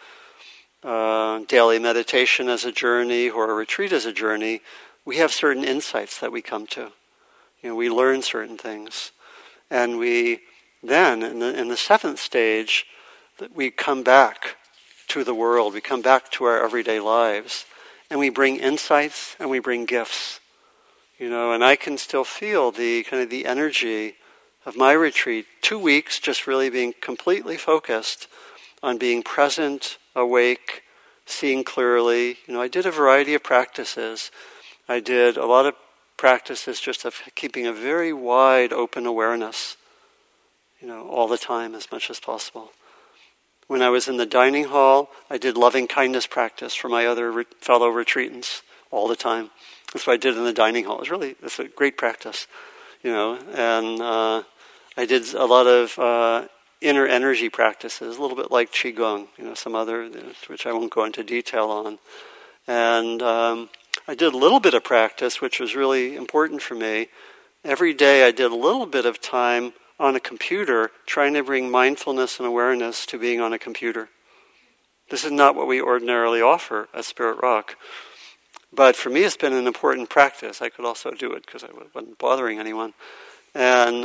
uh, 0.82 1.40
daily 1.46 1.78
meditation 1.78 2.48
as 2.48 2.64
a 2.64 2.72
journey 2.72 3.30
or 3.30 3.48
a 3.48 3.54
retreat 3.54 3.92
as 3.92 4.04
a 4.04 4.12
journey, 4.12 4.62
we 5.04 5.18
have 5.18 5.32
certain 5.32 5.62
insights 5.62 6.18
that 6.18 6.32
we 6.32 6.42
come 6.42 6.66
to. 6.68 6.90
You 7.62 7.70
know, 7.70 7.76
we 7.76 7.88
learn 7.88 8.22
certain 8.22 8.58
things, 8.58 9.12
and 9.70 9.98
we 9.98 10.40
then, 10.82 11.22
in 11.22 11.38
the, 11.38 11.56
in 11.58 11.68
the 11.68 11.76
seventh 11.76 12.18
stage, 12.18 12.86
we 13.54 13.70
come 13.70 14.02
back 14.02 14.56
to 15.08 15.22
the 15.22 15.34
world. 15.34 15.72
We 15.72 15.80
come 15.80 16.02
back 16.02 16.30
to 16.32 16.44
our 16.44 16.64
everyday 16.64 16.98
lives, 16.98 17.64
and 18.10 18.18
we 18.18 18.28
bring 18.28 18.56
insights 18.56 19.36
and 19.38 19.48
we 19.48 19.60
bring 19.60 19.84
gifts 19.84 20.40
you 21.22 21.30
know, 21.30 21.52
and 21.52 21.62
I 21.62 21.76
can 21.76 21.98
still 21.98 22.24
feel 22.24 22.72
the 22.72 23.04
kind 23.04 23.22
of 23.22 23.30
the 23.30 23.46
energy 23.46 24.16
of 24.64 24.76
my 24.76 24.92
retreat. 24.92 25.46
Two 25.60 25.78
weeks 25.78 26.18
just 26.18 26.46
really 26.46 26.70
being 26.70 26.94
completely 27.00 27.56
focused 27.56 28.28
on 28.82 28.98
being 28.98 29.22
present, 29.22 29.98
awake, 30.14 30.82
seeing 31.26 31.64
clearly. 31.64 32.38
You 32.46 32.54
know, 32.54 32.62
I 32.62 32.68
did 32.68 32.86
a 32.86 32.90
variety 32.90 33.34
of 33.34 33.42
practices. 33.42 34.30
I 34.88 35.00
did 35.00 35.36
a 35.36 35.46
lot 35.46 35.66
of 35.66 35.74
practices 36.16 36.80
just 36.80 37.04
of 37.04 37.20
keeping 37.34 37.66
a 37.66 37.72
very 37.72 38.12
wide 38.12 38.72
open 38.72 39.06
awareness, 39.06 39.76
you 40.80 40.86
know, 40.86 41.08
all 41.08 41.28
the 41.28 41.38
time 41.38 41.74
as 41.74 41.90
much 41.90 42.10
as 42.10 42.20
possible. 42.20 42.72
When 43.68 43.82
I 43.82 43.88
was 43.88 44.08
in 44.08 44.18
the 44.18 44.26
dining 44.26 44.64
hall, 44.64 45.10
I 45.30 45.38
did 45.38 45.56
loving 45.56 45.86
kindness 45.86 46.26
practice 46.26 46.74
for 46.74 46.88
my 46.88 47.06
other 47.06 47.32
re- 47.32 47.44
fellow 47.60 47.90
retreatants 47.90 48.62
all 48.90 49.08
the 49.08 49.16
time. 49.16 49.50
That's 49.92 50.06
what 50.06 50.14
I 50.14 50.16
did 50.16 50.36
in 50.36 50.44
the 50.44 50.52
dining 50.52 50.84
hall. 50.84 50.96
It 50.96 51.00
was 51.00 51.10
really 51.10 51.36
it's 51.42 51.58
a 51.58 51.68
great 51.68 51.96
practice, 51.96 52.46
you 53.02 53.10
know. 53.10 53.38
And 53.54 54.00
uh, 54.00 54.42
I 54.96 55.06
did 55.06 55.32
a 55.34 55.46
lot 55.46 55.66
of 55.66 55.98
uh, 55.98 56.48
inner 56.80 57.06
energy 57.06 57.48
practices, 57.48 58.18
a 58.18 58.20
little 58.20 58.36
bit 58.36 58.50
like 58.50 58.72
qigong, 58.72 59.28
you 59.38 59.44
know, 59.44 59.54
some 59.54 59.74
other 59.74 60.08
which 60.48 60.66
I 60.66 60.72
won't 60.72 60.92
go 60.92 61.04
into 61.04 61.24
detail 61.24 61.70
on. 61.70 61.98
And 62.66 63.22
um, 63.22 63.70
I 64.06 64.14
did 64.14 64.34
a 64.34 64.36
little 64.36 64.60
bit 64.60 64.74
of 64.74 64.84
practice, 64.84 65.40
which 65.40 65.60
was 65.60 65.74
really 65.74 66.16
important 66.16 66.62
for 66.62 66.74
me. 66.74 67.08
Every 67.64 67.94
day 67.94 68.26
I 68.26 68.32
did 68.32 68.50
a 68.50 68.56
little 68.56 68.86
bit 68.86 69.06
of 69.06 69.20
time 69.20 69.72
on 69.98 70.16
a 70.16 70.20
computer 70.20 70.90
trying 71.06 71.34
to 71.34 71.44
bring 71.44 71.70
mindfulness 71.70 72.38
and 72.38 72.46
awareness 72.46 73.06
to 73.06 73.18
being 73.18 73.40
on 73.40 73.52
a 73.52 73.58
computer. 73.58 74.08
This 75.10 75.24
is 75.24 75.30
not 75.30 75.54
what 75.54 75.68
we 75.68 75.80
ordinarily 75.80 76.42
offer 76.42 76.88
at 76.92 77.04
Spirit 77.04 77.38
Rock. 77.42 77.76
But 78.72 78.96
for 78.96 79.10
me, 79.10 79.22
it's 79.22 79.36
been 79.36 79.52
an 79.52 79.66
important 79.66 80.08
practice. 80.08 80.60
I 80.62 80.70
could 80.70 80.84
also 80.84 81.10
do 81.12 81.32
it 81.32 81.44
because 81.44 81.62
I 81.62 81.68
wasn't 81.94 82.18
bothering 82.18 82.58
anyone. 82.58 82.94
And 83.54 84.04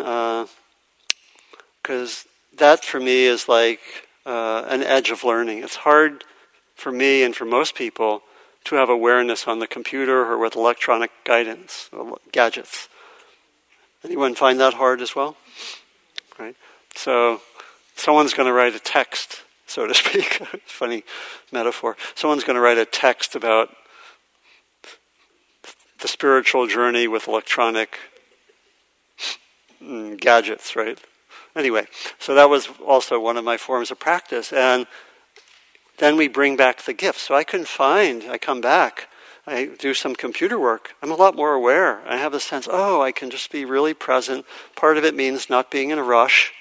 because 1.88 2.26
uh, 2.26 2.58
that 2.58 2.84
for 2.84 3.00
me 3.00 3.24
is 3.24 3.48
like 3.48 3.80
uh, 4.26 4.66
an 4.68 4.84
edge 4.84 5.10
of 5.10 5.24
learning. 5.24 5.64
It's 5.64 5.78
hard 5.78 6.26
for 6.76 6.92
me 6.92 7.24
and 7.24 7.34
for 7.34 7.46
most 7.46 7.76
people 7.76 8.24
to 8.66 8.76
have 8.76 8.90
awareness 8.90 9.48
on 9.48 9.60
the 9.60 9.68
computer 9.68 10.26
or 10.26 10.38
with 10.38 10.58
electronic 10.58 11.12
guidance, 11.24 11.90
gadgets. 12.34 12.90
Anyone 14.04 14.36
find 14.36 14.60
that 14.60 14.74
hard 14.74 15.00
as 15.02 15.16
well? 15.16 15.38
Right? 16.38 16.58
So, 16.96 17.42
someone's 17.96 18.34
going 18.34 18.48
to 18.48 18.54
write 18.54 18.76
a 18.76 18.80
text, 18.80 19.44
so 19.66 19.88
to 19.88 19.94
speak. 19.94 20.42
Funny 20.66 21.04
metaphor. 21.54 21.96
Someone's 22.16 22.44
going 22.44 22.56
to 22.56 22.62
write 22.62 22.78
a 22.78 22.86
text 22.86 23.34
about 23.34 23.70
the 26.02 26.08
spiritual 26.10 26.68
journey 26.68 27.08
with 27.08 27.30
electronic 27.30 27.98
mm, 29.82 30.20
gadgets, 30.20 30.76
right? 30.76 31.00
Anyway, 31.58 31.88
so 32.20 32.36
that 32.36 32.50
was 32.50 32.70
also 32.86 33.20
one 33.20 33.36
of 33.36 33.44
my 33.44 33.58
forms 33.58 33.90
of 33.90 34.00
practice. 34.00 34.54
And 34.54 34.86
then 35.98 36.16
we 36.16 36.28
bring 36.28 36.56
back 36.56 36.84
the 36.84 36.94
gifts. 36.94 37.24
So 37.24 37.36
I 37.36 37.44
can 37.44 37.66
find, 37.66 38.24
I 38.30 38.38
come 38.38 38.62
back, 38.62 39.10
I 39.48 39.72
do 39.80 39.96
some 39.96 40.14
computer 40.14 40.60
work. 40.60 40.94
I'm 41.02 41.12
a 41.12 41.16
lot 41.16 41.36
more 41.36 41.54
aware. 41.54 42.08
I 42.08 42.18
have 42.18 42.32
the 42.32 42.40
sense, 42.40 42.68
oh, 42.72 43.02
I 43.02 43.12
can 43.12 43.32
just 43.32 43.52
be 43.52 43.66
really 43.66 43.96
present. 43.96 44.46
Part 44.76 44.98
of 44.98 45.04
it 45.04 45.16
means 45.16 45.50
not 45.50 45.72
being 45.72 45.90
in 45.90 45.98
a 45.98 46.04
rush, 46.04 46.54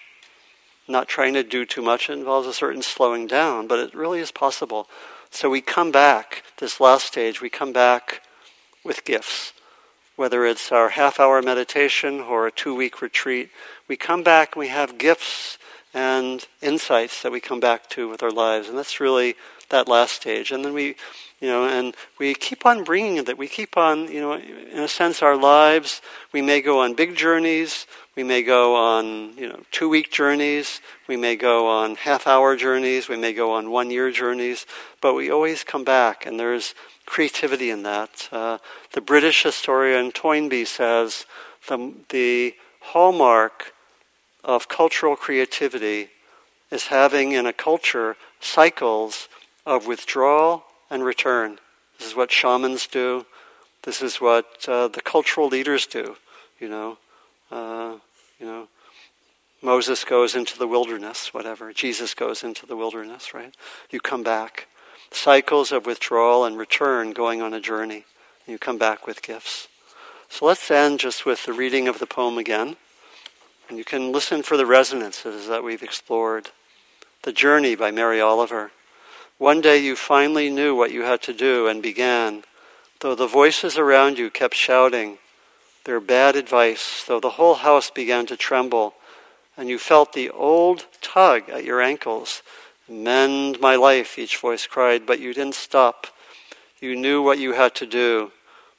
not 0.88 1.08
trying 1.08 1.34
to 1.34 1.42
do 1.42 1.66
too 1.66 1.82
much. 1.82 2.08
It 2.08 2.14
involves 2.14 2.48
a 2.48 2.54
certain 2.54 2.82
slowing 2.82 3.26
down, 3.26 3.66
but 3.66 3.78
it 3.78 3.94
really 3.94 4.20
is 4.20 4.30
possible. 4.30 4.88
So 5.30 5.50
we 5.50 5.60
come 5.60 5.92
back, 5.92 6.42
this 6.58 6.80
last 6.80 7.06
stage, 7.06 7.42
we 7.42 7.50
come 7.50 7.72
back 7.72 8.22
with 8.82 9.04
gifts. 9.04 9.52
Whether 10.16 10.46
it's 10.46 10.72
our 10.72 10.88
half 10.88 11.20
hour 11.20 11.42
meditation 11.42 12.20
or 12.20 12.46
a 12.46 12.50
two 12.50 12.74
week 12.74 13.02
retreat, 13.02 13.50
we 13.86 13.96
come 13.96 14.22
back 14.22 14.56
and 14.56 14.60
we 14.60 14.68
have 14.68 14.96
gifts 14.96 15.58
and 15.92 16.46
insights 16.62 17.22
that 17.22 17.32
we 17.32 17.40
come 17.40 17.60
back 17.60 17.90
to 17.90 18.08
with 18.08 18.22
our 18.22 18.30
lives. 18.30 18.68
And 18.68 18.78
that's 18.78 18.98
really 18.98 19.36
that 19.68 19.88
last 19.88 20.12
stage. 20.12 20.52
And 20.52 20.64
then 20.64 20.72
we, 20.72 20.96
you 21.40 21.48
know, 21.48 21.66
and 21.66 21.94
we 22.18 22.34
keep 22.34 22.64
on 22.64 22.82
bringing 22.82 23.22
that. 23.24 23.36
We 23.36 23.46
keep 23.46 23.76
on, 23.76 24.10
you 24.10 24.20
know, 24.20 24.32
in 24.34 24.78
a 24.78 24.88
sense, 24.88 25.22
our 25.22 25.36
lives, 25.36 26.00
we 26.32 26.40
may 26.40 26.62
go 26.62 26.80
on 26.80 26.94
big 26.94 27.14
journeys. 27.14 27.86
We 28.16 28.22
may 28.22 28.42
go 28.42 28.74
on, 28.74 29.36
you 29.36 29.48
know, 29.48 29.60
two 29.70 29.90
week 29.90 30.10
journeys. 30.10 30.80
We 31.08 31.16
may 31.16 31.36
go 31.36 31.66
on 31.66 31.96
half 31.96 32.26
hour 32.26 32.56
journeys. 32.56 33.08
We 33.08 33.16
may 33.16 33.34
go 33.34 33.52
on 33.52 33.70
one 33.70 33.90
year 33.90 34.10
journeys. 34.10 34.64
But 35.02 35.12
we 35.12 35.30
always 35.30 35.62
come 35.62 35.84
back, 35.84 36.24
and 36.24 36.40
there's 36.40 36.74
creativity 37.06 37.70
in 37.70 37.82
that. 37.84 38.28
Uh, 38.30 38.58
the 38.92 39.00
British 39.00 39.42
historian 39.42 40.12
Toynbee 40.12 40.66
says 40.66 41.24
the, 41.68 41.92
the 42.10 42.54
hallmark 42.80 43.72
of 44.44 44.68
cultural 44.68 45.16
creativity 45.16 46.08
is 46.70 46.88
having 46.88 47.32
in 47.32 47.46
a 47.46 47.52
culture 47.52 48.16
cycles 48.40 49.28
of 49.64 49.86
withdrawal 49.86 50.64
and 50.90 51.04
return. 51.04 51.58
This 51.98 52.08
is 52.08 52.16
what 52.16 52.30
shamans 52.30 52.86
do. 52.86 53.26
This 53.82 54.02
is 54.02 54.20
what 54.20 54.64
uh, 54.68 54.88
the 54.88 55.00
cultural 55.00 55.48
leaders 55.48 55.86
do. 55.86 56.16
You 56.60 56.68
know, 56.68 56.98
uh, 57.50 57.96
you 58.40 58.46
know, 58.46 58.68
Moses 59.62 60.04
goes 60.04 60.34
into 60.34 60.58
the 60.58 60.66
wilderness, 60.66 61.32
whatever. 61.32 61.72
Jesus 61.72 62.14
goes 62.14 62.42
into 62.42 62.66
the 62.66 62.76
wilderness, 62.76 63.32
right? 63.32 63.54
You 63.90 64.00
come 64.00 64.22
back 64.22 64.68
cycles 65.10 65.72
of 65.72 65.86
withdrawal 65.86 66.44
and 66.44 66.58
return 66.58 67.12
going 67.12 67.42
on 67.42 67.54
a 67.54 67.60
journey. 67.60 68.04
You 68.46 68.58
come 68.58 68.78
back 68.78 69.06
with 69.06 69.22
gifts. 69.22 69.68
So 70.28 70.46
let's 70.46 70.70
end 70.70 71.00
just 71.00 71.24
with 71.24 71.44
the 71.44 71.52
reading 71.52 71.88
of 71.88 71.98
the 71.98 72.06
poem 72.06 72.38
again. 72.38 72.76
And 73.68 73.78
you 73.78 73.84
can 73.84 74.12
listen 74.12 74.42
for 74.42 74.56
the 74.56 74.66
resonances 74.66 75.48
that 75.48 75.64
we've 75.64 75.82
explored. 75.82 76.50
The 77.22 77.32
Journey 77.32 77.74
by 77.74 77.90
Mary 77.90 78.20
Oliver. 78.20 78.70
One 79.38 79.60
day 79.60 79.78
you 79.78 79.96
finally 79.96 80.48
knew 80.50 80.74
what 80.74 80.92
you 80.92 81.02
had 81.02 81.22
to 81.22 81.32
do 81.32 81.66
and 81.66 81.82
began, 81.82 82.44
though 83.00 83.14
the 83.14 83.26
voices 83.26 83.76
around 83.76 84.18
you 84.18 84.30
kept 84.30 84.54
shouting 84.54 85.18
their 85.84 86.00
bad 86.00 86.36
advice, 86.36 87.04
though 87.06 87.20
the 87.20 87.30
whole 87.30 87.54
house 87.54 87.90
began 87.90 88.26
to 88.26 88.36
tremble, 88.36 88.94
and 89.56 89.68
you 89.68 89.78
felt 89.78 90.12
the 90.12 90.30
old 90.30 90.86
tug 91.00 91.48
at 91.48 91.64
your 91.64 91.80
ankles 91.80 92.42
Mend 92.88 93.60
my 93.60 93.74
life, 93.74 94.18
each 94.18 94.36
voice 94.36 94.66
cried, 94.66 95.06
but 95.06 95.18
you 95.18 95.34
didn't 95.34 95.56
stop. 95.56 96.06
You 96.80 96.94
knew 96.94 97.20
what 97.20 97.38
you 97.38 97.52
had 97.52 97.74
to 97.76 97.86
do, 97.86 98.30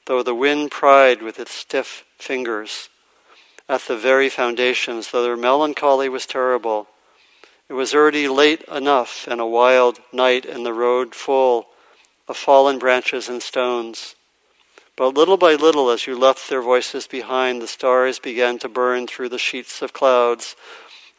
though 0.06 0.24
the 0.24 0.36
wind 0.36 0.72
pried 0.72 1.22
with 1.22 1.40
its 1.40 1.52
stiff 1.52 2.06
fingers 2.18 2.90
at 3.68 3.82
the 3.82 3.98
very 3.98 4.30
foundations, 4.30 5.12
though 5.12 5.24
their 5.24 5.36
melancholy 5.36 6.08
was 6.08 6.26
terrible. 6.26 6.88
It 7.68 7.74
was 7.74 7.94
already 7.94 8.30
late 8.30 8.64
enough 8.64 9.28
and 9.28 9.42
a 9.42 9.46
wild 9.46 10.00
night 10.14 10.46
and 10.46 10.66
the 10.66 10.74
road 10.74 11.14
full 11.14 11.68
of 12.30 12.38
fallen 12.38 12.80
branches 12.80 13.28
and 13.28 13.44
stones. 13.44 14.16
But 14.96 15.16
little 15.16 15.38
by 15.38 15.56
little, 15.56 15.90
as 15.90 16.08
you 16.08 16.18
left 16.18 16.50
their 16.50 16.62
voices 16.62 17.08
behind, 17.08 17.62
the 17.62 17.68
stars 17.68 18.20
began 18.20 18.58
to 18.60 18.70
burn 18.70 19.06
through 19.06 19.30
the 19.30 19.38
sheets 19.38 19.82
of 19.82 19.92
clouds, 19.92 20.56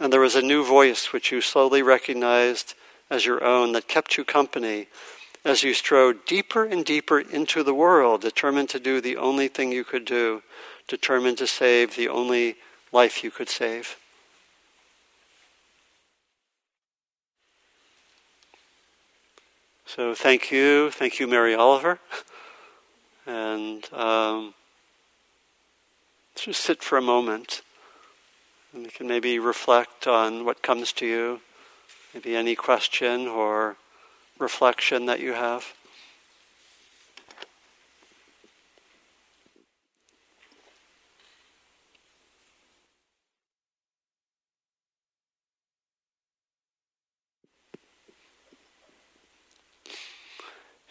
and 0.01 0.13
there 0.13 0.21
was 0.21 0.35
a 0.35 0.43
new 0.43 0.65
voice 0.65 1.13
which 1.13 1.31
you 1.31 1.41
slowly 1.41 1.83
recognized 1.83 2.75
as 3.11 3.27
your 3.27 3.43
own 3.43 3.73
that 3.73 3.89
kept 3.89 4.17
you 4.17 4.25
company 4.25 4.89
as 5.45 5.63
you 5.63 5.73
strode 5.73 6.25
deeper 6.27 6.65
and 6.65 6.85
deeper 6.85 7.21
into 7.21 7.63
the 7.63 7.75
world, 7.75 8.21
determined 8.21 8.69
to 8.71 8.79
do 8.79 9.01
the 9.01 9.17
only 9.17 9.49
thing 9.49 9.73
you 9.73 9.85
could 9.85 10.05
do, 10.05 10.43
determined 10.89 11.39
to 11.39 11.47
save 11.47 11.97
the 11.97 12.09
only 12.09 12.57
life 12.93 13.23
you 13.23 13.31
could 13.31 13.49
save. 13.49 13.97
So 19.87 20.15
thank 20.15 20.51
you, 20.51 20.91
thank 20.91 21.19
you, 21.19 21.27
Mary 21.27 21.55
Oliver, 21.55 21.99
and 23.27 23.91
um, 23.95 24.53
just 26.35 26.63
sit 26.63 26.83
for 26.83 26.99
a 26.99 27.03
moment, 27.03 27.63
and 28.75 28.85
you 28.85 28.91
can 28.91 29.09
maybe 29.09 29.39
reflect 29.39 30.07
on 30.07 30.45
what 30.45 30.63
comes 30.63 30.93
to 30.93 31.07
you. 31.07 31.41
Maybe 32.15 32.35
any 32.35 32.55
question 32.55 33.29
or 33.29 33.77
reflection 34.39 35.07
that 35.07 35.21
you 35.21 35.35
have. 35.35 35.75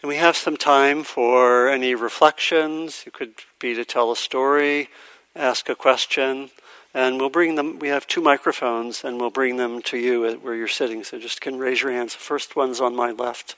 And 0.00 0.08
we 0.08 0.16
have 0.16 0.36
some 0.36 0.56
time 0.56 1.02
for 1.02 1.68
any 1.68 1.96
reflections. 1.96 3.02
It 3.04 3.12
could 3.12 3.34
be 3.58 3.74
to 3.74 3.84
tell 3.84 4.12
a 4.12 4.16
story, 4.16 4.88
ask 5.34 5.68
a 5.68 5.74
question. 5.74 6.50
And 6.94 7.20
we'll 7.20 7.30
bring 7.30 7.54
them, 7.54 7.78
we 7.78 7.88
have 7.88 8.06
two 8.06 8.20
microphones, 8.20 9.04
and 9.04 9.20
we'll 9.20 9.30
bring 9.30 9.56
them 9.56 9.82
to 9.82 9.98
you 9.98 10.38
where 10.38 10.54
you're 10.54 10.68
sitting. 10.68 11.04
So 11.04 11.18
just 11.18 11.40
can 11.40 11.58
raise 11.58 11.82
your 11.82 11.92
hands. 11.92 12.14
The 12.14 12.20
first 12.20 12.56
one's 12.56 12.80
on 12.80 12.96
my 12.96 13.10
left. 13.10 13.56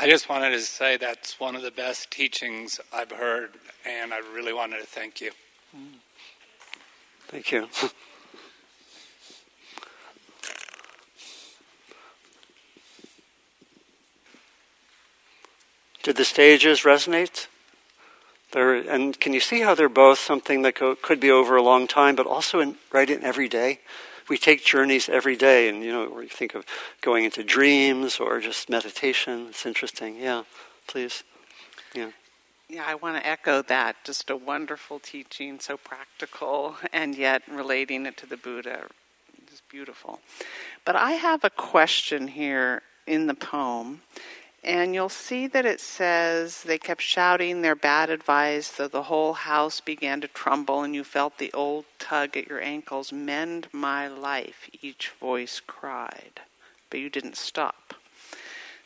I 0.00 0.08
just 0.08 0.30
wanted 0.30 0.52
to 0.52 0.60
say 0.60 0.96
that's 0.96 1.38
one 1.38 1.54
of 1.54 1.60
the 1.60 1.70
best 1.70 2.10
teachings 2.10 2.80
I've 2.90 3.10
heard, 3.10 3.50
and 3.84 4.14
I 4.14 4.20
really 4.34 4.54
wanted 4.54 4.80
to 4.80 4.86
thank 4.86 5.20
you. 5.20 5.30
Mm. 5.76 5.98
Thank 7.28 7.52
you. 7.52 7.68
Did 16.02 16.16
the 16.16 16.24
stages 16.24 16.82
resonate? 16.82 17.46
They're, 18.52 18.74
and 18.74 19.18
can 19.20 19.32
you 19.32 19.40
see 19.40 19.60
how 19.60 19.74
they're 19.74 19.88
both 19.88 20.18
something 20.18 20.62
that 20.62 20.74
go, 20.74 20.96
could 20.96 21.20
be 21.20 21.30
over 21.30 21.56
a 21.56 21.62
long 21.62 21.86
time, 21.86 22.16
but 22.16 22.26
also 22.26 22.58
in, 22.60 22.76
right 22.92 23.08
in 23.08 23.22
every 23.22 23.48
day? 23.48 23.80
We 24.28 24.38
take 24.38 24.64
journeys 24.64 25.08
every 25.08 25.36
day, 25.36 25.68
and 25.68 25.82
you 25.82 25.92
know, 25.92 26.20
you 26.20 26.28
think 26.28 26.54
of 26.54 26.64
going 27.00 27.24
into 27.24 27.42
dreams 27.42 28.18
or 28.18 28.40
just 28.40 28.70
meditation. 28.70 29.46
It's 29.50 29.66
interesting. 29.66 30.16
Yeah, 30.16 30.44
please. 30.86 31.24
Yeah. 31.94 32.10
Yeah, 32.68 32.84
I 32.86 32.94
want 32.94 33.20
to 33.20 33.26
echo 33.26 33.62
that. 33.62 33.96
Just 34.04 34.30
a 34.30 34.36
wonderful 34.36 35.00
teaching, 35.00 35.58
so 35.58 35.76
practical, 35.76 36.76
and 36.92 37.16
yet 37.16 37.42
relating 37.50 38.06
it 38.06 38.16
to 38.18 38.26
the 38.26 38.36
Buddha 38.36 38.86
is 39.52 39.62
beautiful. 39.68 40.20
But 40.84 40.94
I 40.94 41.12
have 41.12 41.42
a 41.42 41.50
question 41.50 42.28
here 42.28 42.82
in 43.08 43.26
the 43.26 43.34
poem, 43.34 44.02
and 44.62 44.94
you'll 44.94 45.08
see 45.08 45.46
that 45.48 45.64
it 45.64 45.80
says 45.80 46.62
they 46.62 46.78
kept 46.78 47.00
shouting 47.00 47.62
their 47.62 47.74
bad 47.74 48.10
advice, 48.10 48.70
though 48.70 48.88
the 48.88 49.04
whole 49.04 49.32
house 49.32 49.80
began 49.80 50.20
to 50.20 50.28
tremble, 50.28 50.82
and 50.82 50.94
you 50.94 51.02
felt 51.02 51.38
the 51.38 51.52
old 51.52 51.86
tug 51.98 52.36
at 52.36 52.48
your 52.48 52.60
ankles. 52.60 53.12
Mend 53.12 53.68
my 53.72 54.06
life, 54.06 54.68
each 54.82 55.08
voice 55.18 55.60
cried. 55.66 56.40
But 56.90 57.00
you 57.00 57.08
didn't 57.08 57.36
stop. 57.36 57.94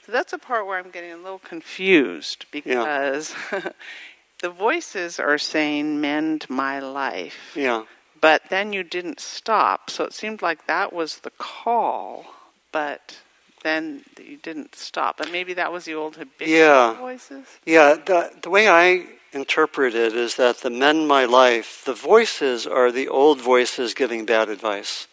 So 0.07 0.12
that's 0.12 0.33
a 0.33 0.39
part 0.39 0.66
where 0.66 0.79
I'm 0.79 0.91
getting 0.91 1.12
a 1.12 1.16
little 1.16 1.39
confused 1.39 2.47
because 2.53 3.35
yeah. 3.51 3.70
the 4.43 4.51
voices 4.51 5.18
are 5.18 5.39
saying, 5.39 6.01
mend 6.01 6.47
my 6.49 6.79
life. 6.79 7.53
Yeah. 7.57 7.85
But 8.20 8.43
then 8.51 8.72
you 8.72 8.83
didn't 8.85 9.18
stop. 9.18 9.91
So 9.91 10.05
it 10.05 10.12
seemed 10.12 10.41
like 10.43 10.66
that 10.66 10.93
was 10.93 11.18
the 11.18 11.31
call, 11.31 12.27
but 12.70 13.18
then 13.65 14.05
you 14.23 14.37
didn't 14.37 14.77
stop. 14.77 15.17
But 15.17 15.33
maybe 15.33 15.55
that 15.55 15.73
was 15.73 15.85
the 15.85 15.95
old 15.95 16.15
habitual 16.17 16.57
yeah. 16.57 16.95
voices? 16.95 17.47
Yeah. 17.67 17.97
The, 17.97 18.31
the 18.43 18.51
way 18.51 18.69
I 18.69 19.07
interpret 19.33 19.97
it 19.97 20.15
is 20.15 20.37
that 20.37 20.59
the 20.59 20.71
mend 20.71 21.09
my 21.09 21.25
life, 21.25 21.83
the 21.85 21.95
voices 21.95 22.67
are 22.67 22.93
the 22.93 23.09
old 23.09 23.41
voices 23.41 23.93
giving 23.95 24.25
bad 24.25 24.49
advice. 24.49 25.09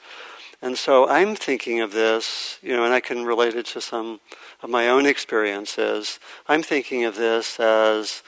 And 0.62 0.78
so 0.78 1.10
I'm 1.10 1.36
thinking 1.36 1.80
of 1.80 1.92
this, 1.92 2.60
you 2.62 2.76
know, 2.76 2.86
and 2.86 2.94
I 2.94 3.00
can 3.00 3.26
relate 3.26 3.56
it 3.56 3.66
to 3.68 3.82
some 3.82 4.20
of 4.62 4.70
my 4.70 4.90
own 4.90 5.08
experiences. 5.08 6.20
I'm 6.48 6.62
thinking 6.62 7.04
of 7.04 7.16
this 7.16 7.60
as 7.60 8.22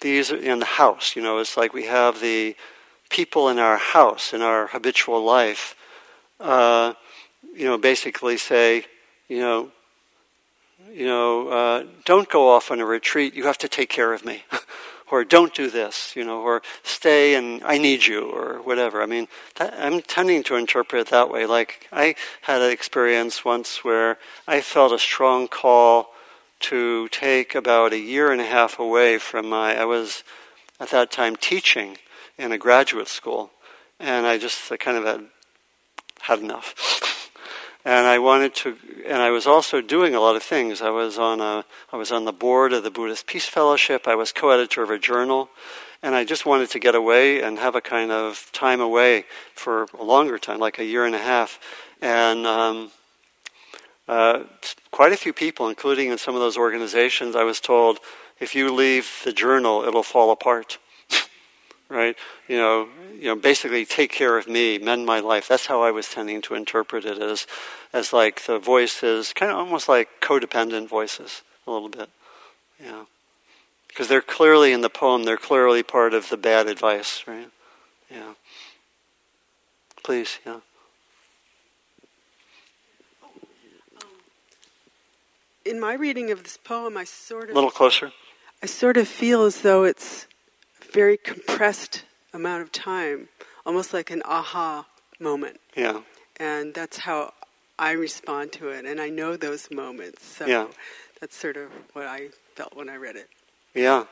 these 0.00 0.30
in 0.30 0.58
the 0.60 0.64
house, 0.64 1.16
you 1.16 1.22
know, 1.22 1.38
it's 1.38 1.56
like 1.56 1.74
we 1.74 1.84
have 1.84 2.20
the 2.20 2.56
people 3.10 3.48
in 3.48 3.58
our 3.58 3.78
house, 3.78 4.32
in 4.32 4.42
our 4.42 4.68
habitual 4.68 5.22
life, 5.22 5.74
uh, 6.40 6.94
you 7.54 7.64
know, 7.64 7.78
basically 7.78 8.36
say, 8.36 8.84
you 9.28 9.38
know, 9.38 9.70
you 10.92 11.06
know, 11.06 11.48
uh, 11.48 11.84
don't 12.04 12.28
go 12.28 12.48
off 12.48 12.70
on 12.70 12.80
a 12.80 12.86
retreat. 12.86 13.34
You 13.34 13.44
have 13.44 13.58
to 13.58 13.68
take 13.68 13.88
care 13.88 14.12
of 14.12 14.24
me. 14.24 14.44
or 15.10 15.24
don't 15.24 15.54
do 15.54 15.70
this, 15.70 16.14
you 16.16 16.24
know, 16.24 16.40
or 16.40 16.62
stay 16.82 17.34
and 17.34 17.62
I 17.64 17.78
need 17.78 18.06
you, 18.06 18.28
or 18.28 18.60
whatever. 18.62 19.02
I 19.02 19.06
mean, 19.06 19.28
that, 19.56 19.74
I'm 19.78 20.00
tending 20.02 20.42
to 20.44 20.56
interpret 20.56 21.02
it 21.02 21.10
that 21.10 21.30
way. 21.30 21.46
Like, 21.46 21.86
I 21.92 22.16
had 22.42 22.60
an 22.60 22.70
experience 22.70 23.44
once 23.44 23.84
where 23.84 24.18
I 24.48 24.60
felt 24.60 24.92
a 24.92 24.98
strong 24.98 25.48
call 25.48 26.12
to 26.58 27.08
take 27.08 27.54
about 27.54 27.92
a 27.92 27.98
year 27.98 28.32
and 28.32 28.40
a 28.40 28.46
half 28.46 28.78
away 28.78 29.18
from 29.18 29.48
my, 29.48 29.76
I 29.76 29.84
was 29.84 30.24
at 30.80 30.90
that 30.90 31.12
time 31.12 31.36
teaching 31.36 31.98
in 32.38 32.50
a 32.50 32.58
graduate 32.58 33.08
school, 33.08 33.50
and 34.00 34.26
I 34.26 34.38
just 34.38 34.70
kind 34.80 34.96
of 34.96 35.04
had 35.04 35.26
had 36.22 36.40
enough. 36.40 37.02
and 37.86 38.04
I 38.04 38.18
wanted 38.18 38.52
to, 38.56 38.76
and 39.06 39.22
I 39.22 39.30
was 39.30 39.46
also 39.46 39.80
doing 39.80 40.16
a 40.16 40.20
lot 40.20 40.34
of 40.34 40.42
things. 40.42 40.82
I 40.82 40.90
was 40.90 41.18
on 41.18 41.40
a, 41.40 41.64
I 41.92 41.96
was 41.96 42.10
on 42.10 42.24
the 42.24 42.32
board 42.32 42.72
of 42.72 42.82
the 42.82 42.90
Buddhist 42.90 43.28
Peace 43.28 43.46
Fellowship. 43.46 44.08
I 44.08 44.16
was 44.16 44.32
co-editor 44.32 44.82
of 44.82 44.90
a 44.90 44.98
journal, 44.98 45.50
and 46.02 46.16
I 46.16 46.24
just 46.24 46.44
wanted 46.44 46.68
to 46.70 46.80
get 46.80 46.96
away 46.96 47.40
and 47.42 47.60
have 47.60 47.76
a 47.76 47.80
kind 47.80 48.10
of 48.10 48.50
time 48.52 48.80
away 48.80 49.24
for 49.54 49.86
a 49.96 50.02
longer 50.02 50.36
time, 50.36 50.58
like 50.58 50.80
a 50.80 50.84
year 50.84 51.06
and 51.06 51.14
a 51.14 51.20
half. 51.20 51.60
And 52.02 52.44
um, 52.44 52.90
uh, 54.08 54.42
quite 54.90 55.12
a 55.12 55.16
few 55.16 55.32
people, 55.32 55.68
including 55.68 56.10
in 56.10 56.18
some 56.18 56.34
of 56.34 56.40
those 56.40 56.56
organizations, 56.56 57.36
I 57.36 57.44
was 57.44 57.60
told, 57.60 58.00
if 58.40 58.56
you 58.56 58.74
leave 58.74 59.22
the 59.24 59.32
journal, 59.32 59.84
it'll 59.84 60.02
fall 60.02 60.32
apart 60.32 60.78
right? 61.88 62.16
You 62.48 62.56
know, 62.56 62.88
you 63.14 63.24
know, 63.24 63.36
basically 63.36 63.84
take 63.84 64.12
care 64.12 64.36
of 64.36 64.48
me, 64.48 64.78
mend 64.78 65.06
my 65.06 65.20
life. 65.20 65.48
That's 65.48 65.66
how 65.66 65.82
I 65.82 65.90
was 65.90 66.08
tending 66.08 66.42
to 66.42 66.54
interpret 66.54 67.04
it 67.04 67.18
as, 67.18 67.46
as 67.92 68.12
like 68.12 68.44
the 68.46 68.58
voices, 68.58 69.32
kind 69.32 69.50
of 69.50 69.58
almost 69.58 69.88
like 69.88 70.08
codependent 70.20 70.88
voices, 70.88 71.42
a 71.66 71.70
little 71.70 71.88
bit, 71.88 72.10
yeah. 72.82 73.04
Because 73.88 74.08
they're 74.08 74.20
clearly 74.20 74.72
in 74.72 74.82
the 74.82 74.90
poem, 74.90 75.24
they're 75.24 75.38
clearly 75.38 75.82
part 75.82 76.12
of 76.12 76.28
the 76.28 76.36
bad 76.36 76.66
advice, 76.66 77.24
right? 77.26 77.48
Yeah. 78.10 78.34
Please, 80.04 80.38
yeah. 80.44 80.60
In 85.64 85.80
my 85.80 85.94
reading 85.94 86.30
of 86.30 86.44
this 86.44 86.56
poem, 86.56 86.96
I 86.96 87.02
sort 87.02 87.44
of 87.44 87.50
a 87.50 87.54
little 87.54 87.72
closer. 87.72 88.12
I 88.62 88.66
sort 88.66 88.96
of 88.96 89.08
feel 89.08 89.42
as 89.42 89.62
though 89.62 89.82
it's 89.82 90.28
very 90.92 91.16
compressed 91.16 92.04
amount 92.32 92.62
of 92.62 92.72
time, 92.72 93.28
almost 93.64 93.92
like 93.92 94.10
an 94.10 94.22
aha 94.24 94.86
moment. 95.18 95.60
Yeah. 95.76 96.00
And 96.38 96.74
that's 96.74 96.98
how 96.98 97.32
I 97.78 97.92
respond 97.92 98.52
to 98.52 98.68
it, 98.68 98.84
and 98.84 99.00
I 99.00 99.08
know 99.08 99.36
those 99.36 99.70
moments. 99.70 100.24
So 100.24 100.46
yeah. 100.46 100.66
that's 101.20 101.36
sort 101.36 101.56
of 101.56 101.70
what 101.92 102.06
I 102.06 102.28
felt 102.54 102.74
when 102.76 102.88
I 102.88 102.96
read 102.96 103.16
it. 103.16 103.28
Yeah. 103.74 104.04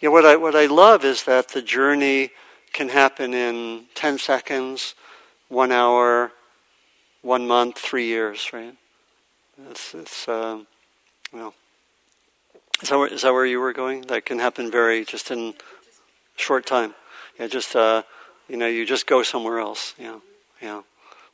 Yeah, 0.00 0.08
what 0.08 0.24
I 0.24 0.36
what 0.36 0.56
I 0.56 0.66
love 0.66 1.04
is 1.04 1.24
that 1.24 1.48
the 1.48 1.62
journey 1.62 2.30
can 2.72 2.88
happen 2.88 3.34
in 3.34 3.86
ten 3.94 4.18
seconds, 4.18 4.94
one 5.48 5.72
hour, 5.72 6.32
one 7.22 7.46
month, 7.46 7.78
three 7.78 8.06
years, 8.06 8.50
right? 8.52 8.76
It's 9.70 9.94
it's 9.94 10.28
um, 10.28 10.66
well 11.32 11.54
is 12.82 12.88
that, 12.88 13.20
that 13.22 13.32
where 13.32 13.46
you 13.46 13.60
were 13.60 13.72
going? 13.72 14.02
That 14.02 14.24
can 14.24 14.38
happen 14.38 14.70
very 14.70 15.04
just 15.04 15.30
in 15.30 15.54
short 16.36 16.66
time. 16.66 16.94
Yeah, 17.38 17.46
just 17.46 17.76
uh, 17.76 18.02
you 18.48 18.56
know, 18.56 18.66
you 18.66 18.86
just 18.86 19.06
go 19.06 19.22
somewhere 19.22 19.58
else. 19.58 19.94
Yeah, 19.98 20.20
yeah. 20.60 20.82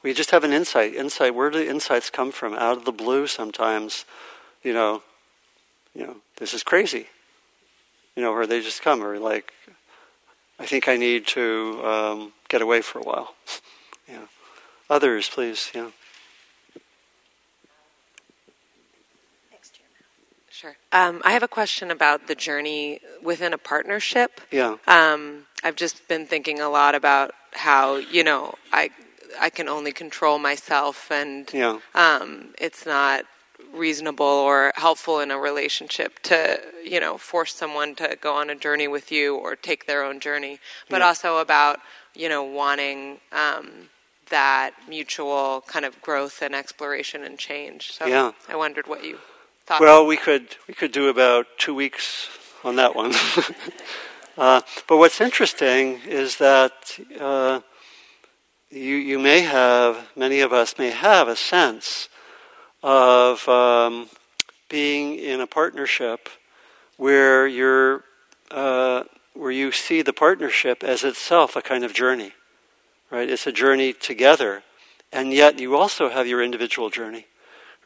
We 0.03 0.13
just 0.13 0.31
have 0.31 0.45
an 0.45 0.53
insight. 0.53 0.95
Insight. 0.95 1.35
Where 1.35 1.51
do 1.51 1.59
the 1.59 1.69
insights 1.69 2.11
come 2.11 2.31
from? 2.31 2.55
Out 2.55 2.77
of 2.77 2.85
the 2.85 2.93
blue, 2.93 3.27
sometimes. 3.27 4.05
You 4.63 4.73
know, 4.73 5.03
you 5.95 6.07
know, 6.07 6.17
this 6.37 6.55
is 6.55 6.63
crazy. 6.63 7.07
You 8.15 8.23
know, 8.23 8.33
or 8.33 8.47
they 8.47 8.61
just 8.61 8.83
come, 8.83 9.03
or 9.03 9.19
like, 9.19 9.53
I 10.59 10.67
think 10.67 10.89
I 10.89 10.97
need 10.97 11.27
to 11.29 11.81
um, 11.85 12.33
get 12.49 12.63
away 12.63 12.81
for 12.81 12.99
a 12.99 13.03
while. 13.03 13.35
yeah. 14.09 14.27
Others, 14.89 15.29
please. 15.29 15.71
Yeah. 15.75 15.91
Sure. 20.57 20.75
Um, 20.91 21.21
I 21.23 21.33
have 21.33 21.43
a 21.43 21.49
question 21.49 21.91
about 21.91 22.29
the 22.29 22.35
journey 22.35 23.01
within 23.23 23.53
a 23.53 23.59
partnership. 23.59 24.41
Yeah. 24.51 24.77
Um, 24.87 25.45
I've 25.63 25.77
just 25.77 26.09
been 26.09 26.27
thinking 26.27 26.61
a 26.61 26.71
lot 26.71 26.95
about 26.95 27.33
how 27.53 27.97
you 27.97 28.25
know 28.25 28.55
I 28.73 28.89
I 29.39 29.51
can 29.51 29.69
only 29.69 29.93
control 29.93 30.39
myself, 30.39 31.11
and 31.11 31.53
yeah. 31.53 31.81
um, 31.95 32.55
it's 32.59 32.87
not 32.87 33.27
reasonable 33.75 34.25
or 34.25 34.73
helpful 34.77 35.21
in 35.21 35.31
a 35.31 35.39
relationship 35.39 36.21
to 36.23 36.59
you 36.83 37.01
know 37.01 37.19
force 37.19 37.55
someone 37.55 37.95
to 37.97 38.17
go 38.19 38.33
on 38.35 38.49
a 38.49 38.55
journey 38.55 38.89
with 38.89 39.13
you 39.13 39.37
or 39.37 39.57
take 39.57 39.87
their 39.87 40.03
own 40.03 40.21
journey, 40.21 40.59
but 40.89 41.01
yeah. 41.01 41.07
also 41.07 41.37
about 41.37 41.81
you 42.15 42.31
know 42.31 42.43
wanting 42.43 43.19
um, 43.31 43.91
that 44.31 44.71
mutual 44.89 45.65
kind 45.67 45.85
of 45.85 46.01
growth 46.01 46.41
and 46.41 46.55
exploration 46.55 47.23
and 47.25 47.39
change. 47.39 47.93
So 47.93 48.07
yeah. 48.07 48.33
I 48.49 48.57
wondered 48.57 48.87
what 48.87 49.05
you 49.05 49.19
well, 49.81 50.07
we 50.07 50.17
could 50.17 50.57
we 50.69 50.75
could 50.75 50.93
do 50.93 51.09
about 51.09 51.47
two 51.59 51.75
weeks 51.75 52.29
on 52.63 52.77
that 52.77 52.95
one. 52.95 53.13
uh, 54.39 54.61
but 54.87 54.97
what's 54.97 55.21
interesting 55.21 56.01
is 56.07 56.37
that 56.37 56.99
uh, 57.19 57.61
you 58.71 58.95
you 58.95 59.19
may 59.19 59.41
have 59.41 60.09
many 60.15 60.41
of 60.41 60.53
us 60.53 60.79
may 60.79 60.91
have 60.91 61.27
a 61.27 61.37
sense 61.37 62.09
of 62.83 63.49
um, 63.49 64.09
being 64.69 65.19
in 65.19 65.41
a 65.41 65.47
partnership 65.47 66.29
where 66.97 67.47
you're 67.49 68.05
uh, 68.53 69.03
where 69.35 69.51
you 69.51 69.73
see 69.73 70.01
the 70.01 70.13
partnership 70.13 70.85
as 70.85 71.03
itself 71.03 71.57
a 71.57 71.63
kind 71.63 71.83
of 71.83 71.93
journey, 71.93 72.33
right? 73.11 73.29
It's 73.29 73.49
a 73.49 73.53
journey 73.53 73.93
together, 73.93 74.63
and 75.13 75.33
yet 75.33 75.59
you 75.59 75.77
also 75.77 76.09
have 76.09 76.29
your 76.29 76.41
individual 76.41 76.89
journey 76.89 77.27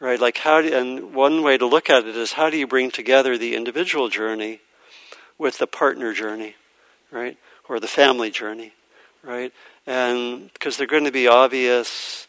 right? 0.01 0.18
Like 0.18 0.38
how 0.38 0.62
do, 0.62 0.74
and 0.74 1.14
one 1.14 1.42
way 1.42 1.59
to 1.59 1.66
look 1.66 1.90
at 1.90 2.07
it 2.07 2.16
is 2.16 2.32
how 2.32 2.51
do 2.51 2.57
you 2.57 2.66
bring 2.66 2.90
together 2.90 3.36
the 3.38 3.55
individual 3.55 4.09
journey 4.09 4.61
with 5.38 5.59
the 5.59 5.66
partner 5.66 6.12
journey, 6.12 6.57
right? 7.11 7.36
Or 7.68 7.78
the 7.78 7.86
family 7.86 8.30
journey, 8.30 8.72
right? 9.22 9.53
And 9.86 10.53
because 10.53 10.76
they're 10.76 10.86
going 10.86 11.05
to 11.05 11.12
be 11.12 11.28
obvious, 11.28 12.26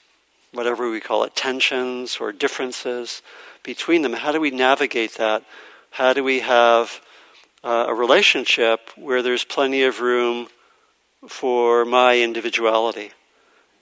whatever 0.51 0.89
we 0.89 0.99
call 0.99 1.24
it, 1.24 1.36
tensions 1.36 2.17
or 2.17 2.32
differences 2.32 3.22
between 3.63 4.01
them. 4.01 4.13
How 4.13 4.32
do 4.32 4.39
we 4.39 4.51
navigate 4.51 5.15
that? 5.15 5.43
How 5.91 6.13
do 6.13 6.24
we 6.24 6.41
have 6.41 7.01
uh, 7.63 7.86
a 7.88 7.93
relationship 7.93 8.89
where 8.95 9.22
there's 9.22 9.43
plenty 9.43 9.84
of 9.84 10.01
room 10.01 10.47
for 11.28 11.86
my 11.86 12.19
individuality 12.19 13.11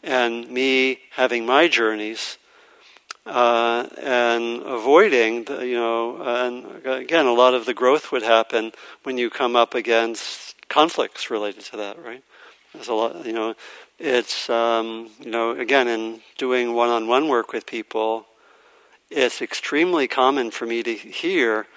and 0.03 0.49
me 0.49 0.99
having 1.11 1.45
my 1.45 1.67
journeys 1.67 2.37
uh, 3.29 3.87
and 4.01 4.63
avoiding, 4.63 5.43
the, 5.45 5.65
you 5.65 5.75
know, 5.75 6.21
and 6.21 6.85
again, 6.85 7.25
a 7.25 7.33
lot 7.33 7.53
of 7.53 7.65
the 7.65 7.73
growth 7.73 8.11
would 8.11 8.23
happen 8.23 8.71
when 9.03 9.17
you 9.17 9.29
come 9.29 9.55
up 9.55 9.75
against 9.75 10.55
conflicts 10.67 11.29
related 11.29 11.63
to 11.65 11.77
that, 11.77 12.03
right? 12.03 12.23
There's 12.73 12.87
a 12.87 12.93
lot, 12.93 13.25
you 13.25 13.33
know, 13.33 13.55
it's, 13.99 14.49
um, 14.49 15.09
you 15.19 15.29
know, 15.29 15.51
again, 15.51 15.87
in 15.87 16.21
doing 16.37 16.73
one 16.73 16.89
on 16.89 17.07
one 17.07 17.27
work 17.27 17.53
with 17.53 17.65
people, 17.65 18.25
it's 19.09 19.41
extremely 19.41 20.07
common 20.07 20.51
for 20.51 20.65
me 20.65 20.83
to 20.83 20.93
hear 20.93 21.67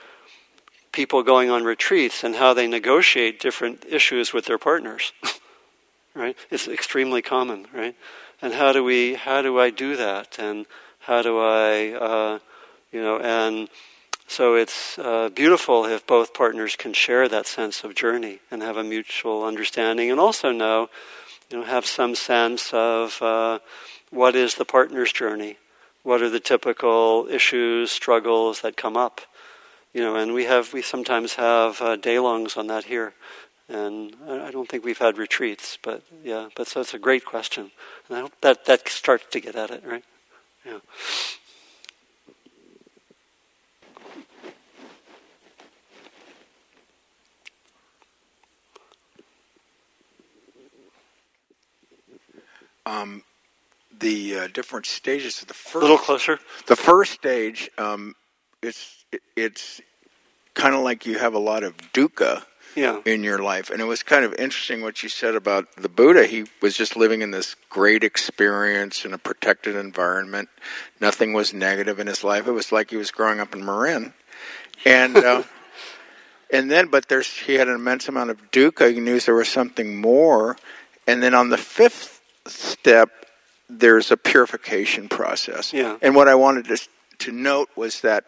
people 0.92 1.22
going 1.22 1.50
on 1.50 1.64
retreats 1.64 2.22
and 2.22 2.36
how 2.36 2.54
they 2.54 2.66
negotiate 2.66 3.40
different 3.40 3.84
issues 3.86 4.32
with 4.32 4.46
their 4.46 4.58
partners. 4.58 5.12
right? 6.14 6.36
It's 6.50 6.68
extremely 6.68 7.22
common, 7.22 7.66
right? 7.74 7.96
And 8.40 8.54
how 8.54 8.72
do 8.72 8.84
we, 8.84 9.14
how 9.14 9.42
do 9.42 9.58
I 9.58 9.70
do 9.70 9.96
that? 9.96 10.38
And 10.38 10.66
how 11.02 11.22
do 11.22 11.38
I, 11.38 11.92
uh, 11.92 12.38
you 12.92 13.02
know, 13.02 13.18
and 13.18 13.68
so 14.28 14.54
it's 14.54 14.98
uh, 14.98 15.28
beautiful 15.28 15.84
if 15.84 16.06
both 16.06 16.32
partners 16.32 16.76
can 16.76 16.92
share 16.92 17.28
that 17.28 17.46
sense 17.46 17.84
of 17.84 17.94
journey 17.94 18.38
and 18.50 18.62
have 18.62 18.76
a 18.76 18.84
mutual 18.84 19.44
understanding, 19.44 20.10
and 20.10 20.20
also 20.20 20.52
know, 20.52 20.88
you 21.50 21.58
know, 21.58 21.64
have 21.64 21.84
some 21.84 22.14
sense 22.14 22.72
of 22.72 23.20
uh, 23.20 23.58
what 24.10 24.34
is 24.34 24.54
the 24.54 24.64
partner's 24.64 25.12
journey, 25.12 25.56
what 26.02 26.22
are 26.22 26.30
the 26.30 26.40
typical 26.40 27.26
issues, 27.30 27.90
struggles 27.90 28.60
that 28.62 28.76
come 28.76 28.96
up, 28.96 29.20
you 29.92 30.00
know, 30.00 30.16
and 30.16 30.32
we 30.32 30.44
have 30.44 30.72
we 30.72 30.82
sometimes 30.82 31.34
have 31.34 31.80
uh, 31.82 31.96
day-longs 31.96 32.56
on 32.56 32.68
that 32.68 32.84
here, 32.84 33.12
and 33.68 34.16
I 34.28 34.50
don't 34.50 34.68
think 34.68 34.84
we've 34.84 34.98
had 34.98 35.18
retreats, 35.18 35.78
but 35.82 36.02
yeah, 36.24 36.48
but 36.56 36.68
so 36.68 36.80
it's 36.80 36.94
a 36.94 36.98
great 36.98 37.24
question, 37.24 37.70
and 38.08 38.16
I 38.16 38.20
hope 38.20 38.32
that 38.40 38.64
that 38.66 38.88
starts 38.88 39.26
to 39.32 39.40
get 39.40 39.56
at 39.56 39.70
it, 39.70 39.82
right? 39.84 40.04
Yeah. 40.64 40.78
Um, 52.86 53.22
the 53.98 54.38
uh, 54.38 54.48
different 54.48 54.86
stages 54.86 55.42
of 55.42 55.48
the 55.48 55.54
first. 55.54 55.76
A 55.76 55.80
little 55.80 55.98
closer. 55.98 56.38
The 56.66 56.76
first 56.76 57.12
stage, 57.12 57.70
um, 57.78 58.14
it's 58.62 59.04
it's 59.36 59.80
kind 60.54 60.74
of 60.74 60.82
like 60.82 61.06
you 61.06 61.18
have 61.18 61.34
a 61.34 61.38
lot 61.38 61.62
of 61.64 61.76
dukkha 61.92 62.44
yeah. 62.74 63.00
in 63.04 63.22
your 63.22 63.38
life, 63.38 63.70
and 63.70 63.80
it 63.80 63.84
was 63.84 64.02
kind 64.02 64.24
of 64.24 64.34
interesting 64.34 64.82
what 64.82 65.02
you 65.02 65.08
said 65.08 65.34
about 65.34 65.66
the 65.76 65.88
Buddha. 65.88 66.26
He 66.26 66.44
was 66.60 66.76
just 66.76 66.96
living 66.96 67.22
in 67.22 67.30
this 67.30 67.56
great 67.68 68.04
experience 68.04 69.04
in 69.04 69.12
a 69.12 69.18
protected 69.18 69.76
environment. 69.76 70.48
Nothing 71.00 71.32
was 71.32 71.52
negative 71.52 71.98
in 71.98 72.06
his 72.06 72.24
life. 72.24 72.46
It 72.46 72.52
was 72.52 72.72
like 72.72 72.90
he 72.90 72.96
was 72.96 73.10
growing 73.10 73.40
up 73.40 73.54
in 73.54 73.64
Marin, 73.64 74.14
and. 74.84 75.16
Uh, 75.16 75.42
and 76.52 76.70
then, 76.70 76.88
but 76.88 77.08
there's 77.08 77.28
he 77.28 77.54
had 77.54 77.66
an 77.66 77.74
immense 77.74 78.08
amount 78.08 78.30
of 78.30 78.50
dukkha. 78.50 78.92
He 78.92 79.00
knew 79.00 79.18
there 79.18 79.34
was 79.34 79.48
something 79.48 80.00
more. 80.00 80.56
And 81.06 81.22
then 81.22 81.34
on 81.34 81.48
the 81.48 81.56
fifth 81.56 82.20
step, 82.46 83.08
there's 83.68 84.10
a 84.10 84.16
purification 84.16 85.08
process. 85.08 85.72
Yeah. 85.72 85.96
And 86.02 86.14
what 86.14 86.28
I 86.28 86.34
wanted 86.34 86.66
to 86.66 86.78
to 87.20 87.32
note 87.32 87.70
was 87.76 88.00
that, 88.00 88.24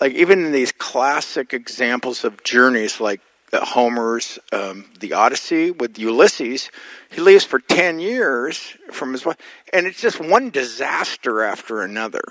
like 0.00 0.12
even 0.14 0.44
in 0.44 0.52
these 0.52 0.72
classic 0.72 1.52
examples 1.52 2.24
of 2.24 2.42
journeys, 2.44 3.00
like 3.00 3.20
Homer's 3.52 4.38
um, 4.52 4.84
The 5.00 5.14
Odyssey 5.14 5.70
with 5.70 5.98
Ulysses, 5.98 6.70
he 7.10 7.20
leaves 7.20 7.44
for 7.44 7.58
ten 7.58 7.98
years 7.98 8.76
from 8.90 9.12
his 9.12 9.24
wife, 9.24 9.36
and 9.72 9.86
it's 9.86 10.00
just 10.00 10.20
one 10.20 10.50
disaster 10.50 11.42
after 11.42 11.82
another. 11.82 12.22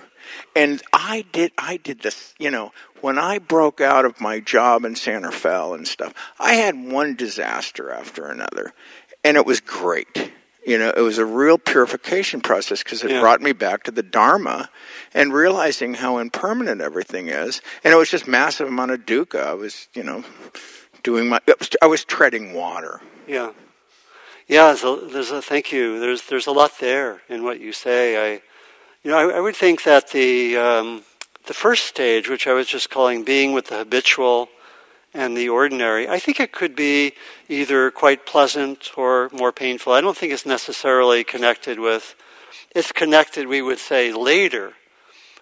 And 0.56 0.82
I 0.94 1.26
did, 1.32 1.52
I 1.58 1.78
did 1.78 2.02
this, 2.02 2.36
you 2.38 2.52
know, 2.52 2.72
when 3.02 3.18
I 3.18 3.40
broke 3.40 3.82
out 3.82 4.06
of 4.06 4.20
my 4.22 4.40
job 4.40 4.86
in 4.86 4.96
Santa 4.96 5.32
Fe 5.32 5.72
and 5.74 5.88
stuff. 5.88 6.14
I 6.40 6.56
had 6.56 6.76
one 6.76 7.16
disaster 7.16 7.92
after 7.92 8.28
another, 8.28 8.74
and 9.24 9.38
it 9.38 9.46
was 9.46 9.60
great 9.60 10.32
you 10.68 10.78
know, 10.78 10.90
it 10.90 11.00
was 11.00 11.18
a 11.18 11.26
real 11.26 11.58
purification 11.58 12.42
process 12.42 12.84
because 12.84 13.02
it 13.02 13.10
Yeah. 13.10 13.22
brought 13.22 13.42
me 13.42 13.54
back 13.54 13.84
to 13.84 13.92
the 13.92 14.04
Dharma 14.04 14.70
and 15.14 15.34
realizing 15.34 15.94
how 15.94 16.18
impermanent 16.18 16.82
everything 16.82 17.30
is. 17.30 17.62
And 17.86 17.94
it 17.94 17.96
was 17.96 18.10
just 18.12 18.28
massive 18.28 18.68
amount 18.68 18.92
of 18.92 19.06
dukkha. 19.06 19.48
I 19.48 19.54
was, 19.54 19.88
you 19.94 20.04
know, 20.04 20.26
doing 21.08 21.30
my, 21.30 21.40
I 21.82 21.88
was 21.88 22.04
treading 22.04 22.54
water. 22.54 23.00
Yeah, 23.28 23.54
yeah. 24.46 24.76
A, 24.84 25.08
there's 25.08 25.32
a 25.32 25.42
thank 25.42 25.72
you. 25.72 26.02
There's 26.02 26.24
there's 26.24 26.48
a 26.48 26.52
lot 26.52 26.80
there 26.82 27.22
in 27.30 27.46
what 27.46 27.62
you 27.62 27.72
say. 27.72 28.02
I, 28.26 28.42
you 29.04 29.12
know, 29.12 29.18
I, 29.18 29.38
I 29.38 29.40
would 29.40 29.56
think 29.56 29.84
that 29.84 30.12
the 30.12 30.58
um, 30.58 31.04
the 31.46 31.54
first 31.54 31.86
stage, 31.86 32.28
which 32.30 32.46
I 32.46 32.52
was 32.52 32.68
just 32.68 32.90
calling 32.90 33.24
being 33.24 33.54
with 33.54 33.68
the 33.68 33.78
habitual 33.78 34.50
and 35.14 35.38
the 35.38 35.48
ordinary, 35.48 36.10
I 36.10 36.20
think 36.20 36.42
it 36.42 36.52
could 36.52 36.76
be 36.76 37.14
either 37.48 37.90
quite 37.90 38.26
pleasant 38.26 38.92
or 38.98 39.30
more 39.32 39.54
painful. 39.54 39.94
I 39.94 40.02
don't 40.02 40.18
think 40.18 40.34
it's 40.34 40.46
necessarily 40.46 41.24
connected 41.24 41.80
with. 41.80 42.16
It's 42.76 42.92
connected, 42.92 43.48
we 43.48 43.62
would 43.62 43.80
say, 43.80 44.12
later 44.12 44.74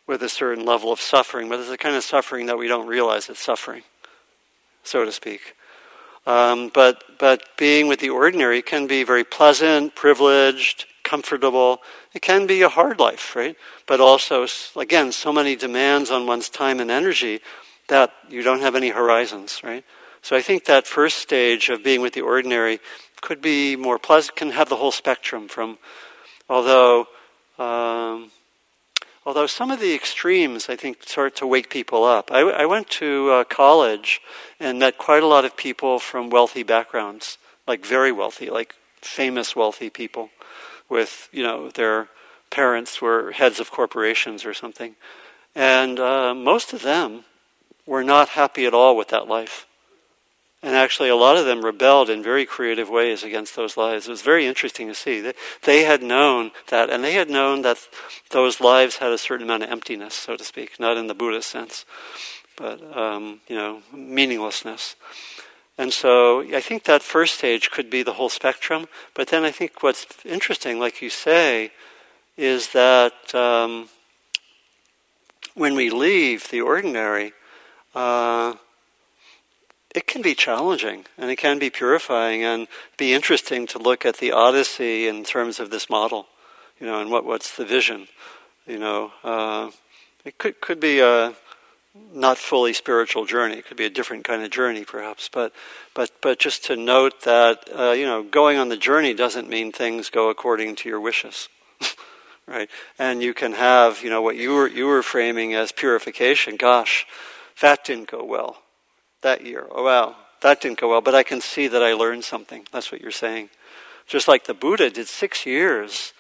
with 0.05 0.22
a 0.22 0.30
certain 0.30 0.63
level 0.63 0.91
of 0.91 1.01
suffering, 1.01 1.49
but 1.49 1.59
it's 1.59 1.72
a 1.72 1.78
kind 1.78 1.95
of 1.95 2.03
suffering 2.03 2.45
that 2.45 2.57
we 2.59 2.68
don't 2.68 2.86
realize 2.86 3.30
it's 3.30 3.43
suffering, 3.43 3.82
so 4.88 5.06
to 5.06 5.12
speak. 5.12 5.56
Um, 6.26 6.72
but 6.74 7.04
but 7.20 7.44
being 7.58 7.88
with 7.88 8.00
the 8.00 8.10
ordinary 8.10 8.62
can 8.62 8.88
be 8.88 9.04
very 9.04 9.24
pleasant, 9.24 9.96
privileged, 9.96 10.86
comfortable. 11.04 11.82
It 12.14 12.22
can 12.22 12.48
be 12.48 12.62
a 12.64 12.70
hard 12.70 13.00
life, 13.00 13.36
right? 13.36 13.56
But 13.86 14.02
also, 14.02 14.48
again, 14.76 15.12
so 15.12 15.32
many 15.32 15.56
demands 15.56 16.10
on 16.10 16.26
one's 16.26 16.50
time 16.50 16.80
and 16.80 16.90
energy 16.90 17.42
that 17.88 18.12
you 18.30 18.42
don't 18.42 18.62
have 18.62 18.76
any 18.76 18.90
horizons, 18.90 19.62
right? 19.64 19.84
So 20.24 20.36
I 20.36 20.42
think 20.42 20.66
that 20.66 20.88
first 20.88 21.20
stage 21.20 21.70
of 21.70 21.84
being 21.84 22.02
with 22.02 22.14
the 22.14 22.22
ordinary 22.22 22.80
could 23.22 23.42
be 23.42 23.76
more 23.76 24.00
pleasant, 24.00 24.36
can 24.36 24.52
have 24.52 24.70
the 24.70 24.78
whole 24.78 24.92
spectrum 24.92 25.48
from, 25.48 25.78
although. 26.50 27.08
Um, 27.58 28.32
Although 29.26 29.48
some 29.48 29.72
of 29.72 29.80
the 29.80 29.96
extremes, 29.96 30.70
I 30.70 30.76
think, 30.76 31.04
start 31.04 31.36
to 31.38 31.48
wake 31.48 31.70
people 31.70 32.04
up. 32.04 32.32
I, 32.32 32.42
I 32.42 32.66
went 32.68 32.90
to 32.92 33.32
uh, 33.32 33.44
college 33.44 34.22
and 34.60 34.78
met 34.78 35.00
quite 35.00 35.24
a 35.24 35.28
lot 35.28 35.46
of 35.46 35.58
people 35.58 35.98
from 35.98 36.30
wealthy 36.30 36.62
backgrounds, 36.62 37.40
like 37.68 37.84
very 37.84 38.12
wealthy, 38.12 38.52
like 38.52 38.76
famous 39.02 39.56
wealthy 39.56 39.90
people, 39.90 40.30
with 40.90 41.28
you 41.32 41.42
know 41.42 41.70
their 41.70 42.10
parents 42.52 43.02
were 43.02 43.32
heads 43.32 43.60
of 43.60 43.72
corporations 43.72 44.46
or 44.46 44.54
something, 44.54 44.96
and 45.56 46.00
uh, 46.00 46.36
most 46.36 46.72
of 46.72 46.84
them 46.84 47.26
were 47.88 48.04
not 48.04 48.30
happy 48.30 48.66
at 48.68 48.74
all 48.74 48.96
with 48.96 49.08
that 49.08 49.28
life. 49.28 49.66
And 50.66 50.76
actually, 50.76 51.09
a 51.09 51.16
lot 51.16 51.38
of 51.38 51.45
them 51.45 51.63
rebelled 51.63 52.09
in 52.09 52.24
very 52.24 52.43
creative 52.43 52.89
ways 52.89 53.22
against 53.22 53.55
those 53.55 53.78
lives. 53.78 54.07
It 54.07 54.09
was 54.09 54.24
very 54.24 54.47
interesting 54.47 54.88
to 54.88 54.95
see. 54.95 55.22
They, 55.22 55.34
they 55.61 55.84
had 55.84 56.01
known 56.01 56.49
that, 56.70 56.89
and 56.89 57.03
they 57.03 57.13
had 57.13 57.30
known 57.30 57.61
that 57.61 57.88
those 58.32 58.59
lives 58.59 58.97
had 58.97 59.11
a 59.11 59.20
certain 59.20 59.45
amount 59.45 59.61
of 59.61 59.70
emptiness, 59.70 60.16
so 60.16 60.36
to 60.36 60.43
speak, 60.43 60.80
not 60.80 60.97
in 60.97 61.05
the 61.05 61.13
Buddhist 61.13 61.51
sense, 61.51 61.86
but, 62.57 62.82
um, 62.97 63.41
you 63.47 63.55
know, 63.55 63.84
meaninglessness. 63.93 64.95
And 65.78 65.93
so 65.93 66.41
I 66.41 66.61
think 66.61 66.86
that 66.86 67.03
first 67.03 67.36
stage 67.36 67.70
could 67.70 67.91
be 67.91 68.01
the 68.01 68.13
whole 68.13 68.30
spectrum. 68.30 68.88
But 69.13 69.28
then 69.28 69.43
I 69.43 69.51
think 69.51 69.84
what's 69.84 70.07
interesting, 70.26 70.80
like 70.80 70.99
you 70.99 71.11
say, 71.11 71.74
is 72.38 72.72
that 72.72 73.36
um, 73.36 73.89
when 75.53 75.76
we 75.76 75.91
leave 75.91 76.49
the 76.49 76.61
ordinary, 76.61 77.34
uh, 77.93 78.55
it 79.96 80.08
can 80.08 80.22
be 80.22 80.36
challenging 80.36 81.06
and 81.18 81.32
it 81.32 81.38
can 81.38 81.58
be 81.58 81.70
purifying 81.70 82.43
and 82.43 82.68
be 82.98 83.14
interesting 83.14 83.66
to 83.68 83.80
look 83.80 84.06
at 84.06 84.18
the 84.18 84.32
Odyssey 84.32 85.08
in 85.08 85.24
terms 85.24 85.60
of 85.60 85.72
this 85.72 85.89
model, 85.89 86.28
you 86.80 86.86
know, 86.86 87.00
and 87.00 87.10
what, 87.10 87.26
what's 87.26 87.56
the 87.56 87.66
vision, 87.66 88.08
you 88.68 88.78
know. 88.78 89.14
Uh, 89.24 89.72
it 90.26 90.38
could 90.38 90.60
could 90.60 90.80
be 90.80 91.00
a 91.00 91.34
not 92.14 92.38
fully 92.38 92.74
spiritual 92.74 93.26
journey. 93.26 93.56
It 93.56 93.66
could 93.66 93.78
be 93.78 93.86
a 93.86 93.89
different 93.89 94.26
kind 94.26 94.43
of 94.43 94.50
journey, 94.52 94.84
perhaps. 94.84 95.30
But 95.32 95.54
but 95.93 96.12
but 96.22 96.39
just 96.39 96.66
to 96.66 96.76
note 96.76 97.22
that 97.22 97.70
uh, 97.74 97.91
you 97.91 98.06
know, 98.06 98.22
going 98.22 98.58
on 98.58 98.68
the 98.68 98.78
journey 98.78 99.14
doesn't 99.14 99.50
mean 99.50 99.72
things 99.72 100.10
go 100.10 100.30
according 100.30 100.76
to 100.78 100.89
your 100.89 101.00
wishes. 101.00 101.48
right? 102.48 102.70
And 103.00 103.24
you 103.24 103.34
can 103.34 103.54
have, 103.54 104.04
you 104.04 104.10
know, 104.10 104.22
what 104.22 104.36
you 104.36 104.54
were 104.56 104.68
you 104.68 104.88
were 104.88 105.04
framing 105.04 105.54
as 105.54 105.72
purification. 105.72 106.58
Gosh, 106.58 107.06
that 107.62 107.86
didn't 107.86 108.12
go 108.12 108.26
well 108.26 108.64
that 109.26 109.46
year. 109.46 109.68
Oh 109.72 109.84
wow, 109.84 110.16
that 110.42 110.62
didn't 110.62 110.80
go 110.80 110.90
well, 110.90 111.02
but 111.02 111.16
I 111.16 111.24
can 111.24 111.42
see 111.42 111.68
that 111.68 111.84
I 111.84 111.94
learned 111.94 112.24
something. 112.24 112.66
That's 112.72 112.92
what 112.92 113.02
you're 113.02 113.12
saying. 113.12 113.50
Just 114.08 114.28
like 114.28 114.46
the 114.46 114.54
Buddha 114.54 114.90
did 114.90 115.08
six 115.08 115.46
years 115.46 116.14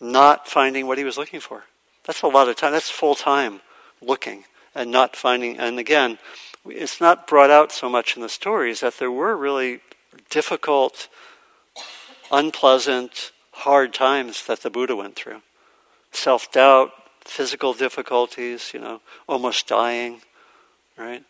not 0.00 0.48
finding 0.48 0.86
what 0.86 0.98
he 0.98 1.04
was 1.04 1.18
looking 1.18 1.40
for. 1.40 1.64
That's 2.04 2.22
a 2.22 2.28
lot 2.28 2.48
of 2.48 2.56
time. 2.56 2.72
That's 2.72 2.90
full 2.90 3.14
time 3.14 3.60
looking 4.00 4.44
and 4.74 4.90
not 4.90 5.16
finding. 5.16 5.58
And 5.58 5.78
again, 5.78 6.18
it's 6.66 7.00
not 7.00 7.26
brought 7.26 7.50
out 7.50 7.72
so 7.72 7.88
much 7.88 8.16
in 8.16 8.22
the 8.22 8.28
stories 8.28 8.80
that 8.80 8.98
there 8.98 9.10
were 9.10 9.36
really 9.36 9.80
difficult, 10.30 11.08
unpleasant, 12.30 13.32
hard 13.52 13.92
times 13.92 14.46
that 14.46 14.62
the 14.62 14.70
Buddha 14.70 14.94
went 14.94 15.16
through. 15.16 15.42
Self 16.12 16.52
doubt, 16.52 16.92
physical 17.24 17.72
difficulties, 17.72 18.70
you 18.72 18.80
know, 18.80 19.00
almost 19.28 19.66
dying, 19.66 20.20
right? 20.96 21.24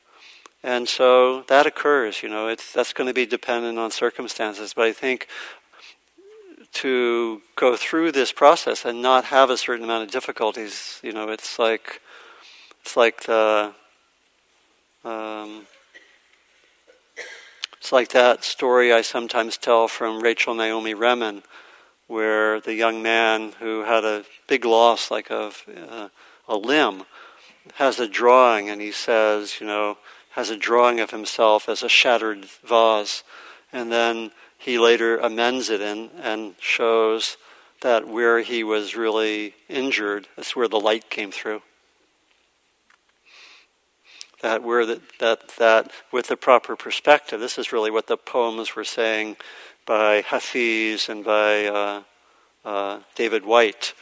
And 0.65 0.89
so 0.89 1.43
that 1.49 1.67
occurs, 1.67 2.23
you 2.23 2.31
know, 2.31 2.49
it's, 2.49 2.73
that's 2.73 2.95
going 2.95 3.07
to 3.07 3.13
be 3.13 3.27
dependent 3.27 3.79
on 3.79 3.91
circumstances. 3.91 4.73
But 4.73 4.87
I 4.87 4.93
think 4.93 5.29
to 6.73 7.43
go 7.55 7.77
through 7.77 8.13
this 8.13 8.33
process 8.33 8.87
and 8.87 9.03
not 9.03 9.27
have 9.27 9.51
a 9.51 9.59
certain 9.59 9.85
amount 9.85 10.05
of 10.05 10.11
difficulties, 10.11 11.01
you 11.03 11.13
know, 11.13 11.29
it's 11.29 11.59
like, 11.59 12.01
it's 12.81 12.97
like 12.97 13.25
the, 13.25 13.75
um, 15.05 15.67
it's 17.77 17.93
like 17.93 18.09
that 18.13 18.43
story 18.43 18.91
I 18.91 19.03
sometimes 19.03 19.59
tell 19.59 19.87
from 19.87 20.23
Rachel 20.23 20.55
Naomi 20.55 20.95
Remen, 20.95 21.43
where 22.07 22.59
the 22.59 22.73
young 22.73 23.03
man 23.03 23.53
who 23.61 23.83
had 23.83 24.03
a 24.03 24.25
big 24.49 24.65
loss, 24.65 25.11
like 25.11 25.31
of 25.31 25.63
uh, 25.91 26.09
a 26.49 26.57
limb, 26.57 27.03
has 27.75 28.01
a 28.01 28.09
drawing, 28.09 28.71
and 28.71 28.81
he 28.81 28.93
says, 28.93 29.61
you 29.61 29.67
know, 29.67 29.99
has 30.35 30.51
a 30.51 30.57
drawing 30.57 30.99
of 30.99 31.13
himself 31.13 31.69
as 31.69 31.83
a 31.83 31.89
shattered 31.89 32.45
vase, 32.45 33.23
and 33.73 33.93
then 33.93 34.33
he 34.59 34.79
later 34.79 35.17
amends 35.19 35.71
it 35.71 35.81
and, 35.81 36.11
and 36.21 36.55
shows 36.59 37.37
that 37.83 38.09
where 38.09 38.41
he 38.41 38.65
was 38.65 38.97
really 38.97 39.55
injured, 39.69 40.27
that's 40.35 40.57
where 40.57 40.67
the 40.67 40.81
light 40.81 41.09
came 41.09 41.31
through. 41.31 41.63
That 44.43 44.63
where 44.63 44.85
that, 44.87 45.03
that 45.21 45.49
that 45.59 45.93
with 46.11 46.27
the 46.27 46.37
proper 46.37 46.75
perspective, 46.75 47.39
this 47.39 47.57
is 47.57 47.73
really 47.73 47.91
what 47.91 48.09
the 48.09 48.17
poems 48.17 48.75
were 48.75 48.85
saying 48.85 49.37
by 49.87 50.23
Hafiz 50.23 51.09
and 51.09 51.25
by 51.25 51.67
uh, 51.67 52.03
uh, 52.65 53.01
David 53.15 53.45
Whyte, 53.45 53.95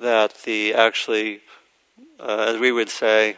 that 0.00 0.42
the 0.44 0.74
actually, 0.74 1.42
uh, 2.18 2.46
as 2.48 2.58
we 2.58 2.72
would 2.72 2.88
say, 2.90 3.36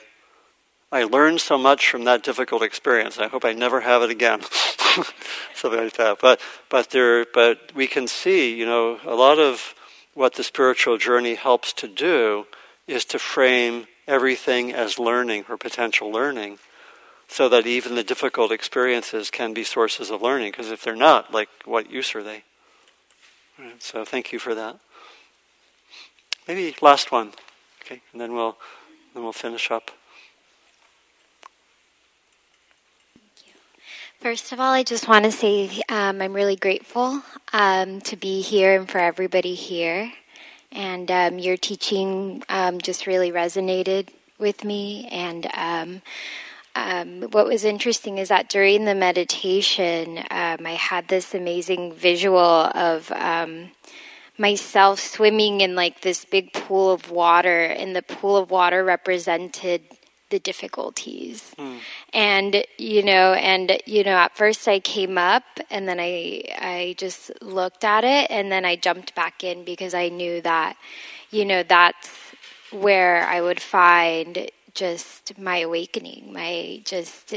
I 0.90 1.04
learned 1.04 1.40
so 1.40 1.58
much 1.58 1.90
from 1.90 2.04
that 2.04 2.22
difficult 2.22 2.62
experience. 2.62 3.18
I 3.18 3.28
hope 3.28 3.44
I 3.44 3.52
never 3.52 3.82
have 3.82 4.02
it 4.02 4.10
again, 4.10 4.40
something 5.54 5.80
like 5.80 5.94
that. 5.94 6.18
But 6.20 6.40
but 6.70 6.90
there, 6.90 7.26
but 7.26 7.72
we 7.74 7.86
can 7.86 8.08
see, 8.08 8.54
you 8.54 8.64
know, 8.64 8.98
a 9.04 9.14
lot 9.14 9.38
of 9.38 9.74
what 10.14 10.34
the 10.34 10.42
spiritual 10.42 10.96
journey 10.96 11.34
helps 11.34 11.74
to 11.74 11.88
do 11.88 12.46
is 12.86 13.04
to 13.04 13.18
frame 13.18 13.86
everything 14.06 14.72
as 14.72 14.98
learning 14.98 15.44
or 15.48 15.58
potential 15.58 16.10
learning 16.10 16.58
so 17.28 17.50
that 17.50 17.66
even 17.66 17.94
the 17.94 18.02
difficult 18.02 18.50
experiences 18.50 19.30
can 19.30 19.52
be 19.52 19.64
sources 19.64 20.10
of 20.10 20.22
learning. 20.22 20.50
Because 20.50 20.70
if 20.70 20.82
they're 20.82 20.96
not 20.96 21.34
like 21.34 21.50
what 21.66 21.90
use 21.90 22.14
are 22.14 22.22
they? 22.22 22.44
Right, 23.58 23.82
so 23.82 24.06
thank 24.06 24.32
you 24.32 24.38
for 24.38 24.54
that. 24.54 24.78
Maybe 26.46 26.74
last 26.80 27.12
one. 27.12 27.32
Okay 27.84 28.00
and 28.12 28.20
then 28.20 28.32
we'll 28.32 28.56
then 29.12 29.22
we'll 29.22 29.32
finish 29.34 29.70
up 29.70 29.90
First 34.20 34.50
of 34.50 34.58
all, 34.58 34.72
I 34.72 34.82
just 34.82 35.06
want 35.06 35.26
to 35.26 35.30
say 35.30 35.70
um, 35.88 36.20
I'm 36.20 36.32
really 36.32 36.56
grateful 36.56 37.22
um, 37.52 38.00
to 38.00 38.16
be 38.16 38.40
here 38.40 38.76
and 38.76 38.90
for 38.90 38.98
everybody 38.98 39.54
here. 39.54 40.12
And 40.72 41.08
um, 41.08 41.38
your 41.38 41.56
teaching 41.56 42.42
um, 42.48 42.80
just 42.80 43.06
really 43.06 43.30
resonated 43.30 44.08
with 44.36 44.64
me. 44.64 45.06
And 45.12 45.48
um, 45.54 46.02
um, 46.74 47.30
what 47.30 47.46
was 47.46 47.62
interesting 47.62 48.18
is 48.18 48.28
that 48.28 48.48
during 48.48 48.86
the 48.86 48.94
meditation, 48.96 50.18
I 50.28 50.76
had 50.76 51.06
this 51.06 51.32
amazing 51.32 51.92
visual 51.92 52.38
of 52.38 53.12
myself 54.36 54.98
swimming 54.98 55.60
in 55.60 55.76
like 55.76 56.00
this 56.00 56.24
big 56.24 56.52
pool 56.52 56.90
of 56.90 57.12
water, 57.12 57.62
and 57.66 57.94
the 57.94 58.02
pool 58.02 58.36
of 58.36 58.50
water 58.50 58.82
represented 58.82 59.82
the 60.30 60.38
difficulties. 60.38 61.54
Mm. 61.58 61.78
And 62.12 62.64
you 62.76 63.02
know, 63.02 63.32
and 63.34 63.80
you 63.86 64.04
know, 64.04 64.16
at 64.16 64.36
first 64.36 64.68
I 64.68 64.80
came 64.80 65.18
up 65.18 65.44
and 65.70 65.88
then 65.88 65.98
I 66.00 66.42
I 66.58 66.94
just 66.98 67.30
looked 67.42 67.84
at 67.84 68.04
it 68.04 68.30
and 68.30 68.50
then 68.52 68.64
I 68.64 68.76
jumped 68.76 69.14
back 69.14 69.42
in 69.44 69.64
because 69.64 69.94
I 69.94 70.08
knew 70.08 70.40
that 70.42 70.76
you 71.30 71.44
know, 71.44 71.62
that's 71.62 72.08
where 72.70 73.24
I 73.24 73.40
would 73.40 73.60
find 73.60 74.50
just 74.74 75.38
my 75.38 75.58
awakening, 75.58 76.32
my 76.32 76.80
just 76.84 77.34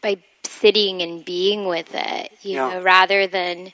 by 0.00 0.18
sitting 0.44 1.02
and 1.02 1.24
being 1.24 1.66
with 1.66 1.94
it, 1.94 2.32
you 2.42 2.56
yeah. 2.56 2.74
know, 2.74 2.82
rather 2.82 3.26
than 3.26 3.72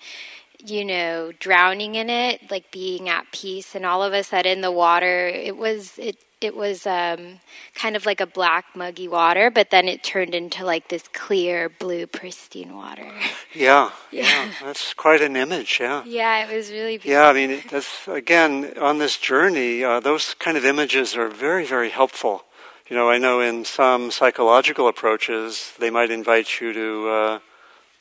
you 0.64 0.84
know 0.84 1.32
drowning 1.38 1.94
in 1.94 2.10
it, 2.10 2.50
like 2.50 2.70
being 2.70 3.08
at 3.08 3.30
peace. 3.32 3.74
And 3.74 3.86
all 3.86 4.02
of 4.02 4.12
a 4.12 4.22
sudden, 4.22 4.60
the 4.60 4.72
water 4.72 5.28
it 5.28 5.56
was 5.56 5.98
it 5.98 6.16
it 6.40 6.56
was 6.56 6.86
um, 6.86 7.40
kind 7.74 7.96
of 7.96 8.06
like 8.06 8.20
a 8.20 8.26
black 8.26 8.64
muggy 8.74 9.08
water, 9.08 9.50
but 9.50 9.70
then 9.70 9.88
it 9.88 10.02
turned 10.02 10.34
into 10.34 10.64
like 10.64 10.88
this 10.88 11.04
clear 11.12 11.68
blue 11.68 12.06
pristine 12.06 12.74
water. 12.74 13.10
Yeah, 13.54 13.92
yeah, 14.12 14.22
yeah. 14.22 14.52
that's 14.62 14.92
quite 14.92 15.22
an 15.22 15.34
image. 15.34 15.78
Yeah, 15.80 16.04
yeah, 16.04 16.46
it 16.46 16.54
was 16.54 16.70
really. 16.70 16.98
Beautiful. 16.98 17.10
Yeah, 17.10 17.28
I 17.28 17.32
mean, 17.32 17.62
that's 17.70 18.06
again 18.06 18.74
on 18.78 18.98
this 18.98 19.16
journey. 19.16 19.82
Uh, 19.82 20.00
those 20.00 20.34
kind 20.34 20.58
of 20.58 20.66
images 20.66 21.16
are 21.16 21.28
very, 21.28 21.64
very 21.64 21.88
helpful. 21.88 22.44
You 22.88 22.94
know, 22.94 23.10
I 23.10 23.16
know 23.16 23.40
in 23.40 23.64
some 23.64 24.10
psychological 24.10 24.86
approaches 24.86 25.72
they 25.78 25.88
might 25.88 26.10
invite 26.10 26.60
you 26.60 26.74
to, 26.74 27.08
uh, 27.08 27.38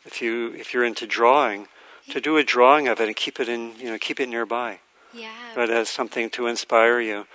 if 0.06 0.22
you 0.22 0.54
if 0.54 0.74
you're 0.74 0.84
into 0.84 1.08
drawing, 1.08 1.70
to 2.10 2.20
do 2.20 2.36
a 2.38 2.44
drawing 2.44 2.90
of 2.90 3.00
it 3.00 3.08
and 3.08 3.16
keep 3.16 3.40
it 3.40 3.48
in, 3.48 3.74
you 3.80 3.86
know, 3.86 3.98
keep 3.98 4.20
it 4.20 4.28
nearby. 4.28 4.80
Yeah. 5.14 5.32
But 5.56 5.70
as 5.70 5.90
something 5.90 6.30
to 6.32 6.48
inspire 6.48 7.00
you. 7.00 7.26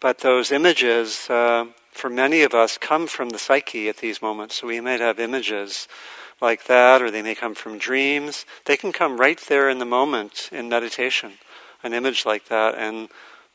But 0.00 0.18
those 0.18 0.52
images, 0.52 1.28
uh, 1.28 1.66
for 1.90 2.08
many 2.08 2.42
of 2.42 2.54
us, 2.54 2.78
come 2.78 3.06
from 3.06 3.30
the 3.30 3.38
psyche 3.38 3.88
at 3.88 3.96
these 3.96 4.22
moments. 4.22 4.56
So 4.56 4.68
we 4.68 4.80
might 4.80 5.00
have 5.00 5.18
images 5.18 5.88
like 6.40 6.64
that, 6.66 7.02
or 7.02 7.10
they 7.10 7.22
may 7.22 7.34
come 7.34 7.54
from 7.54 7.78
dreams. 7.78 8.46
They 8.64 8.76
can 8.76 8.92
come 8.92 9.18
right 9.18 9.40
there 9.48 9.68
in 9.68 9.78
the 9.78 9.84
moment 9.84 10.50
in 10.52 10.68
meditation, 10.68 11.32
an 11.82 11.92
image 11.92 12.24
like 12.24 12.46
that, 12.48 12.76
and 12.76 13.08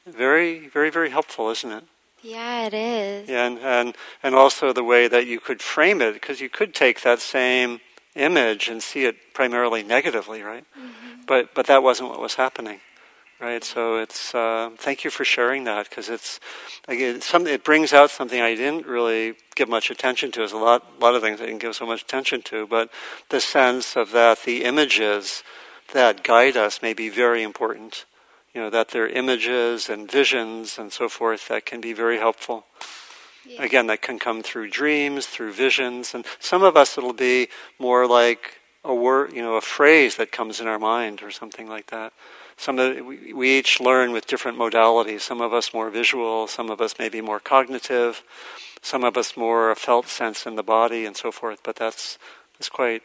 very, 0.05 0.67
very, 0.67 0.89
very 0.89 1.09
helpful, 1.09 1.49
isn't 1.49 1.71
it? 1.71 1.85
Yeah, 2.21 2.67
it 2.67 2.73
is. 2.73 3.29
Yeah, 3.29 3.45
and, 3.45 3.59
and, 3.59 3.95
and 4.21 4.35
also 4.35 4.73
the 4.73 4.83
way 4.83 5.07
that 5.07 5.27
you 5.27 5.39
could 5.39 5.61
frame 5.61 6.01
it, 6.01 6.13
because 6.13 6.41
you 6.41 6.49
could 6.49 6.73
take 6.73 7.01
that 7.01 7.19
same 7.19 7.79
image 8.15 8.67
and 8.67 8.83
see 8.83 9.05
it 9.05 9.33
primarily 9.33 9.81
negatively, 9.81 10.41
right? 10.41 10.65
Mm-hmm. 10.77 11.21
But, 11.25 11.53
but 11.53 11.67
that 11.67 11.83
wasn't 11.83 12.09
what 12.09 12.19
was 12.19 12.35
happening 12.35 12.81
right? 13.43 13.63
So 13.63 13.97
it's 13.97 14.33
uh, 14.33 14.69
thank 14.77 15.03
you 15.03 15.09
for 15.09 15.25
sharing 15.25 15.65
that 15.65 15.89
because 15.89 16.07
it's 16.07 16.39
again 16.87 17.19
something 17.19 17.53
it 17.53 17.65
brings 17.65 17.91
out 17.91 18.09
something 18.09 18.41
I 18.41 18.55
didn't 18.55 18.87
really 18.87 19.35
give 19.55 19.67
much 19.67 19.91
attention 19.91 20.31
to. 20.31 20.39
There's 20.39 20.53
a 20.53 20.57
lot 20.57 20.87
a 20.97 21.03
lot 21.03 21.15
of 21.15 21.21
things 21.21 21.41
I 21.41 21.45
didn't 21.45 21.61
give 21.61 21.75
so 21.75 21.85
much 21.85 22.03
attention 22.03 22.41
to, 22.43 22.65
but 22.65 22.89
the 23.29 23.41
sense 23.41 23.97
of 23.97 24.11
that 24.11 24.43
the 24.43 24.63
images 24.63 25.43
that 25.93 26.23
guide 26.23 26.55
us 26.55 26.81
may 26.81 26.93
be 26.93 27.09
very 27.09 27.43
important. 27.43 28.05
You 28.55 28.61
know 28.61 28.69
that 28.69 28.89
they're 28.89 29.09
images 29.09 29.89
and 29.89 30.09
visions 30.09 30.77
and 30.77 30.93
so 30.93 31.09
forth 31.09 31.49
that 31.49 31.65
can 31.65 31.81
be 31.81 31.91
very 31.91 32.19
helpful. 32.19 32.65
Yeah. 33.45 33.61
Again, 33.61 33.87
that 33.87 34.01
can 34.01 34.19
come 34.19 34.41
through 34.41 34.69
dreams, 34.69 35.25
through 35.25 35.51
visions, 35.51 36.13
and 36.13 36.25
some 36.39 36.63
of 36.63 36.77
us 36.77 36.97
it'll 36.97 37.11
be 37.11 37.49
more 37.77 38.07
like 38.07 38.61
a 38.85 38.95
word, 38.95 39.33
you 39.33 39.41
know, 39.41 39.55
a 39.55 39.61
phrase 39.61 40.15
that 40.15 40.31
comes 40.31 40.61
in 40.61 40.67
our 40.67 40.79
mind 40.79 41.21
or 41.21 41.29
something 41.29 41.67
like 41.67 41.87
that 41.87 42.13
some 42.57 42.79
of 42.79 43.05
we, 43.05 43.33
we 43.33 43.57
each 43.57 43.79
learn 43.79 44.11
with 44.11 44.27
different 44.27 44.57
modalities. 44.57 45.21
Some 45.21 45.41
of 45.41 45.53
us 45.53 45.73
more 45.73 45.89
visual, 45.89 46.47
some 46.47 46.69
of 46.69 46.81
us 46.81 46.95
maybe 46.99 47.21
more 47.21 47.39
cognitive, 47.39 48.23
some 48.81 49.03
of 49.03 49.17
us 49.17 49.35
more 49.35 49.71
a 49.71 49.75
felt 49.75 50.07
sense 50.07 50.45
in 50.45 50.55
the 50.55 50.63
body 50.63 51.05
and 51.05 51.15
so 51.15 51.31
forth. 51.31 51.59
But 51.63 51.75
that's 51.75 52.17
that's 52.53 52.69
quite 52.69 53.03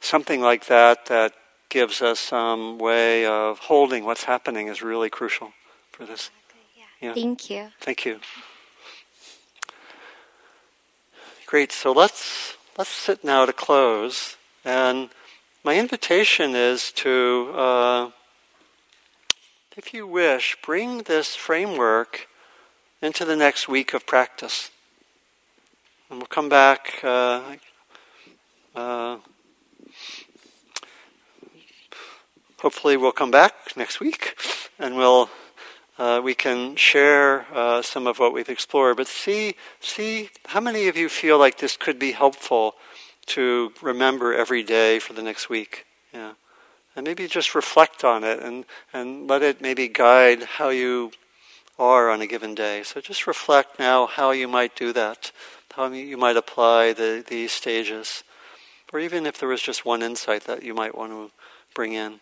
something 0.00 0.40
like 0.40 0.66
that 0.66 1.06
that 1.06 1.32
gives 1.68 2.02
us 2.02 2.20
some 2.20 2.78
way 2.78 3.24
of 3.24 3.58
holding 3.60 4.04
what's 4.04 4.24
happening 4.24 4.68
is 4.68 4.82
really 4.82 5.08
crucial 5.08 5.52
for 5.90 6.04
this. 6.04 6.30
Yeah. 6.76 7.08
yeah. 7.08 7.14
Thank 7.14 7.50
you. 7.50 7.68
Thank 7.80 8.04
you. 8.04 8.20
Great. 11.46 11.72
So 11.72 11.92
let's 11.92 12.56
let's 12.76 12.90
sit 12.90 13.22
now 13.22 13.46
to 13.46 13.52
close, 13.52 14.36
and 14.64 15.10
my 15.64 15.78
invitation 15.78 16.54
is 16.54 16.90
to. 16.92 17.52
Uh, 17.54 18.10
if 19.76 19.94
you 19.94 20.06
wish, 20.06 20.56
bring 20.62 21.04
this 21.04 21.34
framework 21.34 22.28
into 23.00 23.24
the 23.24 23.36
next 23.36 23.68
week 23.68 23.94
of 23.94 24.06
practice. 24.06 24.70
And 26.10 26.18
we'll 26.18 26.26
come 26.26 26.48
back. 26.48 27.00
Uh, 27.02 27.56
uh, 28.74 29.18
hopefully, 32.60 32.96
we'll 32.96 33.12
come 33.12 33.30
back 33.30 33.54
next 33.76 33.98
week, 33.98 34.36
and 34.78 34.96
we'll 34.96 35.30
uh, 35.98 36.20
we 36.22 36.34
can 36.34 36.76
share 36.76 37.46
uh, 37.54 37.80
some 37.80 38.06
of 38.06 38.18
what 38.18 38.32
we've 38.32 38.48
explored. 38.48 38.96
But 38.96 39.06
see, 39.06 39.54
see 39.80 40.30
how 40.48 40.60
many 40.60 40.88
of 40.88 40.96
you 40.96 41.08
feel 41.08 41.38
like 41.38 41.58
this 41.58 41.76
could 41.76 41.98
be 41.98 42.12
helpful 42.12 42.74
to 43.26 43.72
remember 43.80 44.34
every 44.34 44.62
day 44.62 44.98
for 44.98 45.12
the 45.12 45.22
next 45.22 45.48
week. 45.48 45.86
Yeah 46.12 46.32
and 46.94 47.06
maybe 47.06 47.26
just 47.26 47.54
reflect 47.54 48.04
on 48.04 48.24
it 48.24 48.40
and, 48.40 48.64
and 48.92 49.28
let 49.28 49.42
it 49.42 49.60
maybe 49.60 49.88
guide 49.88 50.42
how 50.42 50.68
you 50.68 51.12
are 51.78 52.10
on 52.10 52.20
a 52.20 52.26
given 52.26 52.54
day. 52.54 52.82
So 52.82 53.00
just 53.00 53.26
reflect 53.26 53.78
now 53.78 54.06
how 54.06 54.30
you 54.30 54.46
might 54.46 54.76
do 54.76 54.92
that, 54.92 55.32
how 55.72 55.90
you 55.90 56.16
might 56.16 56.36
apply 56.36 56.92
the, 56.92 57.24
these 57.26 57.52
stages, 57.52 58.24
or 58.92 59.00
even 59.00 59.26
if 59.26 59.38
there 59.38 59.48
was 59.48 59.62
just 59.62 59.84
one 59.84 60.02
insight 60.02 60.44
that 60.44 60.62
you 60.62 60.74
might 60.74 60.96
want 60.96 61.12
to 61.12 61.30
bring 61.74 61.94
in. 61.94 62.20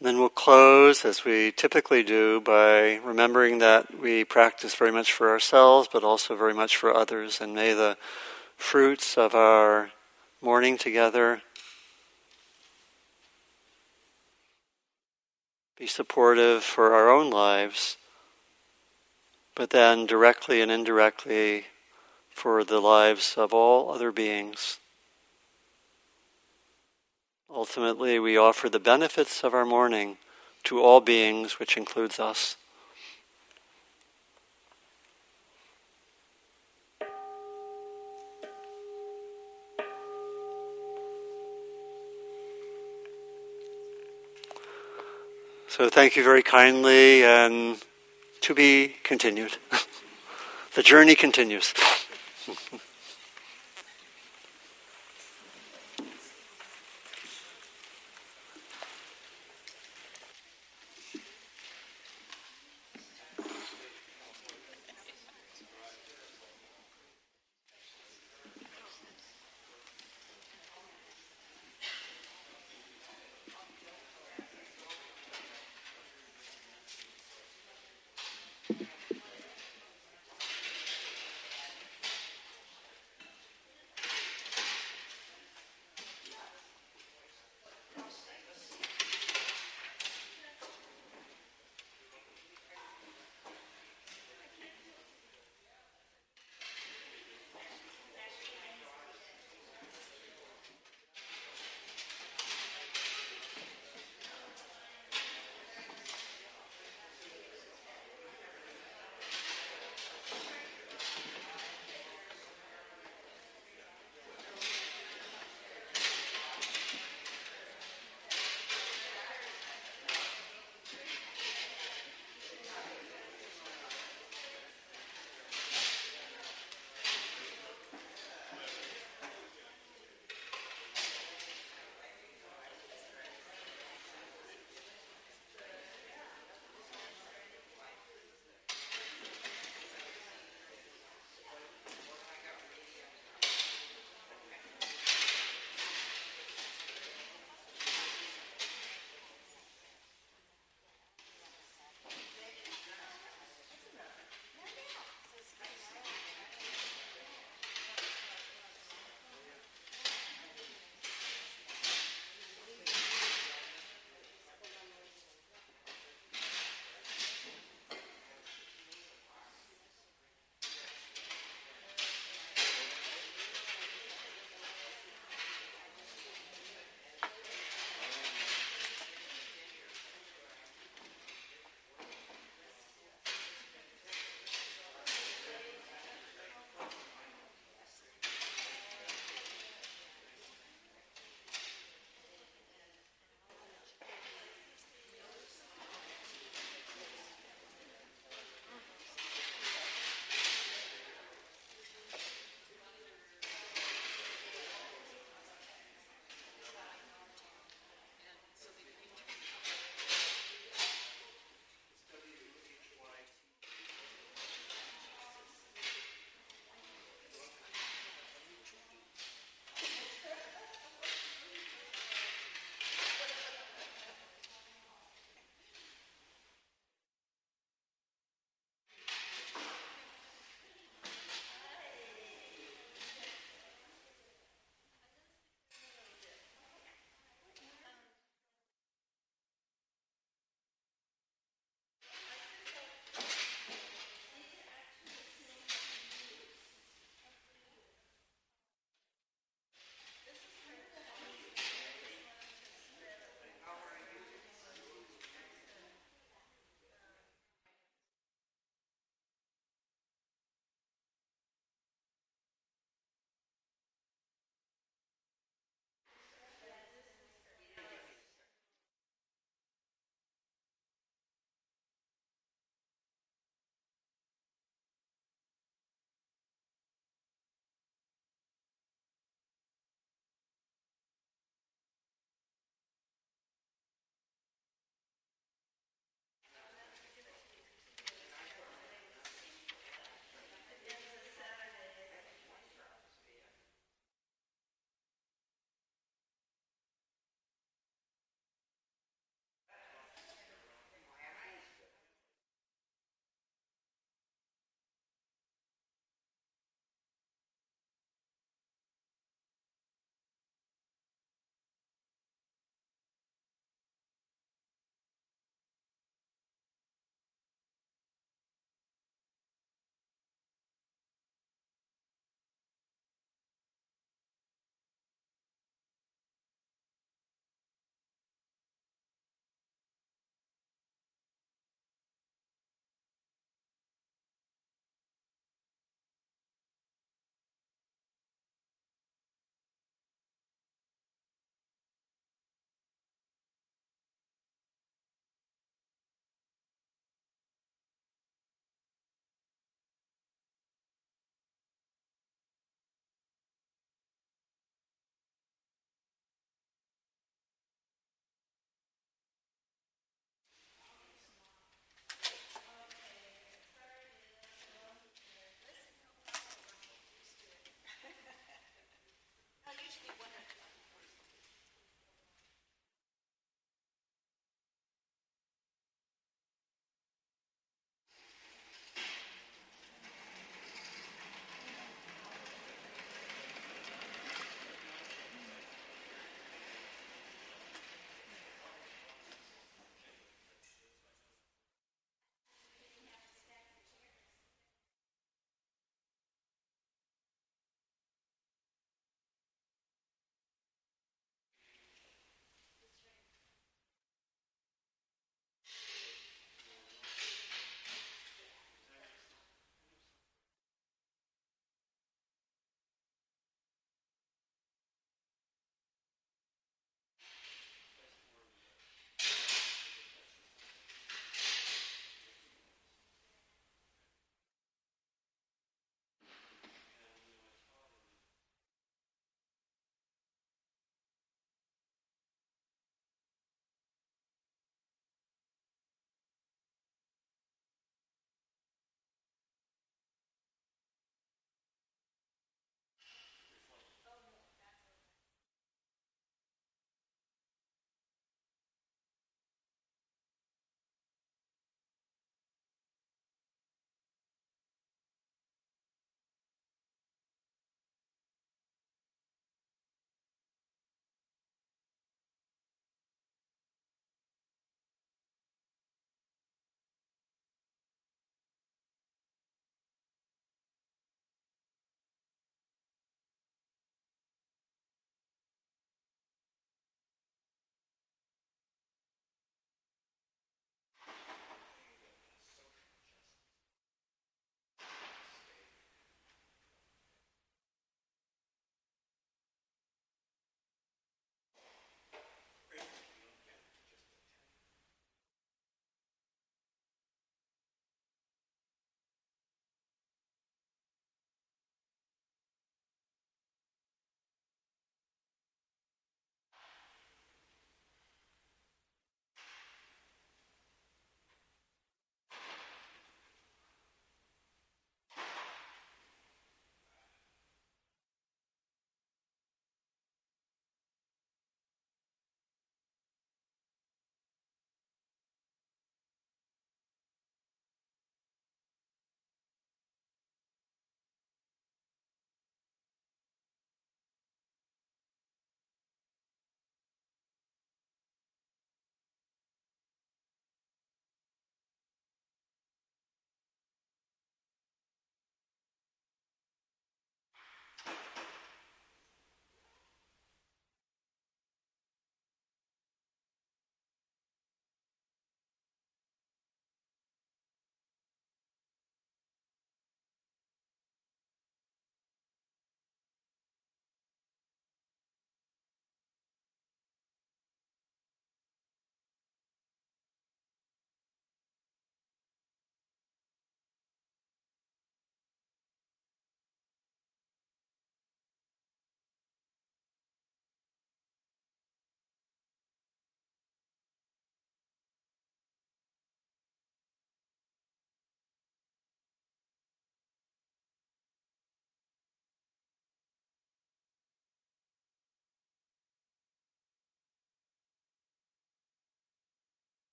And 0.00 0.06
then 0.06 0.18
we'll 0.18 0.30
close, 0.30 1.04
as 1.04 1.26
we 1.26 1.52
typically 1.52 2.02
do, 2.02 2.40
by 2.40 2.96
remembering 3.04 3.58
that 3.58 4.00
we 4.00 4.24
practice 4.24 4.74
very 4.74 4.90
much 4.90 5.12
for 5.12 5.28
ourselves, 5.28 5.90
but 5.92 6.02
also 6.02 6.34
very 6.34 6.54
much 6.54 6.74
for 6.74 6.96
others. 6.96 7.38
And 7.38 7.54
may 7.54 7.74
the 7.74 7.98
fruits 8.56 9.18
of 9.18 9.34
our 9.34 9.90
morning 10.40 10.78
together 10.78 11.42
be 15.78 15.86
supportive 15.86 16.64
for 16.64 16.94
our 16.94 17.10
own 17.10 17.28
lives, 17.28 17.98
but 19.54 19.68
then 19.68 20.06
directly 20.06 20.62
and 20.62 20.72
indirectly 20.72 21.66
for 22.30 22.64
the 22.64 22.80
lives 22.80 23.34
of 23.36 23.52
all 23.52 23.90
other 23.90 24.10
beings. 24.10 24.78
Ultimately, 27.52 28.20
we 28.20 28.36
offer 28.36 28.68
the 28.68 28.78
benefits 28.78 29.42
of 29.42 29.54
our 29.54 29.64
morning 29.64 30.18
to 30.62 30.80
all 30.80 31.00
beings, 31.00 31.58
which 31.58 31.76
includes 31.76 32.20
us. 32.20 32.56
So, 45.66 45.88
thank 45.88 46.14
you 46.14 46.22
very 46.22 46.44
kindly, 46.44 47.24
and 47.24 47.82
to 48.42 48.54
be 48.54 48.94
continued. 49.02 49.56
the 50.76 50.84
journey 50.84 51.16
continues. 51.16 51.74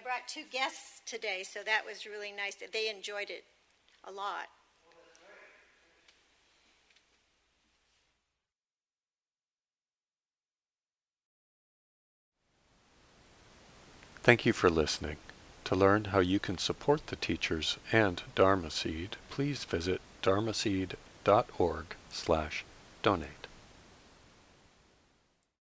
I 0.00 0.02
brought 0.02 0.26
two 0.26 0.44
guests 0.50 1.02
today, 1.04 1.42
so 1.42 1.60
that 1.62 1.84
was 1.84 2.06
really 2.06 2.32
nice. 2.32 2.56
They 2.72 2.88
enjoyed 2.88 3.28
it 3.28 3.44
a 4.04 4.10
lot. 4.10 4.46
Thank 14.22 14.46
you 14.46 14.54
for 14.54 14.70
listening. 14.70 15.16
To 15.64 15.74
learn 15.74 16.06
how 16.06 16.20
you 16.20 16.40
can 16.40 16.56
support 16.56 17.08
the 17.08 17.16
teachers 17.16 17.76
and 17.92 18.22
Dharma 18.34 18.70
Seed, 18.70 19.16
please 19.28 19.64
visit 19.64 20.00
dharmaseed.org 20.22 21.84
slash 22.10 22.64
donate. 23.02 23.39